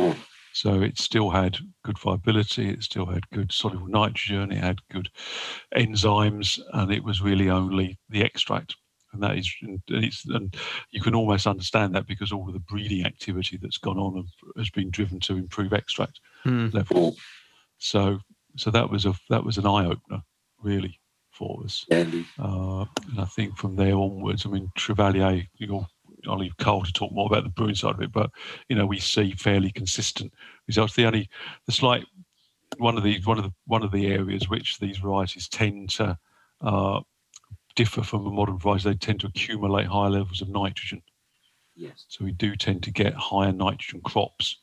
So 0.55 0.81
it 0.81 0.99
still 0.99 1.29
had 1.29 1.59
good 1.85 1.99
viability, 1.99 2.71
it 2.71 2.83
still 2.83 3.05
had 3.05 3.29
good 3.29 3.53
soluble 3.53 3.89
nitrogen, 3.89 4.53
it 4.53 4.65
had 4.65 4.79
good 4.91 5.11
enzymes, 5.77 6.61
and 6.73 6.91
it 6.91 7.05
was 7.05 7.21
really 7.21 7.51
only 7.51 7.99
the 8.09 8.23
extract. 8.23 8.75
And 9.13 9.23
that 9.23 9.37
is, 9.37 9.55
and 9.61 9.83
it's, 9.89 10.27
and 10.31 10.57
you 10.91 11.03
can 11.03 11.15
almost 11.15 11.47
understand 11.47 11.95
that 11.95 12.07
because 12.07 12.33
all 12.33 12.49
of 12.49 12.55
the 12.55 12.61
breeding 12.61 13.05
activity 13.05 13.59
that's 13.61 13.77
gone 13.77 13.99
on 13.99 14.27
has 14.57 14.71
been 14.71 14.91
driven 14.91 15.21
to 15.21 15.37
improve 15.37 15.75
extract 15.75 16.21
Hmm. 16.45 16.69
levels. 16.73 17.19
So, 17.77 18.21
so 18.57 18.71
that 18.71 18.89
was 18.89 19.05
a 19.05 19.15
that 19.29 19.45
was 19.45 19.59
an 19.59 19.67
eye 19.67 19.85
opener, 19.85 20.23
really, 20.63 20.99
for 21.33 21.63
us. 21.65 21.85
Uh, 22.39 22.85
and 23.11 23.21
I 23.21 23.25
think 23.25 23.57
from 23.57 23.77
there 23.77 23.95
onwards, 23.95 24.47
I 24.47 24.51
mean, 24.51 24.71
Chevalier, 24.77 25.47
you 25.57 25.67
know, 25.67 25.87
I'll 26.29 26.39
leave 26.39 26.57
Carl 26.59 26.83
to 26.83 26.93
talk 26.93 27.13
more 27.13 27.27
about 27.27 27.45
the 27.45 27.51
brewing 27.51 27.75
side 27.75 27.95
of 27.95 28.03
it, 28.03 28.13
but 28.13 28.31
you 28.69 28.77
know, 28.77 28.87
we 28.87 28.99
see 29.01 29.33
fairly 29.33 29.73
consistent 29.73 30.33
results. 30.69 30.95
The 30.95 31.07
only, 31.07 31.29
the 31.67 31.73
slight, 31.73 32.05
one 32.79 32.97
of 32.97 33.03
the 33.03 33.21
one 33.25 33.39
of 33.39 33.45
the 33.45 33.53
one 33.67 33.83
of 33.83 33.91
the 33.91 34.07
areas 34.07 34.49
which 34.49 34.79
these 34.79 34.99
varieties 34.99 35.49
tend 35.49 35.91
to 35.91 36.17
uh, 36.61 37.01
differ 37.75 38.03
from 38.03 38.25
the 38.25 38.31
modern 38.31 38.59
varieties, 38.59 38.85
they 38.85 38.95
tend 38.95 39.21
to 39.21 39.27
accumulate 39.27 39.87
higher 39.87 40.11
levels 40.11 40.43
of 40.43 40.49
nitrogen. 40.49 41.03
Yes. 41.75 42.05
So 42.09 42.25
we 42.25 42.33
do 42.33 42.55
tend 42.55 42.83
to 42.85 42.91
get 42.91 43.15
higher 43.15 43.53
nitrogen 43.53 44.03
crops 44.03 44.59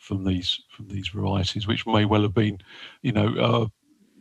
from 0.00 0.24
these 0.24 0.60
from 0.70 0.88
these 0.88 1.08
varieties, 1.08 1.66
which 1.66 1.86
may 1.86 2.04
well 2.04 2.22
have 2.22 2.34
been, 2.34 2.58
you 3.02 3.12
know, 3.12 3.34
uh, 3.34 3.66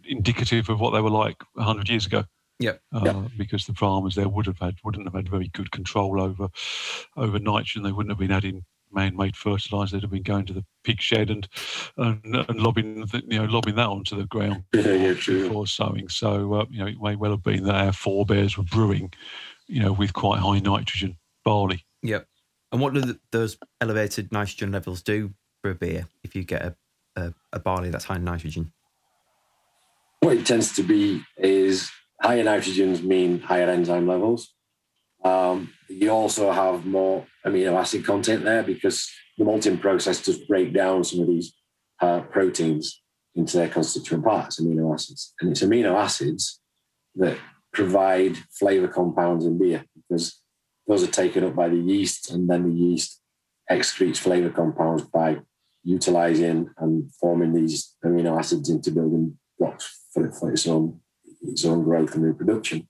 indicative 0.06 0.70
of 0.70 0.80
what 0.80 0.91
they 0.91 1.02
were 1.02 1.10
like 1.10 1.38
hundred 1.58 1.89
years 1.89 2.06
ago. 2.06 2.24
Yep. 2.60 2.82
Uh, 2.93 3.02
Yeah. 3.06 3.28
Because 3.38 3.66
the 3.66 3.74
farmers 3.74 4.16
there 4.16 4.30
would 4.30 4.45
have 4.45 4.60
had 4.60 4.76
wouldn't 4.84 5.06
have 5.06 5.16
had 5.16 5.30
very 5.30 5.47
good 5.49 5.72
control 5.72 6.22
over 6.22 6.49
over 7.18 7.39
nitrogen. 7.39 7.84
They 7.84 7.91
wouldn't 7.91 8.12
have 8.12 8.20
been 8.20 8.32
adding 8.32 8.66
man-made 8.93 9.38
fertilizer. 9.38 9.95
They'd 9.95 10.02
have 10.04 10.12
been 10.12 10.22
going 10.22 10.45
to 10.47 10.54
the 10.54 10.66
pig 10.84 11.02
shed 11.02 11.30
and 11.30 11.47
and, 11.97 12.36
and 12.36 12.60
lobbing 12.60 13.06
the, 13.06 13.24
you 13.28 13.39
know 13.39 13.45
lobbing 13.45 13.76
that 13.76 13.88
onto 13.88 14.16
the 14.18 14.26
ground 14.26 14.64
Yeah, 14.74 14.93
yeah, 14.93 15.14
true. 15.14 15.47
before 15.47 15.66
sowing. 15.68 16.10
So 16.10 16.54
uh, 16.54 16.66
you 16.70 16.80
know 16.80 16.88
it 16.88 17.02
may 17.02 17.16
well 17.16 17.32
have 17.32 17.43
been 17.43 17.64
that 17.64 17.76
our 17.86 17.93
forebears 17.93 18.58
were 18.58 18.64
brewing, 18.66 19.14
you 19.68 19.82
know, 19.82 19.93
with 19.93 20.14
quite 20.14 20.39
high 20.39 20.60
nitrogen 20.60 21.18
barley. 21.45 21.86
Yep. 22.04 22.28
And 22.74 22.82
what 22.82 22.93
do 22.93 23.02
th 23.02 23.18
those 23.32 23.58
elevated 23.80 24.32
nitrogen 24.32 24.72
levels 24.72 25.02
do 25.02 25.34
for 25.62 25.72
a 25.72 25.76
beer 25.76 26.08
if 26.24 26.36
you 26.36 26.43
get 26.43 26.62
a, 26.62 26.76
a, 27.16 27.34
a 27.54 27.60
barley 27.60 27.89
that's 27.89 28.06
high 28.06 28.16
in 28.18 28.24
nitrogen? 28.24 28.72
What 30.22 30.38
it 30.38 30.46
tends 30.46 30.74
to 30.74 30.84
be 30.84 31.24
is 31.38 31.90
higher 32.22 32.44
nitrogens 32.44 33.02
mean 33.02 33.40
higher 33.40 33.68
enzyme 33.68 34.08
levels. 34.08 34.54
Um, 35.26 35.74
you 35.90 36.12
also 36.12 36.52
have 36.52 36.86
more 36.86 37.26
amino 37.44 37.74
acid 37.74 38.06
content 38.06 38.44
there 38.46 38.62
because 38.62 39.10
the 39.40 39.46
malting 39.46 39.80
process 39.80 40.22
does 40.22 40.38
break 40.38 40.74
down 40.74 41.04
some 41.04 41.22
of 41.22 41.28
these 41.28 41.56
uh, 42.02 42.22
proteins 42.22 43.02
into 43.34 43.58
their 43.58 43.68
constituent 43.68 44.24
parts, 44.24 44.62
amino 44.62 44.94
acids. 44.94 45.34
And 45.42 45.50
it's 45.50 45.64
amino 45.64 45.96
acids 45.96 46.60
that 47.16 47.40
provide 47.74 48.38
flavor 48.52 48.88
compounds 48.88 49.46
in 49.46 49.58
beer 49.58 49.84
because 49.96 50.40
those 50.88 51.04
are 51.04 51.12
taken 51.12 51.44
up 51.46 51.56
by 51.56 51.68
the 51.68 51.78
yeast, 51.78 52.30
and 52.30 52.48
then 52.48 52.70
the 52.70 52.80
yeast 52.80 53.20
excretes 53.72 54.18
flavor 54.18 54.52
compounds 54.52 55.04
by 55.04 55.40
utilizing 55.84 56.70
and 56.78 57.12
forming 57.16 57.54
these 57.54 57.96
amino 58.06 58.38
acids 58.38 58.70
into 58.70 58.92
building 58.92 59.40
blocks 59.58 60.01
for, 60.14 60.32
for 60.32 60.51
its 60.51 60.68
own 60.68 60.99
its 61.41 61.66
own 61.66 61.84
growth 61.84 62.14
and 62.16 62.24
reproduction. 62.24 62.88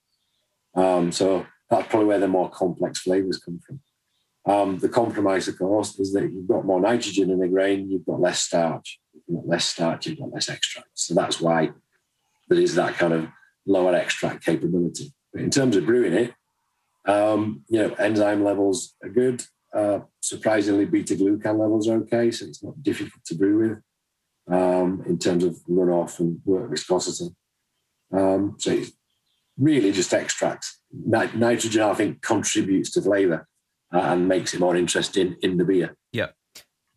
Um, 0.76 1.11
so 1.11 1.45
that's 1.69 1.88
probably 1.88 2.07
where 2.07 2.19
the 2.19 2.28
more 2.28 2.49
complex 2.49 2.99
flavors 2.99 3.39
come 3.39 3.59
from. 3.65 3.80
Um, 4.45 4.80
the 4.80 4.89
compromise, 4.89 5.47
of 5.47 5.57
course, 5.57 5.99
is 5.99 6.13
that 6.13 6.32
you've 6.32 6.47
got 6.47 6.65
more 6.65 6.82
nitrogen 6.82 7.30
in 7.30 7.39
the 7.39 7.47
grain, 7.47 7.89
you've 7.89 8.05
got 8.05 8.19
less 8.19 8.41
starch. 8.41 8.99
You've 9.13 9.38
got 9.38 9.47
less 9.47 9.65
starch, 9.65 10.07
you've 10.07 10.19
got 10.19 10.34
less 10.34 10.49
extract. 10.49 10.89
So 10.95 11.13
that's 11.13 11.39
why 11.39 11.72
there 12.49 12.59
is 12.59 12.76
that 12.76 12.95
kind 12.95 13.13
of 13.13 13.28
lower 13.65 13.95
extract 13.95 14.43
capability. 14.43 15.13
But 15.32 15.43
in 15.43 15.49
terms 15.49 15.76
of 15.76 15.86
brewing 15.86 16.13
it, 16.13 16.34
um, 17.05 17.63
you 17.69 17.80
know, 17.80 17.93
enzyme 17.93 18.43
levels 18.43 18.95
are 19.03 19.09
good. 19.09 19.43
Uh, 19.74 19.99
surprisingly, 20.19 20.86
beta 20.86 21.15
glucan 21.15 21.59
levels 21.59 21.88
are 21.88 21.97
okay, 21.99 22.32
so 22.32 22.45
it's 22.45 22.63
not 22.63 22.82
difficult 22.84 23.24
to 23.26 23.36
brew 23.36 23.57
with 23.59 23.82
um, 24.50 25.04
in 25.08 25.18
terms 25.18 25.44
of 25.44 25.56
runoff 25.70 26.20
and 26.20 26.42
wort 26.46 26.70
viscosity. 26.70 27.36
Um, 28.14 28.56
so 28.58 28.72
it's 28.72 28.92
really 29.58 29.92
just 29.92 30.14
extracts. 30.14 30.80
Ni- 30.92 31.32
nitrogen, 31.36 31.82
I 31.84 31.94
think, 31.94 32.22
contributes 32.22 32.92
to 32.92 33.02
flavour 33.02 33.48
uh, 33.94 34.00
and 34.00 34.28
makes 34.28 34.54
it 34.54 34.60
more 34.60 34.76
interesting 34.76 35.36
in 35.42 35.58
the 35.58 35.66
beer. 35.66 35.96
Yeah. 36.12 36.28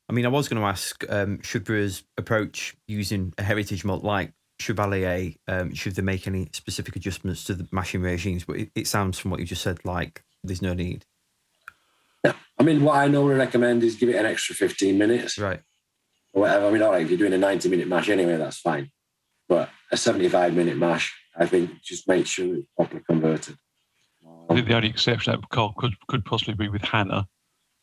I 0.09 0.13
mean, 0.13 0.27
I 0.27 0.29
was 0.29 0.49
going 0.49 0.61
to 0.61 0.67
ask, 0.67 1.05
um, 1.09 1.41
should 1.43 1.65
brewers 1.65 2.05
approach 2.19 2.77
using 2.87 3.33
a 3.39 3.43
heritage 3.43 3.85
malt 3.85 4.05
like 4.05 4.33
Chevalier? 4.61 5.33
Um, 5.49 5.73
should 5.75 5.95
they 5.95 6.03
make 6.03 6.27
any 6.27 6.49
specific 6.53 6.97
adjustments 6.97 7.45
to 7.45 7.55
the 7.55 7.67
mashing 7.73 8.03
regimes? 8.03 8.45
But 8.45 8.57
it, 8.57 8.71
it 8.75 8.87
sounds 8.87 9.19
from 9.19 9.31
what 9.31 9.41
you 9.41 9.47
just 9.47 9.63
said 9.63 9.85
like 9.85 10.23
there's 10.43 10.63
no 10.63 10.75
need. 10.75 11.07
Yeah. 12.25 12.35
I 12.59 12.63
mean, 12.63 12.83
what 12.83 12.97
I 12.97 13.09
normally 13.09 13.37
recommend 13.37 13.83
is 13.83 13.97
give 13.97 14.09
it 14.09 14.17
an 14.17 14.27
extra 14.27 14.55
15 14.55 14.97
minutes 14.97 15.39
Right. 15.39 15.61
Or 16.35 16.43
whatever. 16.43 16.67
I 16.67 16.71
mean, 16.71 16.83
all 16.83 16.91
right, 16.93 17.03
if 17.03 17.09
you're 17.09 17.19
doing 17.19 17.33
a 17.33 17.39
90 17.39 17.69
minute 17.69 17.89
mash 17.89 18.09
anyway, 18.11 18.37
that's 18.37 18.59
fine. 18.59 18.91
But 19.49 19.71
a 19.91 19.97
75 19.97 20.55
minute 20.55 20.77
mash, 20.77 21.15
I 21.37 21.47
think 21.47 21.81
just 21.83 22.07
make 22.09 22.27
sure 22.27 22.57
it's 22.57 22.67
properly 22.77 23.03
converted. 23.09 23.57
I 24.51 24.55
think 24.55 24.69
the 24.69 24.75
only 24.77 24.89
exception 24.89 25.33
that 25.33 25.49
Carl 25.49 25.75
could 25.79 25.95
could 26.09 26.25
possibly 26.25 26.55
be 26.55 26.69
with 26.69 26.83
Hannah, 26.83 27.27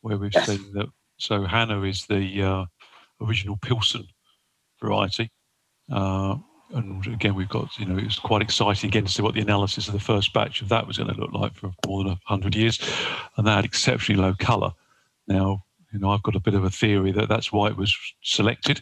where 0.02 0.18
we've 0.18 0.34
Yes. 0.34 0.47
seen 0.47 0.74
that. 0.74 0.88
So 1.18 1.45
Hannah 1.45 1.82
is 1.84 2.06
the 2.08 2.41
uh, 2.43 2.66
original 3.22 3.58
Pilsen 3.58 4.08
variety, 4.82 5.32
uh, 5.91 6.36
and 6.74 7.06
again 7.08 7.36
we've 7.36 7.49
got 7.49 7.78
you 7.78 7.86
know 7.86 7.97
it 7.97 8.06
was 8.06 8.18
quite 8.20 8.41
exciting 8.41 8.89
again 8.89 9.06
to 9.06 9.12
see 9.12 9.22
what 9.22 9.36
the 9.36 9.41
analysis 9.41 9.88
of 9.88 9.93
the 9.93 9.99
first 9.99 10.34
batch 10.34 10.62
of 10.62 10.70
that 10.70 10.88
was 10.88 10.97
going 10.97 11.14
to 11.14 11.20
look 11.20 11.34
like 11.34 11.54
for 11.56 11.72
more 11.88 12.04
than 12.04 12.18
hundred 12.26 12.56
years, 12.56 12.80
and 13.38 13.45
that 13.45 13.56
had 13.58 13.66
exceptionally 13.66 14.22
low 14.22 14.34
colour. 14.34 14.72
Now 15.28 15.64
you 15.91 15.99
know 15.99 16.09
I've 16.09 16.23
got 16.23 16.35
a 16.35 16.39
bit 16.39 16.53
of 16.53 16.63
a 16.63 16.69
theory 16.69 17.11
that 17.13 17.29
that's 17.29 17.51
why 17.51 17.67
it 17.67 17.77
was 17.77 17.95
selected. 18.21 18.81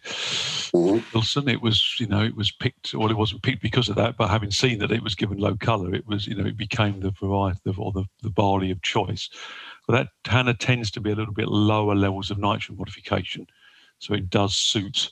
Mhm. 0.74 1.03
Wilson. 1.14 1.49
It 1.49 1.62
was, 1.62 1.95
you 1.99 2.07
know, 2.07 2.24
it 2.24 2.36
was 2.36 2.51
picked, 2.51 2.93
well, 2.93 3.10
it 3.10 3.18
wasn't 3.18 3.43
picked 3.43 3.62
because 3.62 3.89
of 3.89 3.95
that, 3.95 4.18
but 4.18 4.30
having 4.30 4.51
seen 4.51 4.80
that 4.80 4.91
it 4.91 5.03
was 5.03 5.16
given 5.16 5.38
low 5.38 5.55
colour, 5.55 5.93
it 5.93 6.05
was, 6.07 6.28
you 6.28 6.36
know, 6.36 6.45
it 6.45 6.57
became 6.57 6.99
the 6.99 7.12
variety 7.12 7.60
of, 7.66 7.80
or 7.80 7.91
the, 7.91 8.05
the 8.22 8.30
barley 8.30 8.72
of 8.72 8.82
choice. 8.82 9.30
But 9.88 9.93
that 9.93 10.32
Hannah 10.32 10.53
tends 10.53 10.91
to 10.91 11.01
be 11.01 11.12
a 11.12 11.16
little 11.16 11.34
bit 11.34 11.47
lower 11.47 11.95
levels 11.95 12.30
of 12.30 12.38
nitrogen 12.38 12.78
modification, 12.78 13.47
so 13.97 14.14
it 14.14 14.30
does 14.30 14.55
suit 14.55 15.12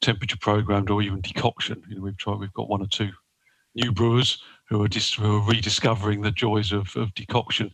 temperature 0.00 0.36
programmed 0.38 0.90
or 0.90 1.02
even 1.02 1.20
decoction. 1.20 1.82
You 1.88 1.96
know, 1.96 2.02
we've 2.02 2.16
tried. 2.16 2.38
We've 2.38 2.52
got 2.52 2.68
one 2.68 2.82
or 2.82 2.86
two 2.86 3.10
new 3.74 3.92
brewers 3.92 4.42
who 4.68 4.82
are, 4.82 4.88
dis- 4.88 5.14
who 5.14 5.36
are 5.36 5.46
rediscovering 5.46 6.20
the 6.20 6.30
joys 6.30 6.72
of, 6.72 6.94
of 6.96 7.14
decoction 7.14 7.72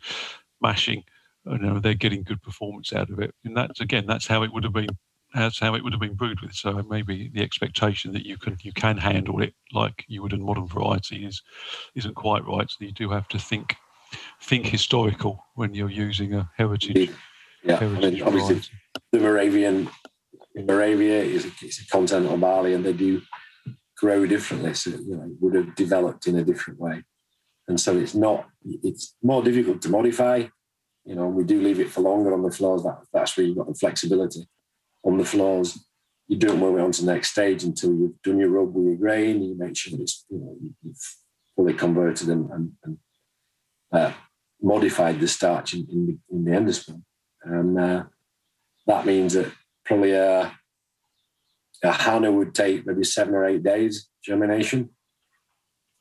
mashing. 0.61 1.05
You 1.47 1.53
uh, 1.53 1.57
know, 1.57 1.79
they're 1.79 1.95
getting 1.95 2.23
good 2.23 2.43
performance 2.43 2.93
out 2.93 3.11
of 3.11 3.21
it, 3.21 3.35
and 3.45 3.57
that's 3.57 3.81
again, 3.81 4.07
that's 4.07 4.27
how 4.27 4.43
it 4.43 4.53
would 4.53 4.65
have 4.65 4.73
been. 4.73 4.89
That's 5.35 5.59
how 5.59 5.75
it 5.75 5.83
would 5.83 5.93
have 5.93 6.01
been 6.01 6.15
brewed 6.15 6.41
with. 6.41 6.55
So 6.55 6.81
maybe 6.89 7.29
the 7.35 7.43
expectation 7.43 8.13
that 8.13 8.25
you 8.25 8.39
can 8.39 8.57
you 8.63 8.73
can 8.73 8.97
handle 8.97 9.43
it 9.43 9.55
like 9.73 10.05
you 10.07 10.23
would 10.23 10.33
in 10.33 10.43
modern 10.43 10.67
variety 10.67 11.27
is 11.27 11.43
isn't 11.95 12.15
quite 12.15 12.47
right. 12.47 12.71
So 12.71 12.85
you 12.85 12.93
do 12.93 13.11
have 13.11 13.29
to 13.29 13.39
think 13.39 13.77
think 14.41 14.67
historical 14.67 15.45
when 15.55 15.75
you're 15.75 15.91
using 15.91 16.35
a 16.35 16.51
heritage. 16.57 17.11
Yeah, 17.65 17.79
I 17.79 17.87
mean, 17.87 18.23
obviously 18.23 18.55
variety. 18.55 18.71
the 19.13 19.19
Moravian 19.21 19.91
Moravia 20.55 21.23
is 21.23 21.47
a, 21.47 21.51
it's 21.63 21.81
a 21.81 21.87
continental 21.87 22.37
barley, 22.37 22.75
and 22.75 22.85
they 22.85 22.93
do 22.93 23.23
grow 23.97 24.27
differently. 24.27 24.75
So 24.75 24.91
you 24.91 25.17
know, 25.17 25.25
it 25.25 25.37
would 25.41 25.55
have 25.55 25.75
developed 25.75 26.27
in 26.27 26.37
a 26.37 26.45
different 26.45 26.79
way, 26.79 27.03
and 27.69 27.81
so 27.81 27.97
it's 27.97 28.15
not. 28.15 28.49
It's 28.65 29.17
more 29.23 29.43
difficult 29.43 29.83
to 29.83 29.89
modify. 29.89 30.45
You 31.05 31.15
know, 31.15 31.29
we 31.29 31.45
do 31.45 31.61
leave 31.61 31.81
it 31.81 31.91
for 31.91 32.01
longer 32.01 32.33
on 32.33 32.43
the 32.43 32.51
floors. 32.51 32.83
That, 32.83 32.99
that's 33.13 33.37
where 33.37 33.47
you've 33.47 33.59
got 33.59 33.69
the 33.69 33.75
flexibility 33.75 34.49
on 35.05 35.19
the 35.19 35.25
floors. 35.25 35.87
You 36.29 36.39
don't 36.39 36.59
move 36.59 36.79
it 36.79 36.83
on 36.83 36.93
to 36.93 37.05
the 37.05 37.13
next 37.13 37.33
stage 37.33 37.63
until 37.65 37.93
you've 37.93 38.23
done 38.23 38.39
your 38.39 38.49
rub 38.49 38.75
with 38.75 38.87
your 38.87 38.97
grain. 38.97 39.43
You 39.43 39.55
make 39.57 39.77
sure 39.77 39.97
that 39.97 40.03
it's 40.03 40.25
you 40.31 40.39
know 40.39 40.57
you've 40.83 41.17
fully 41.55 41.75
converted 41.75 42.29
and, 42.29 42.51
and, 42.51 42.73
and 42.85 42.99
uh, 43.93 44.13
modified 44.63 45.21
the 45.21 45.29
starch 45.29 45.75
in, 45.75 45.87
in, 45.91 46.07
the, 46.07 46.19
in 46.31 46.45
the 46.45 46.51
endosperm. 46.51 47.03
And 47.43 47.79
uh, 47.79 48.05
that 48.87 49.07
means 49.07 49.35
that 49.35 49.53
probably 49.85 50.13
a, 50.13 50.53
a 51.83 51.93
Hannah 51.93 52.33
would 52.33 52.55
take 52.55 52.87
maybe 52.87 53.05
seven 53.05 53.35
or 53.35 53.45
eight 53.45 53.63
days 53.63 54.09
germination. 54.25 54.91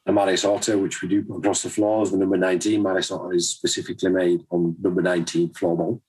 A 0.06 0.12
Maris 0.12 0.44
which 0.44 1.02
we 1.02 1.08
do 1.08 1.24
put 1.24 1.38
across 1.38 1.64
the 1.64 1.70
floors, 1.70 2.12
the 2.12 2.18
number 2.18 2.38
19 2.38 2.82
Maris 2.82 3.12
is 3.32 3.50
specifically 3.50 4.10
made 4.10 4.42
on 4.50 4.76
number 4.82 5.02
19 5.02 5.54
floor 5.54 5.78
mold, 5.78 6.02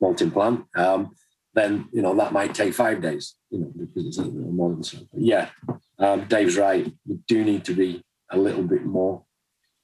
malting 0.00 0.30
plant. 0.30 0.64
Um, 0.74 1.14
then, 1.54 1.88
you 1.92 2.02
know, 2.02 2.14
that 2.16 2.32
might 2.32 2.54
take 2.54 2.74
five 2.74 3.00
days, 3.00 3.36
you 3.50 3.60
know, 3.60 3.72
because 3.76 4.06
it's 4.06 4.18
a 4.18 4.22
little 4.22 4.52
more 4.52 4.70
than 4.70 4.82
so. 4.82 4.98
But 5.12 5.22
yeah, 5.22 5.50
um, 5.98 6.26
Dave's 6.26 6.56
right. 6.56 6.92
You 7.06 7.20
do 7.26 7.44
need 7.44 7.64
to 7.66 7.74
be 7.74 8.02
a 8.30 8.36
little 8.36 8.62
bit 8.62 8.84
more 8.84 9.24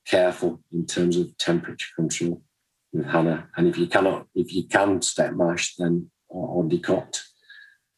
careful 0.06 0.60
in 0.72 0.86
terms 0.86 1.16
of 1.16 1.36
temperature 1.38 1.88
control 1.96 2.42
with 2.92 3.06
Hannah. 3.06 3.48
And 3.56 3.66
if 3.66 3.78
you 3.78 3.86
cannot, 3.86 4.26
if 4.34 4.52
you 4.52 4.64
can 4.64 5.00
step 5.02 5.34
mash, 5.34 5.76
then 5.76 6.10
or, 6.28 6.48
or 6.48 6.64
decoct 6.64 7.20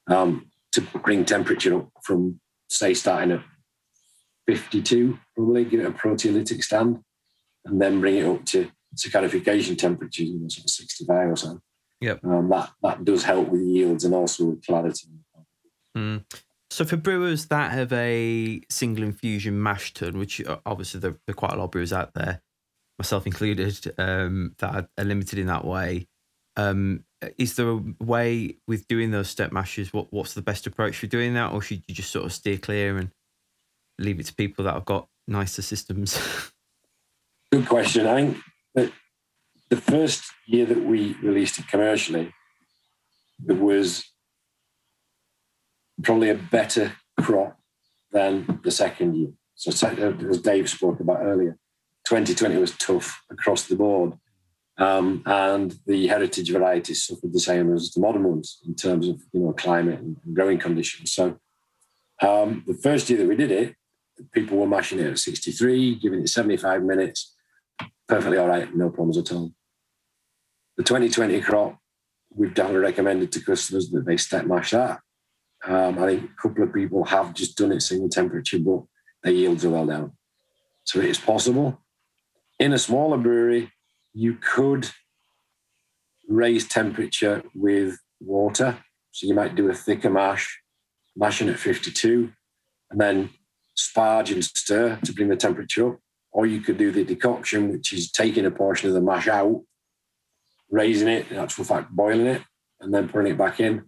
um, 0.06 0.50
to 0.72 0.80
bring 1.02 1.24
temperature 1.24 1.76
up 1.76 1.88
from 2.02 2.40
say 2.68 2.94
starting 2.94 3.32
at 3.32 3.42
52, 4.46 5.18
probably 5.36 5.64
give 5.64 5.80
it 5.80 5.86
a 5.86 5.90
proteolytic 5.90 6.64
stand, 6.64 7.00
and 7.64 7.80
then 7.80 8.00
bring 8.00 8.16
it 8.16 8.26
up 8.26 8.44
to 8.46 8.70
saccharification 8.96 9.76
temperatures, 9.76 10.28
you 10.28 10.38
know, 10.38 10.48
sort 10.48 10.64
of 10.64 10.70
65 10.70 11.28
or 11.28 11.36
so. 11.36 11.60
Yep. 12.00 12.24
Um, 12.24 12.48
that 12.50 12.70
that 12.82 13.04
does 13.04 13.24
help 13.24 13.48
with 13.48 13.62
yields 13.62 14.04
and 14.04 14.14
also 14.14 14.46
with 14.46 14.64
clarity. 14.64 15.08
Mm. 15.96 16.24
So 16.70 16.84
for 16.84 16.96
brewers 16.96 17.46
that 17.46 17.72
have 17.72 17.92
a 17.92 18.60
single 18.68 19.04
infusion 19.04 19.62
mash 19.62 19.94
tun, 19.94 20.18
which 20.18 20.44
uh, 20.44 20.58
obviously 20.66 21.00
there, 21.00 21.16
there, 21.26 21.32
are 21.32 21.34
quite 21.34 21.52
a 21.52 21.56
lot 21.56 21.64
of 21.64 21.70
brewers 21.70 21.92
out 21.92 22.12
there, 22.14 22.42
myself 22.98 23.26
included, 23.26 23.94
um, 23.98 24.54
that 24.58 24.88
are 24.98 25.04
limited 25.04 25.38
in 25.38 25.46
that 25.46 25.64
way. 25.64 26.06
Um, 26.56 27.04
is 27.38 27.56
there 27.56 27.70
a 27.70 27.82
way 28.00 28.56
with 28.66 28.88
doing 28.88 29.10
those 29.10 29.28
step 29.28 29.52
mashes? 29.52 29.92
What 29.92 30.12
what's 30.12 30.34
the 30.34 30.42
best 30.42 30.66
approach 30.66 30.98
for 30.98 31.06
doing 31.06 31.34
that, 31.34 31.52
or 31.52 31.62
should 31.62 31.82
you 31.86 31.94
just 31.94 32.10
sort 32.10 32.26
of 32.26 32.32
steer 32.32 32.58
clear 32.58 32.98
and 32.98 33.10
leave 33.98 34.20
it 34.20 34.26
to 34.26 34.34
people 34.34 34.64
that 34.64 34.74
have 34.74 34.84
got 34.84 35.08
nicer 35.26 35.62
systems? 35.62 36.18
Good 37.52 37.66
question. 37.66 38.06
I 38.06 38.14
think 38.14 38.38
that 38.74 38.92
the 39.70 39.76
first 39.76 40.24
year 40.46 40.66
that 40.66 40.84
we 40.84 41.14
released 41.22 41.58
it 41.58 41.68
commercially, 41.68 42.32
there 43.38 43.56
was 43.56 44.04
probably 46.02 46.30
a 46.30 46.34
better 46.34 46.92
crop 47.20 47.58
than 48.12 48.60
the 48.62 48.70
second 48.70 49.16
year. 49.16 49.32
So 49.54 49.70
as 49.70 50.40
Dave 50.40 50.68
spoke 50.68 51.00
about 51.00 51.22
earlier, 51.22 51.58
2020 52.06 52.56
was 52.58 52.76
tough 52.76 53.22
across 53.30 53.66
the 53.66 53.76
board. 53.76 54.14
Um, 54.78 55.22
and 55.24 55.74
the 55.86 56.06
heritage 56.06 56.52
varieties 56.52 57.06
suffered 57.06 57.32
the 57.32 57.40
same 57.40 57.74
as 57.74 57.92
the 57.92 58.00
modern 58.00 58.24
ones 58.24 58.58
in 58.66 58.74
terms 58.74 59.08
of 59.08 59.22
you 59.32 59.40
know 59.40 59.54
climate 59.54 60.00
and 60.00 60.18
growing 60.34 60.58
conditions. 60.58 61.12
So 61.12 61.38
um, 62.20 62.62
the 62.66 62.74
first 62.74 63.08
year 63.08 63.18
that 63.18 63.28
we 63.28 63.36
did 63.36 63.50
it, 63.50 63.74
people 64.32 64.58
were 64.58 64.66
mashing 64.66 64.98
it 64.98 65.06
at 65.06 65.18
63, 65.18 65.96
giving 65.96 66.20
it 66.20 66.28
75 66.28 66.82
minutes, 66.82 67.34
perfectly 68.08 68.38
all 68.38 68.48
right, 68.48 68.74
no 68.74 68.90
problems 68.90 69.18
at 69.18 69.32
all. 69.32 69.52
The 70.76 70.82
2020 70.82 71.40
crop, 71.40 71.78
we've 72.30 72.54
definitely 72.54 72.82
recommended 72.82 73.32
to 73.32 73.44
customers 73.44 73.90
that 73.90 74.04
they 74.04 74.16
step 74.16 74.46
mash 74.46 74.72
that. 74.72 75.00
Um, 75.64 75.98
I 75.98 76.06
think 76.06 76.30
a 76.30 76.42
couple 76.48 76.64
of 76.64 76.74
people 76.74 77.04
have 77.04 77.34
just 77.34 77.56
done 77.56 77.72
it 77.72 77.80
single 77.80 78.08
temperature, 78.08 78.58
but 78.58 78.82
their 79.22 79.32
yields 79.32 79.64
are 79.64 79.70
well 79.70 79.86
down. 79.86 80.12
So 80.84 81.00
it 81.00 81.06
is 81.06 81.18
possible. 81.18 81.80
In 82.58 82.72
a 82.72 82.78
smaller 82.78 83.18
brewery, 83.18 83.72
you 84.14 84.34
could 84.34 84.88
raise 86.28 86.68
temperature 86.68 87.42
with 87.54 87.98
water. 88.20 88.78
So 89.10 89.26
you 89.26 89.34
might 89.34 89.54
do 89.54 89.70
a 89.70 89.74
thicker 89.74 90.10
mash, 90.10 90.60
mashing 91.16 91.48
at 91.48 91.58
52, 91.58 92.30
and 92.90 93.00
then 93.00 93.30
sparge 93.76 94.32
and 94.32 94.44
stir 94.44 94.98
to 95.04 95.12
bring 95.12 95.28
the 95.28 95.36
temperature 95.36 95.88
up. 95.88 95.98
Or 96.32 96.46
you 96.46 96.60
could 96.60 96.76
do 96.76 96.90
the 96.90 97.04
decoction, 97.04 97.70
which 97.70 97.92
is 97.92 98.10
taking 98.10 98.44
a 98.44 98.50
portion 98.50 98.88
of 98.88 98.94
the 98.94 99.00
mash 99.00 99.26
out, 99.26 99.62
raising 100.70 101.08
it, 101.08 101.30
in 101.30 101.38
actual 101.38 101.64
fact, 101.64 101.90
boiling 101.90 102.26
it, 102.26 102.42
and 102.80 102.92
then 102.92 103.08
putting 103.08 103.32
it 103.32 103.38
back 103.38 103.60
in. 103.60 103.86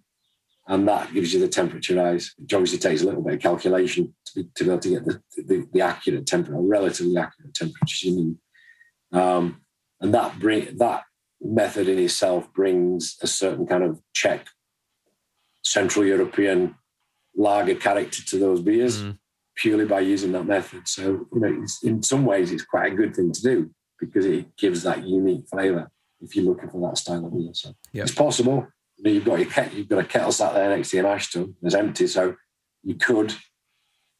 And 0.66 0.86
that 0.88 1.12
gives 1.12 1.32
you 1.32 1.40
the 1.40 1.48
temperature 1.48 1.96
rise, 1.96 2.34
which 2.36 2.52
obviously 2.54 2.78
takes 2.78 3.02
a 3.02 3.06
little 3.06 3.22
bit 3.22 3.34
of 3.34 3.40
calculation 3.40 4.14
to 4.26 4.32
be, 4.34 4.50
to 4.54 4.64
be 4.64 4.70
able 4.70 4.80
to 4.80 4.90
get 4.90 5.04
the, 5.04 5.22
the, 5.36 5.68
the 5.72 5.80
accurate 5.80 6.26
temperature, 6.26 6.60
relatively 6.60 7.16
accurate 7.16 7.54
temperature 7.54 8.08
you 8.08 8.16
need. 8.16 8.36
Um, 9.18 9.62
and 10.00 10.14
that 10.14 10.38
bring 10.38 10.76
that 10.78 11.04
method 11.40 11.88
in 11.88 11.98
itself 11.98 12.52
brings 12.52 13.16
a 13.22 13.26
certain 13.26 13.66
kind 13.66 13.82
of 13.82 14.00
Czech, 14.12 14.46
Central 15.62 16.04
European 16.04 16.74
lager 17.36 17.74
character 17.74 18.22
to 18.24 18.38
those 18.38 18.60
beers 18.60 19.02
mm. 19.02 19.18
Purely 19.58 19.84
by 19.84 20.00
using 20.00 20.32
that 20.32 20.46
method. 20.46 20.88
So 20.88 21.26
you 21.32 21.40
know, 21.40 21.66
in 21.82 22.02
some 22.02 22.24
ways, 22.24 22.50
it's 22.50 22.64
quite 22.64 22.92
a 22.92 22.96
good 22.96 23.14
thing 23.14 23.32
to 23.32 23.42
do 23.42 23.70
because 24.00 24.24
it 24.24 24.56
gives 24.56 24.82
that 24.84 25.06
unique 25.06 25.44
flavour 25.50 25.90
if 26.20 26.34
you're 26.34 26.44
looking 26.44 26.70
for 26.70 26.88
that 26.88 26.96
style 26.96 27.26
of 27.26 27.32
beer. 27.32 27.50
So 27.52 27.74
yep. 27.92 28.06
it's 28.06 28.14
possible. 28.14 28.66
You 28.96 29.04
know, 29.04 29.10
you've 29.10 29.24
got 29.24 29.38
your 29.38 29.50
kettle, 29.50 29.76
you've 29.76 29.88
got 29.88 30.04
a 30.04 30.04
kettle 30.04 30.32
sat 30.32 30.54
there 30.54 30.74
next 30.74 30.90
to 30.90 30.96
your 30.96 31.04
mash 31.04 31.32
tun. 31.32 31.54
It's 31.62 31.74
empty, 31.74 32.06
so 32.06 32.36
you 32.82 32.94
could, 32.94 33.34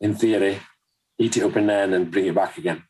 in 0.01 0.15
theory, 0.15 0.59
heat 1.17 1.37
it 1.37 1.43
up 1.43 1.57
in 1.57 1.67
there 1.67 1.85
and 1.85 1.93
then 1.93 2.11
bring 2.11 2.27
it 2.27 2.35
back 2.35 2.59
again 2.59 2.85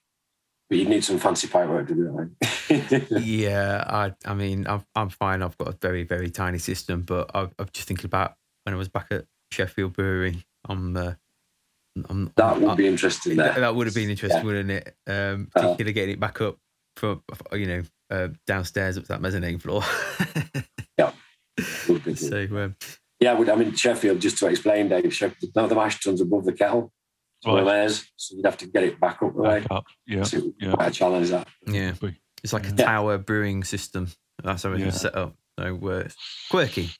but 0.69 0.77
you'd 0.77 0.89
need 0.89 1.05
some 1.05 1.19
fancy 1.19 1.49
pipework 1.49 1.89
to 1.89 1.95
do 1.95 2.31
that. 2.69 3.23
yeah, 3.25 3.85
I 3.87 4.13
I 4.25 4.35
mean 4.35 4.67
I'm 4.67 4.85
I'm 4.95 5.09
fine. 5.09 5.43
I've 5.43 5.57
got 5.57 5.69
a 5.69 5.77
very 5.81 6.05
very 6.05 6.31
tiny 6.31 6.59
system, 6.59 7.03
but 7.03 7.31
I, 7.35 7.49
I'm 7.59 7.69
just 7.73 7.89
thinking 7.89 8.07
about 8.07 8.35
when 8.65 8.75
I 8.75 8.77
was 8.79 8.89
back 8.89 9.07
at 9.11 9.25
Sheffield 9.51 9.95
Brewery. 9.95 10.45
I'm, 10.69 10.97
uh, 10.97 11.15
I'm 12.09 12.33
that 12.37 12.61
would 12.61 12.71
I, 12.71 12.75
be 12.75 12.87
interesting. 12.87 13.37
There. 13.37 13.47
That, 13.49 13.61
that, 13.61 13.75
would 13.75 13.87
have 13.87 13.95
been 13.95 14.11
interesting, 14.11 14.41
yeah. 14.41 14.45
wouldn't 14.45 14.71
it? 14.71 14.97
Um, 15.07 15.49
uh-huh. 15.55 15.75
particularly 15.75 15.93
uh, 15.93 15.95
getting 15.95 16.15
it 16.15 16.21
back 16.21 16.41
up 16.41 16.57
from 16.97 17.23
you 17.53 17.67
know 17.67 17.83
uh, 18.11 18.29
downstairs 18.47 18.97
up 18.97 19.05
to 19.05 19.09
that 19.09 19.21
mezzanine 19.21 19.59
floor. 19.59 19.83
yeah. 20.99 21.13
So 22.15 22.47
um, 22.53 22.77
yeah, 23.19 23.33
I 23.33 23.57
mean 23.57 23.75
Sheffield. 23.75 24.21
Just 24.21 24.39
to 24.39 24.47
explain, 24.47 24.89
Dave, 24.89 25.13
Sheffield, 25.13 25.53
no, 25.57 25.67
the 25.67 25.75
mash 25.75 26.01
tuns 26.01 26.21
above 26.21 26.45
the 26.45 26.53
kettle 26.53 26.93
right. 27.45 27.65
theirs, 27.65 28.09
so 28.17 28.37
you'd 28.37 28.47
have 28.47 28.57
to 28.59 28.67
get 28.67 28.85
it 28.85 29.01
back 29.01 29.23
up 29.23 29.35
the 29.35 29.43
back 29.43 29.63
way. 29.63 29.77
Up. 29.77 29.85
Yeah, 30.07 30.23
so 30.23 30.53
yeah. 30.61 30.73
Quite 30.73 30.89
a 30.89 30.93
challenge 30.93 31.31
that. 31.31 31.49
Yeah, 31.67 31.95
it's 32.43 32.53
like 32.53 32.69
a 32.69 32.73
tower 32.73 33.19
brewing 33.19 33.65
system. 33.65 34.09
That's 34.43 34.63
how 34.63 34.73
it's 34.73 35.01
set 35.01 35.17
up. 35.17 35.35
So 35.59 35.89
uh, 35.89 36.09
quirky, 36.51 36.91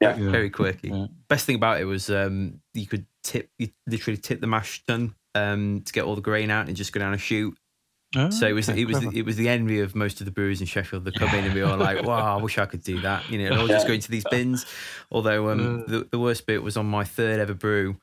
yeah, 0.00 0.12
very 0.18 0.50
quirky. 0.50 0.90
Yeah. 0.90 1.06
Best 1.28 1.46
thing 1.46 1.56
about 1.56 1.80
it 1.80 1.84
was 1.84 2.10
um, 2.10 2.60
you 2.74 2.86
could 2.86 3.06
tip, 3.22 3.48
you 3.58 3.70
literally 3.86 4.18
tip 4.18 4.40
the 4.40 4.46
mash 4.46 4.84
tun 4.84 5.14
um, 5.34 5.80
to 5.86 5.92
get 5.92 6.04
all 6.04 6.14
the 6.14 6.20
grain 6.20 6.50
out 6.50 6.68
and 6.68 6.76
just 6.76 6.92
go 6.92 7.00
down 7.00 7.14
a 7.14 7.18
chute. 7.18 7.56
Oh, 8.16 8.30
so 8.30 8.46
it 8.46 8.52
was 8.52 8.68
okay, 8.68 8.82
it 8.82 8.86
was 8.86 8.98
clever. 8.98 9.16
it 9.16 9.24
was 9.24 9.36
the 9.36 9.48
envy 9.48 9.80
of 9.80 9.96
most 9.96 10.20
of 10.20 10.26
the 10.26 10.30
brewers 10.30 10.60
in 10.60 10.66
Sheffield 10.66 11.04
that 11.06 11.14
come 11.14 11.30
in 11.30 11.46
and 11.46 11.54
be 11.54 11.62
all 11.62 11.78
like, 11.78 12.02
"Wow, 12.06 12.38
I 12.38 12.42
wish 12.42 12.58
I 12.58 12.66
could 12.66 12.84
do 12.84 13.00
that." 13.00 13.28
You 13.30 13.38
know, 13.48 13.58
all 13.60 13.66
just 13.66 13.86
go 13.86 13.94
into 13.94 14.10
these 14.10 14.24
bins. 14.30 14.66
Although 15.10 15.50
um, 15.50 15.80
uh. 15.80 15.90
the, 15.90 16.08
the 16.12 16.18
worst 16.18 16.46
bit 16.46 16.62
was 16.62 16.76
on 16.76 16.86
my 16.86 17.04
third 17.04 17.40
ever 17.40 17.54
brew 17.54 17.96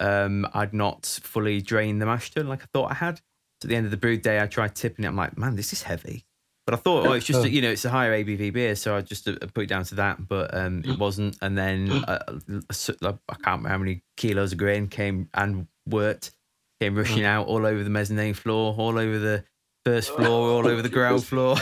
um, 0.00 0.46
I'd 0.52 0.74
not 0.74 1.06
fully 1.22 1.60
drained 1.60 2.00
the 2.00 2.06
mash 2.06 2.30
tun 2.30 2.48
like 2.48 2.62
I 2.62 2.66
thought 2.72 2.90
I 2.90 2.94
had. 2.94 3.16
So 3.60 3.66
at 3.66 3.70
the 3.70 3.76
end 3.76 3.86
of 3.86 3.90
the 3.90 3.96
brew 3.96 4.18
day, 4.18 4.40
I 4.40 4.46
tried 4.46 4.74
tipping 4.74 5.04
it. 5.04 5.08
I'm 5.08 5.16
like, 5.16 5.38
man, 5.38 5.56
this 5.56 5.72
is 5.72 5.82
heavy. 5.82 6.26
But 6.66 6.74
I 6.74 6.78
thought, 6.78 7.06
oh, 7.06 7.12
it's 7.12 7.24
just 7.24 7.44
a, 7.44 7.48
you 7.48 7.62
know, 7.62 7.70
it's 7.70 7.84
a 7.84 7.90
higher 7.90 8.12
ABV 8.24 8.52
beer, 8.52 8.74
so 8.74 8.96
I 8.96 9.00
just 9.00 9.28
uh, 9.28 9.36
put 9.54 9.64
it 9.64 9.68
down 9.68 9.84
to 9.84 9.94
that, 9.96 10.26
but 10.26 10.52
um, 10.52 10.82
it 10.84 10.98
wasn't. 10.98 11.38
And 11.40 11.56
then 11.56 11.92
uh, 11.92 12.18
I 12.28 13.34
can't 13.34 13.46
remember 13.46 13.68
how 13.68 13.78
many 13.78 14.02
kilos 14.16 14.50
of 14.50 14.58
grain 14.58 14.88
came 14.88 15.28
and 15.32 15.68
worked, 15.88 16.32
came 16.80 16.96
rushing 16.96 17.24
out 17.24 17.46
all 17.46 17.64
over 17.66 17.84
the 17.84 17.90
mezzanine 17.90 18.34
floor, 18.34 18.74
all 18.76 18.98
over 18.98 19.16
the 19.16 19.44
first 19.84 20.10
floor, 20.10 20.50
all 20.50 20.66
over 20.66 20.82
the 20.82 20.88
ground 20.88 21.24
floor. 21.24 21.54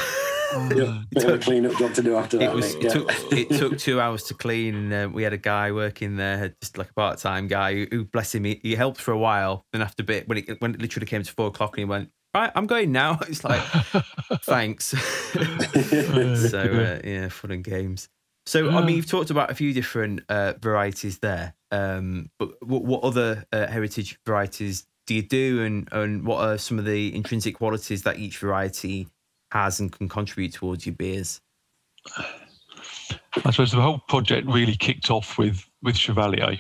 yeah, 0.74 1.02
it 1.12 1.20
took, 1.20 1.42
clean 1.42 1.66
up 1.66 1.76
job 1.76 1.92
to 1.92 2.02
do 2.02 2.16
after 2.16 2.38
that. 2.38 2.52
It, 2.52 2.54
was, 2.54 2.74
it, 2.74 2.90
took, 2.90 3.10
it 3.30 3.50
took 3.50 3.76
two 3.76 4.00
hours 4.00 4.22
to 4.24 4.34
clean, 4.34 4.74
and 4.74 4.92
uh, 4.94 5.12
we 5.12 5.22
had 5.22 5.34
a 5.34 5.38
guy 5.38 5.70
working 5.70 6.16
there, 6.16 6.54
just 6.62 6.78
like 6.78 6.88
a 6.88 6.94
part 6.94 7.18
time 7.18 7.46
guy, 7.46 7.74
who, 7.74 7.86
who, 7.90 8.04
bless 8.04 8.34
him, 8.34 8.44
he, 8.44 8.58
he 8.62 8.74
helped 8.74 9.02
for 9.02 9.12
a 9.12 9.18
while. 9.18 9.66
Then 9.74 9.82
after 9.82 10.02
a 10.02 10.06
bit, 10.06 10.26
when 10.28 10.38
it 10.38 10.62
when 10.62 10.72
it 10.72 10.80
literally 10.80 11.06
came 11.06 11.22
to 11.22 11.30
four 11.30 11.48
o'clock, 11.48 11.72
and 11.72 11.80
he 11.80 11.84
went, 11.84 12.08
right, 12.42 12.52
I'm 12.54 12.66
going 12.66 12.92
now. 12.92 13.18
It's 13.28 13.44
like, 13.44 13.62
thanks. 14.42 14.86
so 16.50 16.60
uh, 16.60 17.00
yeah, 17.04 17.28
fun 17.28 17.50
and 17.50 17.64
games. 17.64 18.08
So 18.46 18.70
I 18.70 18.84
mean, 18.84 18.96
you've 18.96 19.08
talked 19.08 19.30
about 19.30 19.50
a 19.50 19.54
few 19.54 19.72
different 19.72 20.20
uh, 20.28 20.52
varieties 20.60 21.18
there, 21.20 21.54
um, 21.70 22.30
but 22.38 22.50
what, 22.62 22.84
what 22.84 23.02
other 23.02 23.44
uh, 23.52 23.66
heritage 23.68 24.18
varieties 24.26 24.86
do 25.06 25.14
you 25.14 25.22
do, 25.22 25.62
and 25.62 25.88
and 25.92 26.26
what 26.26 26.44
are 26.44 26.58
some 26.58 26.78
of 26.78 26.84
the 26.84 27.14
intrinsic 27.14 27.56
qualities 27.56 28.02
that 28.02 28.18
each 28.18 28.38
variety 28.38 29.08
has 29.52 29.80
and 29.80 29.92
can 29.92 30.10
contribute 30.10 30.52
towards 30.52 30.84
your 30.84 30.94
beers? 30.94 31.40
I 32.16 33.50
suppose 33.50 33.72
the 33.72 33.80
whole 33.80 34.00
project 34.08 34.46
really 34.46 34.76
kicked 34.76 35.10
off 35.10 35.38
with 35.38 35.64
with 35.82 35.96
Chevalier, 35.96 36.58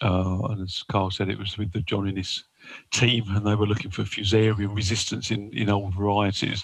uh, 0.00 0.38
and 0.48 0.62
as 0.62 0.82
Carl 0.90 1.10
said, 1.10 1.28
it 1.28 1.38
was 1.38 1.58
with 1.58 1.72
the 1.72 1.82
John 1.82 2.08
Innes 2.08 2.44
team, 2.90 3.24
and 3.28 3.46
they 3.46 3.54
were 3.54 3.66
looking 3.66 3.90
for 3.90 4.02
fusarium 4.02 4.74
resistance 4.74 5.30
in, 5.30 5.52
in 5.52 5.68
old 5.68 5.94
varieties. 5.94 6.62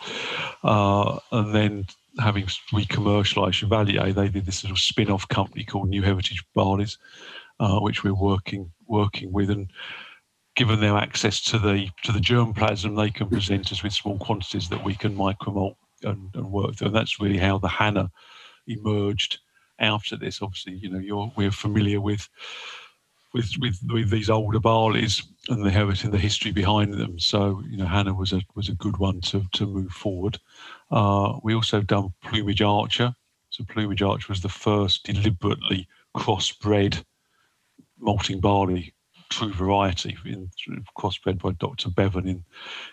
Uh, 0.62 1.18
and 1.32 1.54
then 1.54 1.86
having 2.18 2.46
re-commercialised 2.72 3.54
Chevalier, 3.54 4.12
they 4.12 4.28
did 4.28 4.46
this 4.46 4.58
sort 4.58 4.70
of 4.70 4.78
spin-off 4.78 5.28
company 5.28 5.64
called 5.64 5.88
New 5.88 6.02
Heritage 6.02 6.44
Barleys, 6.56 6.98
uh, 7.60 7.78
which 7.80 8.04
we're 8.04 8.14
working 8.14 8.70
working 8.86 9.32
with, 9.32 9.50
and 9.50 9.70
given 10.56 10.80
their 10.80 10.96
access 10.96 11.40
to 11.42 11.58
the 11.58 11.88
to 12.02 12.12
the 12.12 12.18
germplasm, 12.18 12.96
they 12.96 13.10
can 13.10 13.28
present 13.28 13.70
us 13.72 13.82
with 13.82 13.92
small 13.92 14.18
quantities 14.18 14.68
that 14.68 14.84
we 14.84 14.94
can 14.94 15.14
micromalt 15.14 15.76
and, 16.02 16.30
and 16.34 16.50
work 16.50 16.74
through. 16.74 16.88
And 16.88 16.96
that's 16.96 17.20
really 17.20 17.38
how 17.38 17.58
the 17.58 17.68
Hannah 17.68 18.10
emerged 18.66 19.38
after 19.78 20.16
this. 20.16 20.42
Obviously, 20.42 20.74
you 20.74 20.90
know, 20.90 21.32
we're 21.36 21.50
familiar 21.50 22.00
with 22.00 22.28
with 23.32 23.50
with, 23.60 23.78
with 23.90 24.10
these 24.10 24.30
older 24.30 24.60
barleys 24.60 25.22
and 25.48 25.64
the 25.64 25.70
heritage 25.70 26.04
and 26.04 26.12
the 26.12 26.18
history 26.18 26.50
behind 26.50 26.94
them. 26.94 27.18
So 27.18 27.62
you 27.68 27.76
know, 27.76 27.86
Hannah 27.86 28.14
was 28.14 28.32
a 28.32 28.40
was 28.54 28.68
a 28.68 28.74
good 28.74 28.96
one 28.98 29.20
to 29.22 29.44
to 29.52 29.66
move 29.66 29.92
forward. 29.92 30.38
Uh, 30.90 31.38
we 31.42 31.54
also 31.54 31.80
done 31.80 32.12
plumage 32.22 32.62
archer. 32.62 33.14
So 33.50 33.64
plumage 33.64 34.02
archer 34.02 34.26
was 34.28 34.40
the 34.40 34.48
first 34.48 35.04
deliberately 35.04 35.88
crossbred 36.16 37.02
malting 37.98 38.40
barley 38.40 38.94
true 39.30 39.52
variety 39.52 40.16
in 40.24 40.50
crossbred 40.96 41.38
by 41.38 41.52
Dr. 41.52 41.90
Beaven 41.90 42.26
in 42.26 42.44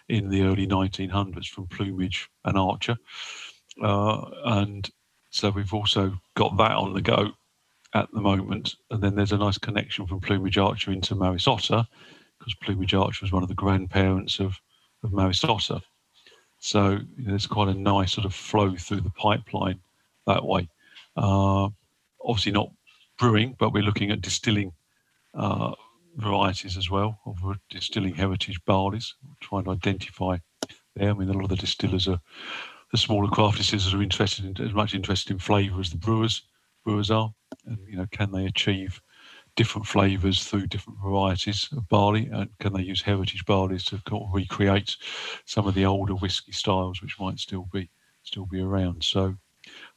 in 0.10 0.30
the 0.30 0.44
early 0.44 0.68
1900s 0.68 1.48
from 1.48 1.68
plumage 1.68 2.30
and 2.44 2.58
archer. 2.58 2.98
Uh, 3.82 4.26
and 4.46 4.90
so 5.30 5.50
we've 5.50 5.74
also 5.74 6.18
got 6.36 6.56
that 6.58 6.72
on 6.72 6.94
the 6.94 7.02
go 7.02 7.32
at 7.96 8.12
the 8.12 8.22
moment. 8.22 8.76
And 8.92 9.02
then 9.02 9.16
there's 9.16 9.32
a 9.32 9.38
nice 9.38 9.58
connection 9.58 10.06
from 10.06 10.20
Plumage 10.20 10.58
Archer 10.58 10.92
into 10.92 11.16
Maris 11.16 11.48
Otter, 11.48 11.88
because 12.38 12.54
Plumage 12.56 12.94
Archer 12.94 13.24
was 13.24 13.32
one 13.32 13.42
of 13.42 13.50
the 13.50 13.56
grandparents 13.56 14.40
of, 14.40 14.60
of 15.04 15.14
Maris 15.14 15.44
Otter. 15.44 15.80
So 16.60 17.00
you 17.18 17.24
know, 17.24 17.30
there's 17.30 17.48
quite 17.48 17.70
a 17.70 17.74
nice 17.74 18.12
sort 18.12 18.26
of 18.26 18.36
flow 18.36 18.76
through 18.76 19.02
the 19.02 19.12
pipeline 19.12 19.80
that 20.28 20.46
way. 20.46 20.68
Uh, 21.16 21.70
obviously 22.24 22.52
not 22.52 22.70
brewing, 23.18 23.56
but 23.58 23.72
we're 23.72 23.84
looking 23.84 24.12
at 24.12 24.22
distilling 24.22 24.74
uh, 25.34 25.74
varieties 26.18 26.78
as 26.78 26.90
well, 26.90 27.20
of 27.26 27.38
distilling 27.70 28.14
heritage 28.14 28.60
barleys, 28.66 29.14
trying 29.40 29.64
to 29.64 29.72
identify 29.72 30.38
there. 30.96 31.12
I 31.12 31.14
mean, 31.14 31.30
a 31.30 31.34
lot 31.34 31.44
of 31.44 31.50
the 31.50 31.56
distillers 31.56 32.08
are, 32.10 32.20
the 32.92 32.98
smaller 32.98 33.30
craft 33.30 33.58
distillers 33.58 33.94
are 33.94 34.02
interested 34.02 34.44
in, 34.46 34.66
as 34.66 34.74
much 34.74 34.94
interested 34.94 35.32
in 35.32 35.40
flavour 35.40 35.80
as 35.80 35.92
the 35.92 35.98
brewers 35.98 36.44
brewers 36.84 37.10
are, 37.10 37.34
and 37.66 37.78
you 37.88 37.98
know, 37.98 38.08
can 38.12 38.32
they 38.32 38.46
achieve 38.46 39.02
different 39.56 39.88
flavours 39.88 40.44
through 40.44 40.68
different 40.68 41.00
varieties 41.00 41.70
of 41.72 41.88
barley, 41.88 42.30
and 42.32 42.50
can 42.60 42.74
they 42.74 42.82
use 42.82 43.02
heritage 43.02 43.46
barleys 43.46 43.86
to 43.86 44.02
kind 44.06 44.24
of 44.24 44.34
recreate 44.34 44.98
some 45.46 45.68
of 45.68 45.74
the 45.74 45.86
older 45.86 46.14
whiskey 46.14 46.52
styles 46.52 47.02
which 47.02 47.20
might 47.20 47.40
still 47.40 47.68
be 47.72 47.90
still 48.24 48.46
be 48.46 48.62
around? 48.62 49.04
So 49.04 49.36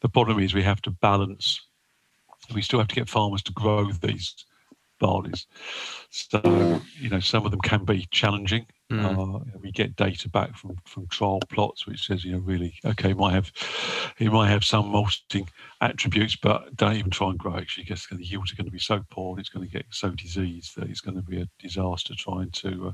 the 0.00 0.08
problem 0.08 0.38
is 0.38 0.54
we 0.54 0.62
have 0.62 0.82
to 0.82 0.90
balance. 0.90 1.60
We 2.54 2.62
still 2.62 2.78
have 2.78 2.88
to 2.88 2.94
get 2.94 3.08
farmers 3.08 3.42
to 3.42 3.52
grow 3.52 3.90
these 3.92 4.34
barleys. 4.98 5.46
So 6.10 6.80
you 6.98 7.08
know, 7.10 7.20
some 7.20 7.44
of 7.44 7.50
them 7.50 7.60
can 7.60 7.84
be 7.84 8.06
challenging 8.10 8.66
Mm. 8.90 9.04
Uh, 9.04 9.58
we 9.60 9.70
get 9.70 9.96
data 9.96 10.30
back 10.30 10.56
from, 10.56 10.74
from 10.86 11.06
trial 11.08 11.40
plots 11.50 11.86
which 11.86 12.06
says, 12.06 12.24
you 12.24 12.32
know, 12.32 12.38
really, 12.38 12.74
okay, 12.86 13.12
might 13.12 13.34
have 13.34 13.52
it 14.18 14.32
might 14.32 14.48
have 14.48 14.64
some 14.64 14.88
malting 14.88 15.48
attributes, 15.82 16.36
but 16.36 16.74
don't 16.74 16.96
even 16.96 17.10
try 17.10 17.28
and 17.28 17.38
grow 17.38 17.56
it 17.56 17.68
because 17.76 18.06
the 18.10 18.24
yields 18.24 18.50
are 18.50 18.56
going 18.56 18.64
to 18.64 18.72
be 18.72 18.78
so 18.78 19.04
poor, 19.10 19.38
it's 19.38 19.50
going 19.50 19.66
to 19.66 19.72
get 19.72 19.84
so 19.90 20.10
diseased 20.10 20.74
that 20.76 20.88
it's 20.88 21.02
going 21.02 21.16
to 21.16 21.22
be 21.22 21.42
a 21.42 21.48
disaster 21.58 22.14
trying 22.16 22.50
to 22.52 22.88
uh, 22.88 22.92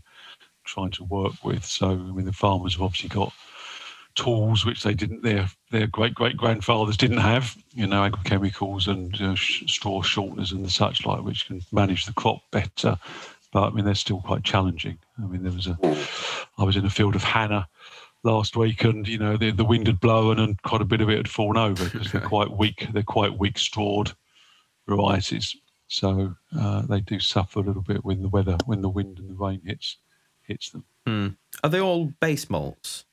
trying 0.64 0.90
to 0.90 1.04
work 1.04 1.32
with. 1.44 1.64
So, 1.64 1.90
I 1.90 1.94
mean, 1.94 2.24
the 2.24 2.32
farmers 2.32 2.74
have 2.74 2.82
obviously 2.82 3.10
got 3.10 3.32
tools 4.14 4.64
which 4.64 4.84
they 4.84 4.94
didn't 4.94 5.22
their 5.22 5.48
their 5.70 5.88
great 5.88 6.14
great 6.14 6.36
grandfathers 6.36 6.96
didn't 6.96 7.18
have 7.18 7.56
you 7.74 7.86
know 7.86 8.08
agrochemicals 8.08 8.86
and 8.86 9.20
uh, 9.20 9.34
straw 9.36 10.02
shorteners 10.02 10.52
and 10.52 10.64
the 10.64 10.70
such 10.70 11.04
like 11.04 11.22
which 11.22 11.48
can 11.48 11.60
manage 11.72 12.06
the 12.06 12.12
crop 12.12 12.40
better 12.52 12.96
but 13.54 13.68
I 13.68 13.70
mean 13.70 13.86
they're 13.86 13.94
still 13.94 14.20
quite 14.20 14.42
challenging. 14.42 14.98
I 15.16 15.26
mean 15.26 15.44
there 15.44 15.52
was 15.52 15.68
a, 15.68 15.78
I 16.58 16.64
was 16.64 16.76
in 16.76 16.84
a 16.84 16.90
field 16.90 17.14
of 17.14 17.22
Hannah 17.22 17.68
last 18.24 18.56
week, 18.56 18.84
and 18.84 19.06
you 19.08 19.16
know 19.16 19.38
the 19.38 19.52
the 19.52 19.64
wind 19.64 19.86
had 19.86 20.00
blown 20.00 20.38
and 20.40 20.60
quite 20.62 20.82
a 20.82 20.84
bit 20.84 21.00
of 21.00 21.08
it 21.08 21.16
had 21.16 21.28
fallen 21.28 21.56
over 21.56 21.84
because 21.84 22.12
they're 22.12 22.20
quite 22.34 22.50
weak. 22.50 22.88
They're 22.92 23.04
quite 23.04 23.38
weak 23.38 23.56
strawed 23.56 24.12
varieties, 24.88 25.56
so 25.86 26.34
uh, 26.58 26.82
they 26.82 27.00
do 27.00 27.20
suffer 27.20 27.60
a 27.60 27.62
little 27.62 27.80
bit 27.80 28.04
when 28.04 28.22
the 28.22 28.28
weather, 28.28 28.58
when 28.66 28.82
the 28.82 28.88
wind 28.88 29.20
and 29.20 29.30
the 29.30 29.34
rain 29.34 29.62
hits 29.64 29.98
hits 30.42 30.70
them. 30.70 30.84
Hmm. 31.06 31.28
Are 31.62 31.70
they 31.70 31.80
all 31.80 32.12
base 32.20 32.50
malts? 32.50 33.04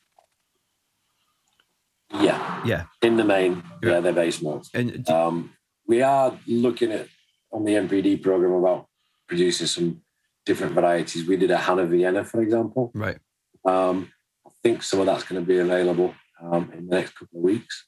Yeah, 2.13 2.61
yeah. 2.65 2.83
In 3.01 3.17
the 3.17 3.23
main, 3.23 3.63
yeah, 3.81 3.99
they're 3.99 4.13
base 4.13 4.41
malts. 4.41 4.69
And 4.73 5.03
do- 5.05 5.13
um, 5.13 5.53
we 5.87 6.01
are 6.01 6.37
looking 6.47 6.91
at 6.91 7.07
on 7.51 7.63
the 7.65 7.73
NPD 7.73 8.21
program 8.21 8.53
about 8.53 8.87
producing 9.27 9.67
some 9.67 10.01
different 10.45 10.73
varieties. 10.73 11.27
We 11.27 11.37
did 11.37 11.51
a 11.51 11.57
Hannah 11.57 11.85
Vienna, 11.85 12.23
for 12.23 12.41
example. 12.41 12.91
Right. 12.93 13.17
Um, 13.65 14.11
I 14.45 14.49
think 14.63 14.83
some 14.83 14.99
of 14.99 15.05
that's 15.05 15.23
going 15.23 15.41
to 15.41 15.45
be 15.47 15.59
available 15.59 16.13
um, 16.41 16.71
in 16.73 16.87
the 16.87 16.95
next 16.95 17.11
couple 17.15 17.39
of 17.39 17.43
weeks. 17.43 17.85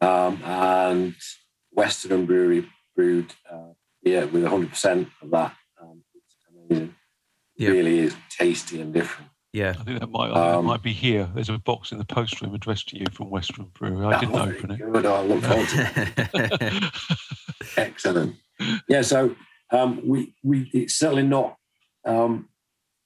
Um, 0.00 0.42
and 0.44 1.14
Western 1.72 2.26
Brewery 2.26 2.68
brewed 2.96 3.32
uh, 3.50 3.72
yeah 4.02 4.24
with 4.24 4.44
100% 4.44 5.10
of 5.22 5.30
that. 5.30 5.54
Um, 5.80 6.02
it's 6.14 6.36
amazing. 6.48 6.94
It 7.56 7.68
really 7.68 7.98
is 7.98 8.16
tasty 8.30 8.80
and 8.80 8.94
different. 8.94 9.30
Yeah, 9.52 9.70
I 9.70 9.82
think 9.82 9.98
that 9.98 10.10
might 10.10 10.28
that 10.28 10.54
um, 10.58 10.66
might 10.66 10.82
be 10.82 10.92
here. 10.92 11.28
There's 11.34 11.48
a 11.48 11.58
box 11.58 11.90
in 11.90 11.98
the 11.98 12.04
post 12.04 12.40
room 12.40 12.54
addressed 12.54 12.88
to 12.90 12.98
you 12.98 13.06
from 13.12 13.30
Western 13.30 13.66
Brewery. 13.74 14.06
I 14.06 14.20
didn't 14.20 14.36
open 14.36 14.70
it. 14.70 14.78
Good. 14.78 15.06
I 15.06 15.22
look 15.22 15.42
forward 15.42 15.68
to 15.68 16.32
it. 16.34 16.92
Excellent. 17.76 18.36
Yeah, 18.88 19.02
so 19.02 19.34
um, 19.72 20.06
we 20.06 20.34
we 20.44 20.70
it's 20.72 20.94
certainly 20.94 21.24
not 21.24 21.56
um, 22.04 22.48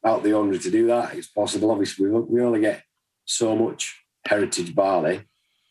out 0.05 0.23
the 0.23 0.35
ordinary 0.35 0.59
to 0.61 0.71
do 0.71 0.87
that. 0.89 1.15
It's 1.15 1.29
possible. 1.29 1.71
Obviously, 1.71 2.09
we, 2.09 2.21
we 2.21 2.43
only 2.43 2.61
get 2.61 2.83
so 3.25 3.57
much 3.57 4.05
heritage 4.27 4.75
barley 4.75 5.23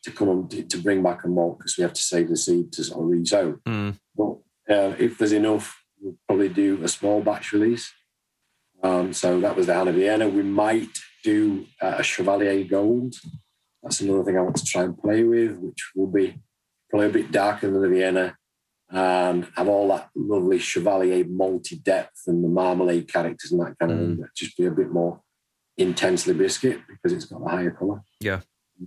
to 0.04 0.12
come 0.12 0.30
on 0.30 0.48
to, 0.50 0.64
to 0.64 0.78
bring 0.80 1.04
back 1.04 1.24
a 1.24 1.28
malt 1.28 1.60
because 1.60 1.78
we 1.78 1.84
have 1.84 1.94
to 1.94 2.02
save 2.02 2.30
the 2.30 2.38
seed 2.38 2.72
to 2.74 2.84
sort 2.84 3.04
of 3.04 3.12
resow. 3.12 3.60
Mm. 3.64 3.98
But 4.16 4.32
uh, 4.74 4.96
if 4.98 5.18
there's 5.18 5.32
enough, 5.34 5.84
we'll 6.02 6.18
probably 6.28 6.50
do 6.50 6.84
a 6.84 6.88
small 6.88 7.22
batch 7.22 7.54
release. 7.54 7.92
Um, 8.84 9.14
so 9.14 9.40
that 9.40 9.56
was 9.56 9.68
the 9.68 9.74
Hannah 9.74 9.94
Vienna. 9.94 10.28
We 10.28 10.44
might 10.44 10.90
do 11.24 11.66
uh, 11.82 11.96
a 12.00 12.04
Chevalier 12.04 12.66
Gold. 12.66 13.16
That's 13.82 14.02
another 14.02 14.24
thing 14.24 14.38
I 14.38 14.42
want 14.42 14.58
to 14.58 14.66
try 14.66 14.84
and 14.84 14.98
play 14.98 15.24
with, 15.24 15.58
which 15.58 15.92
will 15.96 16.08
be 16.08 16.36
probably 16.90 17.08
a 17.08 17.14
bit 17.14 17.32
darker 17.32 17.72
than 17.72 17.82
the 17.82 17.90
Vienna, 17.90 18.38
and 18.90 19.48
have 19.56 19.68
all 19.68 19.88
that 19.90 20.10
lovely 20.16 20.60
Chevalier 20.60 21.26
multi 21.26 21.78
depth 21.78 22.24
and 22.28 22.44
the 22.44 22.50
marmalade 22.50 23.12
characters 23.12 23.52
and 23.52 23.62
that 23.62 23.80
kind 23.80 23.92
of 23.92 23.98
thing. 23.98 24.18
Mm. 24.18 24.28
Just 24.36 24.58
be 24.58 24.66
a 24.66 24.72
bit 24.72 24.92
more 24.92 25.22
intensely 25.78 26.34
biscuit 26.34 26.82
because 26.88 27.14
it's 27.14 27.26
got 27.26 27.42
a 27.42 27.50
higher 27.50 27.72
colour. 27.72 28.04
Yeah. 28.20 28.42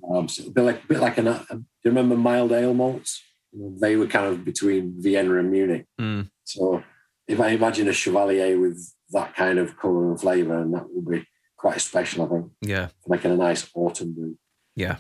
Um, 0.09 0.29
so 0.29 0.47
a 0.47 0.51
bit 0.51 0.63
like, 0.63 0.85
a 0.85 0.87
bit 0.87 1.01
like 1.01 1.19
an. 1.19 1.29
Uh, 1.29 1.45
do 1.49 1.65
you 1.85 1.91
remember 1.91 2.17
mild 2.17 2.53
ale 2.53 2.75
malts? 2.75 3.23
You 3.53 3.61
know, 3.61 3.77
they 3.81 3.97
were 3.97 4.07
kind 4.07 4.27
of 4.27 4.45
between 4.45 4.95
Vienna 4.99 5.39
and 5.39 5.51
Munich. 5.51 5.87
Mm. 6.01 6.31
So 6.45 6.83
if 7.27 7.41
I 7.41 7.49
imagine 7.49 7.89
a 7.89 7.93
Chevalier 7.93 8.59
with 8.59 8.93
that 9.11 9.35
kind 9.35 9.59
of 9.59 9.79
colour 9.79 10.11
and 10.11 10.21
flavour, 10.21 10.61
and 10.61 10.75
that 10.75 10.87
would 10.89 11.09
be 11.09 11.27
quite 11.57 11.81
special, 11.81 12.25
I 12.25 12.29
think. 12.29 12.53
Yeah. 12.61 12.89
Making 13.07 13.33
a 13.33 13.37
nice 13.37 13.69
autumn 13.75 14.15
brew. 14.15 14.37
Yeah. 14.75 14.99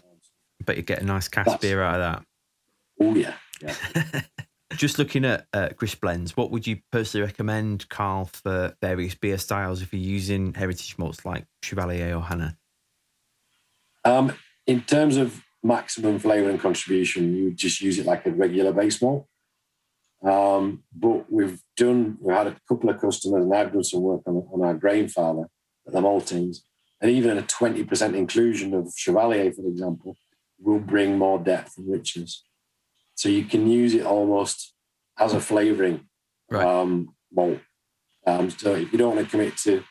But 0.64 0.76
you 0.76 0.82
get 0.82 1.02
a 1.02 1.04
nice 1.04 1.28
cast 1.28 1.46
That's- 1.46 1.60
beer 1.60 1.82
out 1.82 2.00
of 2.00 2.00
that. 2.00 2.24
Oh 3.00 3.14
yeah, 3.14 3.34
yeah. 3.60 4.22
Just 4.72 4.98
looking 4.98 5.24
at 5.24 5.46
uh, 5.52 5.68
grist 5.76 6.00
blends, 6.00 6.36
what 6.36 6.50
would 6.50 6.66
you 6.66 6.78
personally 6.90 7.26
recommend, 7.26 7.88
Carl, 7.88 8.24
for 8.26 8.74
various 8.82 9.14
beer 9.14 9.38
styles 9.38 9.80
if 9.80 9.92
you're 9.92 10.02
using 10.02 10.54
heritage 10.54 10.96
malts 10.98 11.24
like 11.24 11.46
Chevalier 11.62 12.14
or 12.16 12.22
Hannah? 12.22 12.56
Um, 14.04 14.32
in 14.66 14.82
terms 14.82 15.16
of 15.16 15.42
maximum 15.62 16.18
flavour 16.18 16.50
and 16.50 16.60
contribution, 16.60 17.34
you 17.34 17.52
just 17.52 17.80
use 17.80 17.98
it 17.98 18.06
like 18.06 18.26
a 18.26 18.30
regular 18.30 18.72
base 18.72 19.00
malt. 19.00 19.26
Um, 20.24 20.82
but 20.94 21.30
we've 21.30 21.60
done, 21.76 22.16
we 22.20 22.32
had 22.32 22.46
a 22.46 22.56
couple 22.68 22.90
of 22.90 23.00
customers, 23.00 23.44
and 23.44 23.54
I've 23.54 23.72
done 23.72 23.84
some 23.84 24.02
work 24.02 24.22
on, 24.26 24.36
on 24.52 24.62
our 24.64 24.74
Grainfather, 24.74 25.46
the 25.84 26.00
maltings, 26.00 26.58
and 27.00 27.10
even 27.10 27.38
a 27.38 27.42
20% 27.42 28.14
inclusion 28.14 28.74
of 28.74 28.92
Chevalier, 28.96 29.52
for 29.52 29.66
example, 29.68 30.16
will 30.58 30.80
bring 30.80 31.18
more 31.18 31.38
depth 31.38 31.76
and 31.76 31.90
richness. 31.90 32.44
So 33.14 33.28
you 33.28 33.44
can 33.44 33.68
use 33.68 33.94
it 33.94 34.04
almost 34.04 34.74
as 35.18 35.32
a 35.34 35.40
flavouring 35.40 36.08
Right. 36.48 36.64
um, 36.64 37.14
malt. 37.32 37.58
Um, 38.26 38.50
so 38.50 38.74
if 38.74 38.92
you 38.92 38.98
don't 38.98 39.16
want 39.16 39.26
to 39.26 39.30
commit 39.30 39.56
to 39.58 39.82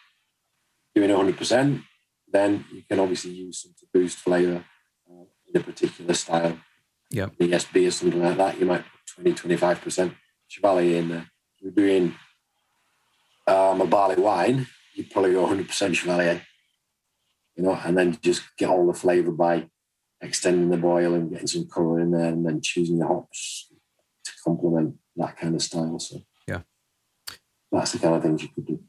doing 0.94 1.10
100%, 1.10 1.84
then 2.32 2.66
you 2.72 2.82
can 2.90 3.00
obviously 3.00 3.32
use 3.32 3.62
some 3.62 3.74
to 3.80 3.86
boost 3.94 4.18
flavour 4.18 4.64
uh, 5.10 5.26
in 5.48 5.62
a 5.62 5.64
particular 5.64 6.14
style. 6.14 6.58
Yep. 7.12 7.38
ESB 7.38 7.88
or 7.88 7.92
something 7.92 8.22
like 8.22 8.38
that, 8.38 8.60
you 8.60 8.66
might 8.66 8.84
put 9.16 9.24
20, 9.24 9.56
25% 9.58 10.16
Chevalier 10.48 10.98
in 10.98 11.10
there. 11.10 11.30
If 11.58 11.62
you're 11.62 11.72
doing 11.72 12.16
um, 13.48 13.82
a 13.82 13.86
barley 13.86 14.22
wine, 14.22 14.68
you'd 14.94 15.12
probably 15.12 15.34
go 15.34 15.46
100% 15.46 15.96
Chevalier, 15.96 16.42
you 17.56 17.64
know, 17.64 17.80
and 17.84 17.98
then 17.98 18.18
just 18.22 18.44
get 18.58 18.70
all 18.70 18.88
the 18.88 18.98
flavour 18.98 19.32
by 19.32 19.70
extending 20.22 20.70
the 20.70 20.78
boil 20.78 21.14
and 21.14 21.32
getting 21.32 21.48
some 21.48 21.68
colour 21.68 22.00
in 22.00 22.12
there 22.12 22.28
and 22.28 22.46
then 22.46 22.62
choosing 22.62 23.00
the 23.00 23.08
hops 23.08 23.72
to 24.24 24.32
complement 24.44 24.96
that 25.16 25.38
kind 25.38 25.56
of 25.56 25.62
style. 25.62 26.00
So, 26.00 26.20
Yeah. 26.48 26.62
That's 27.72 27.92
the 27.92 28.00
kind 28.00 28.16
of 28.16 28.24
things 28.24 28.42
you 28.42 28.50
could 28.50 28.66
do. 28.66 28.80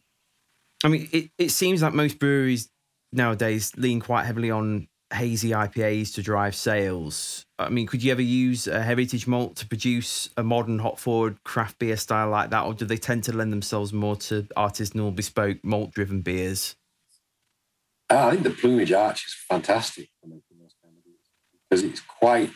I 0.84 0.88
mean, 0.88 1.08
it, 1.12 1.30
it 1.38 1.50
seems 1.50 1.82
like 1.82 1.94
most 1.94 2.18
breweries 2.18 2.70
nowadays 3.12 3.72
lean 3.76 4.00
quite 4.00 4.24
heavily 4.24 4.50
on 4.50 4.88
hazy 5.12 5.50
IPAs 5.50 6.14
to 6.14 6.22
drive 6.22 6.54
sales. 6.54 7.44
I 7.58 7.68
mean, 7.68 7.86
could 7.86 8.02
you 8.02 8.12
ever 8.12 8.22
use 8.22 8.66
a 8.66 8.82
heritage 8.82 9.26
malt 9.26 9.56
to 9.56 9.66
produce 9.66 10.28
a 10.36 10.42
modern 10.42 10.78
hop 10.78 10.98
forward 10.98 11.42
craft 11.44 11.78
beer 11.78 11.96
style 11.96 12.28
like 12.28 12.50
that, 12.50 12.64
or 12.64 12.74
do 12.74 12.84
they 12.84 12.96
tend 12.96 13.24
to 13.24 13.32
lend 13.32 13.52
themselves 13.52 13.92
more 13.92 14.16
to 14.16 14.42
artisanal, 14.56 15.14
bespoke, 15.14 15.58
malt 15.64 15.92
driven 15.92 16.20
beers? 16.20 16.76
Uh, 18.10 18.26
I 18.26 18.30
think 18.32 18.42
the 18.44 18.50
plumage 18.50 18.92
arch 18.92 19.26
is 19.26 19.34
fantastic 19.48 20.08
for 20.20 20.28
making 20.28 20.58
those 20.60 20.74
kind 20.82 20.94
of 20.96 21.04
beers 21.04 21.18
because 21.68 21.82
it's 21.82 22.00
quite 22.00 22.50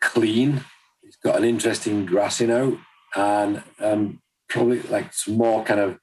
clean. 0.00 0.64
It's 1.02 1.16
got 1.16 1.36
an 1.36 1.44
interesting 1.44 2.06
grassy 2.06 2.46
note 2.46 2.78
and 3.14 3.62
um, 3.80 4.22
probably 4.48 4.80
like 4.82 5.12
some 5.12 5.36
more 5.36 5.64
kind 5.64 5.80
of 5.80 5.98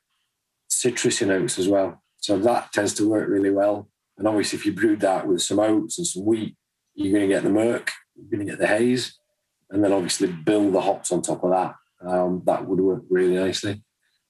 citrusy 0.69 1.28
notes 1.28 1.57
as 1.57 1.67
well. 1.67 2.01
So 2.17 2.38
that 2.39 2.72
tends 2.72 2.93
to 2.95 3.09
work 3.09 3.28
really 3.28 3.49
well. 3.49 3.88
And 4.22 4.28
obviously, 4.28 4.59
if 4.59 4.67
you 4.67 4.74
brewed 4.74 4.99
that 4.99 5.28
with 5.28 5.41
some 5.41 5.57
oats 5.57 5.97
and 5.97 6.05
some 6.05 6.24
wheat, 6.24 6.55
you're 6.93 7.11
going 7.11 7.28
to 7.28 7.34
get 7.36 7.41
the 7.41 7.49
murk, 7.49 7.89
you're 8.15 8.30
going 8.30 8.45
to 8.45 8.51
get 8.51 8.59
the 8.59 8.67
haze, 8.67 9.17
and 9.72 9.84
then 9.84 9.91
obviously 9.91 10.28
build 10.28 10.76
the 10.76 10.82
hops 10.82 11.11
on 11.11 11.24
top 11.24 11.43
of 11.43 11.49
that. 11.49 11.74
Um, 12.07 12.43
that 12.45 12.67
would 12.67 12.80
work 12.80 13.01
really 13.09 13.34
nicely. 13.34 13.82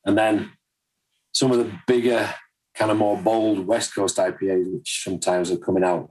And 0.05 0.17
then 0.17 0.53
some 1.33 1.51
of 1.51 1.57
the 1.57 1.77
bigger 1.87 2.33
kind 2.73 2.89
of 2.89 2.95
more 2.95 3.21
bold 3.21 3.67
West 3.67 3.93
Coast 3.93 4.15
IPAs, 4.15 4.73
which 4.73 5.01
sometimes 5.03 5.51
are 5.51 5.57
coming 5.57 5.83
out 5.83 6.09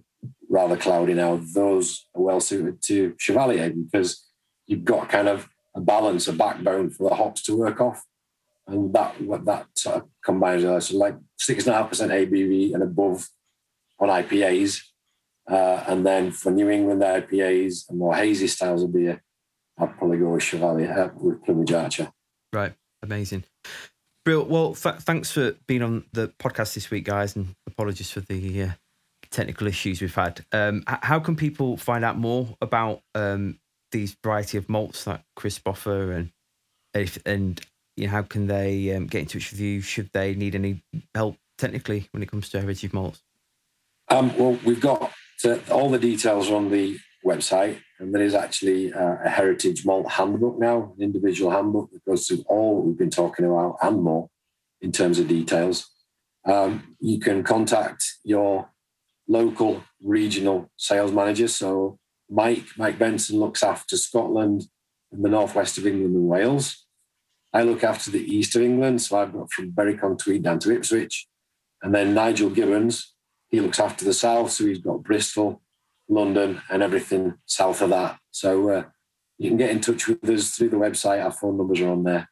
rather 0.51 0.77
cloudy 0.77 1.15
now, 1.15 1.41
those 1.55 2.07
are 2.15 2.21
well 2.21 2.41
suited 2.41 2.83
to 2.83 3.15
Chevalier 3.19 3.71
because 3.71 4.27
you've 4.67 4.85
got 4.85 5.09
kind 5.09 5.27
of 5.27 5.49
a 5.75 5.81
balance, 5.81 6.29
a 6.29 6.35
backbone 6.35 6.91
for 6.91 7.09
the 7.09 7.17
hops 7.17 7.41
to 7.45 7.57
work 7.57 7.81
off. 7.81 8.05
And 8.67 8.93
that 8.93 9.19
what 9.23 9.47
that 9.47 9.69
sort 9.75 9.97
of 9.97 10.03
combines 10.23 10.65
with 10.65 10.83
so 10.83 10.99
like 10.99 11.17
six 11.39 11.65
and 11.65 11.75
a 11.75 11.79
half 11.79 11.89
percent 11.89 12.13
ABV 12.13 12.75
and 12.75 12.83
above 12.83 13.27
on 14.01 14.09
IPAs. 14.09 14.81
Uh, 15.49 15.85
and 15.87 16.07
then 16.07 16.31
for 16.31 16.51
New 16.51 16.69
England 16.71 17.03
IPAs 17.03 17.89
and 17.89 17.99
more 17.99 18.15
hazy 18.15 18.47
styles 18.47 18.83
of 18.83 18.93
beer, 18.93 19.23
I'd 19.79 19.97
probably 19.99 20.19
go 20.19 20.31
with 20.31 20.43
Chevalier 20.43 20.93
uh, 20.93 21.11
with 21.15 21.45
Plumage 21.45 21.73
Archer. 21.73 22.11
Right. 22.53 22.75
Amazing. 23.03 23.45
Brill. 24.25 24.45
Well, 24.45 24.75
th- 24.75 24.97
thanks 24.97 25.33
for 25.33 25.57
being 25.67 25.83
on 25.83 26.05
the 26.13 26.29
podcast 26.39 26.75
this 26.75 26.91
week, 26.91 27.05
guys, 27.05 27.35
and 27.35 27.55
apologies 27.67 28.11
for 28.11 28.21
the 28.21 28.63
uh, 28.63 28.71
technical 29.31 29.67
issues 29.67 30.01
we've 30.01 30.15
had. 30.15 30.45
Um, 30.53 30.85
how 30.87 31.19
can 31.21 31.37
people 31.37 31.77
find 31.77 32.05
out 32.05 32.19
more 32.19 32.57
about 32.61 33.03
um, 33.15 33.59
these 33.93 34.17
variety 34.23 34.59
of 34.59 34.69
malts 34.69 35.05
that 35.05 35.25
Crisp 35.37 35.67
offer 35.67 36.13
and 36.13 36.31
if, 36.95 37.19
and 37.25 37.61
you 37.97 38.07
know, 38.07 38.13
how 38.13 38.23
can 38.23 38.47
they 38.47 38.95
um, 38.95 39.07
get 39.07 39.21
in 39.21 39.27
touch 39.27 39.51
with 39.51 39.61
you 39.61 39.81
should 39.81 40.11
they 40.13 40.35
need 40.35 40.55
any 40.55 40.83
help 41.15 41.37
technically 41.59 42.09
when 42.11 42.23
it 42.23 42.31
comes 42.31 42.49
to 42.51 42.61
heritage 42.61 42.93
malts? 42.93 43.23
Um, 44.11 44.37
well, 44.37 44.59
we've 44.65 44.81
got 44.81 45.13
uh, 45.45 45.59
all 45.71 45.89
the 45.89 45.99
details 45.99 46.51
on 46.51 46.71
the 46.71 46.99
website, 47.25 47.79
and 48.01 48.13
there 48.13 48.23
is 48.23 48.35
actually 48.35 48.93
uh, 48.93 49.17
a 49.25 49.29
heritage 49.29 49.87
malt 49.87 50.11
handbook 50.11 50.59
now, 50.59 50.93
an 50.97 51.03
individual 51.03 51.53
handbook 51.53 51.91
that 51.93 52.05
goes 52.05 52.27
through 52.27 52.45
all 52.49 52.83
we've 52.83 52.99
been 52.99 53.11
talking 53.11 53.47
about 53.47 53.77
and 53.83 54.03
more 54.03 54.29
in 54.81 54.91
terms 54.91 55.19
of 55.21 55.29
details. 55.29 55.89
Um, 56.45 56.97
you 56.99 57.21
can 57.21 57.45
contact 57.45 58.05
your 58.25 58.71
local 59.29 59.85
regional 60.03 60.71
sales 60.77 61.13
managers. 61.13 61.55
So 61.55 61.99
Mike, 62.29 62.65
Mike 62.77 62.99
Benson 62.99 63.39
looks 63.39 63.63
after 63.63 63.97
Scotland 63.97 64.65
and 65.13 65.25
the 65.25 65.29
northwest 65.29 65.79
of 65.79 65.87
England 65.87 66.17
and 66.17 66.27
Wales. 66.27 66.87
I 67.53 67.63
look 67.63 67.85
after 67.85 68.11
the 68.11 68.25
east 68.25 68.57
of 68.57 68.63
England, 68.63 69.03
so 69.03 69.19
I've 69.19 69.33
got 69.33 69.53
from 69.53 69.71
Berwick 69.71 70.03
on 70.03 70.17
Tweed 70.17 70.43
down 70.43 70.59
to 70.61 70.73
Ipswich. 70.73 71.29
And 71.83 71.95
then 71.95 72.15
Nigel 72.15 72.51
Gibbons, 72.51 73.15
he 73.51 73.61
looks 73.61 73.81
after 73.81 74.05
the 74.05 74.15
south, 74.15 74.53
so 74.53 74.65
he's 74.65 74.79
got 74.79 75.03
Bristol, 75.03 75.61
London, 76.09 76.63
and 76.71 76.83
everything 76.83 77.35
south 77.47 77.83
of 77.83 77.91
that. 77.91 78.19
So 78.31 78.71
uh, 78.71 78.85
you 79.39 79.51
can 79.51 79.59
get 79.59 79.71
in 79.71 79.81
touch 79.81 80.07
with 80.07 80.29
us 80.31 80.57
through 80.57 80.71
the 80.71 80.77
website. 80.77 81.23
Our 81.23 81.33
phone 81.33 81.57
numbers 81.57 81.81
are 81.81 81.91
on 81.91 82.05
there, 82.05 82.29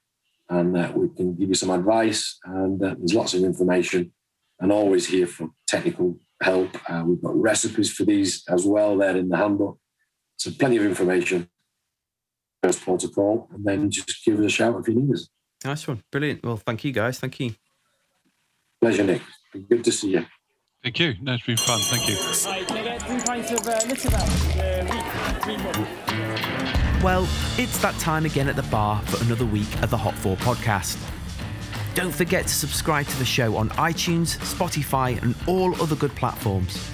and 0.48 0.76
uh, 0.76 0.92
we 0.94 1.08
can 1.08 1.34
give 1.34 1.48
you 1.48 1.54
some 1.54 1.70
advice. 1.70 2.38
And 2.44 2.82
uh, 2.82 2.94
there's 2.98 3.14
lots 3.14 3.34
of 3.34 3.42
information, 3.42 4.12
and 4.60 4.70
always 4.70 5.06
here 5.06 5.26
for 5.26 5.50
technical 5.66 6.18
help. 6.40 6.76
Uh, 6.88 7.02
we've 7.04 7.22
got 7.22 7.40
recipes 7.40 7.92
for 7.92 8.04
these 8.04 8.44
as 8.48 8.64
well 8.64 8.96
there 8.96 9.16
in 9.16 9.28
the 9.28 9.36
handbook. 9.36 9.78
So 10.36 10.52
plenty 10.52 10.76
of 10.76 10.84
information. 10.84 11.48
First 12.62 12.82
protocol, 12.82 13.48
and 13.52 13.64
then 13.64 13.90
just 13.90 14.24
give 14.24 14.38
us 14.38 14.46
a 14.46 14.48
shout 14.48 14.80
if 14.80 14.88
you 14.88 14.94
need 14.94 15.12
us. 15.14 15.28
Nice 15.64 15.86
one. 15.86 16.02
Brilliant. 16.10 16.44
Well, 16.44 16.56
thank 16.56 16.84
you, 16.84 16.92
guys. 16.92 17.18
Thank 17.18 17.40
you. 17.40 17.54
Pleasure, 18.80 19.04
Nick. 19.04 19.22
Good 19.68 19.82
to 19.84 19.92
see 19.92 20.10
you. 20.10 20.26
Thank 20.82 21.00
you. 21.00 21.14
No, 21.20 21.34
it's 21.34 21.44
been 21.44 21.56
fun. 21.56 21.80
Thank 21.80 22.08
you. 22.08 22.14
Well, 27.02 27.28
it's 27.58 27.78
that 27.78 27.96
time 27.98 28.24
again 28.24 28.48
at 28.48 28.54
the 28.56 28.62
bar 28.64 29.02
for 29.02 29.24
another 29.24 29.44
week 29.44 29.82
of 29.82 29.90
the 29.90 29.96
Hop 29.96 30.14
Forward 30.14 30.38
podcast. 30.40 30.96
Don't 31.94 32.14
forget 32.14 32.44
to 32.44 32.54
subscribe 32.54 33.06
to 33.06 33.18
the 33.18 33.24
show 33.24 33.56
on 33.56 33.70
iTunes, 33.70 34.38
Spotify, 34.38 35.20
and 35.20 35.34
all 35.48 35.74
other 35.82 35.96
good 35.96 36.14
platforms. 36.14 36.88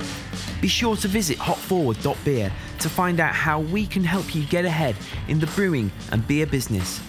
Be 0.62 0.68
sure 0.68 0.97
to 0.97 1.09
visit 1.09 1.37
hopforward.beer 1.37 2.51
to 2.78 2.89
find 2.89 3.20
out 3.20 3.35
how 3.35 3.61
we 3.61 3.87
can 3.87 4.03
help 4.03 4.35
you 4.35 4.47
get 4.47 4.64
ahead 4.64 4.97
in 5.28 5.39
the 5.39 5.47
brewing 5.49 5.93
and 6.11 6.26
beer 6.26 6.47
business. 6.47 7.03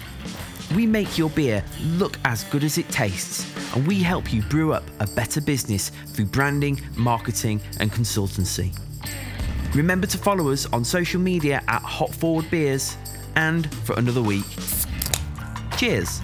We 0.74 0.86
make 0.86 1.16
your 1.16 1.30
beer 1.30 1.62
look 1.80 2.18
as 2.24 2.42
good 2.44 2.64
as 2.64 2.76
it 2.76 2.88
tastes, 2.88 3.46
and 3.74 3.86
we 3.86 4.02
help 4.02 4.32
you 4.32 4.42
brew 4.42 4.72
up 4.72 4.82
a 4.98 5.06
better 5.06 5.40
business 5.40 5.90
through 6.08 6.26
branding, 6.26 6.80
marketing, 6.96 7.60
and 7.78 7.92
consultancy. 7.92 8.76
Remember 9.74 10.06
to 10.06 10.18
follow 10.18 10.50
us 10.50 10.66
on 10.66 10.84
social 10.84 11.20
media 11.20 11.62
at 11.68 11.82
Hop 11.82 12.10
Forward 12.10 12.50
Beers, 12.50 12.96
and 13.36 13.72
for 13.84 13.96
another 13.96 14.22
week, 14.22 14.44
cheers. 15.76 16.20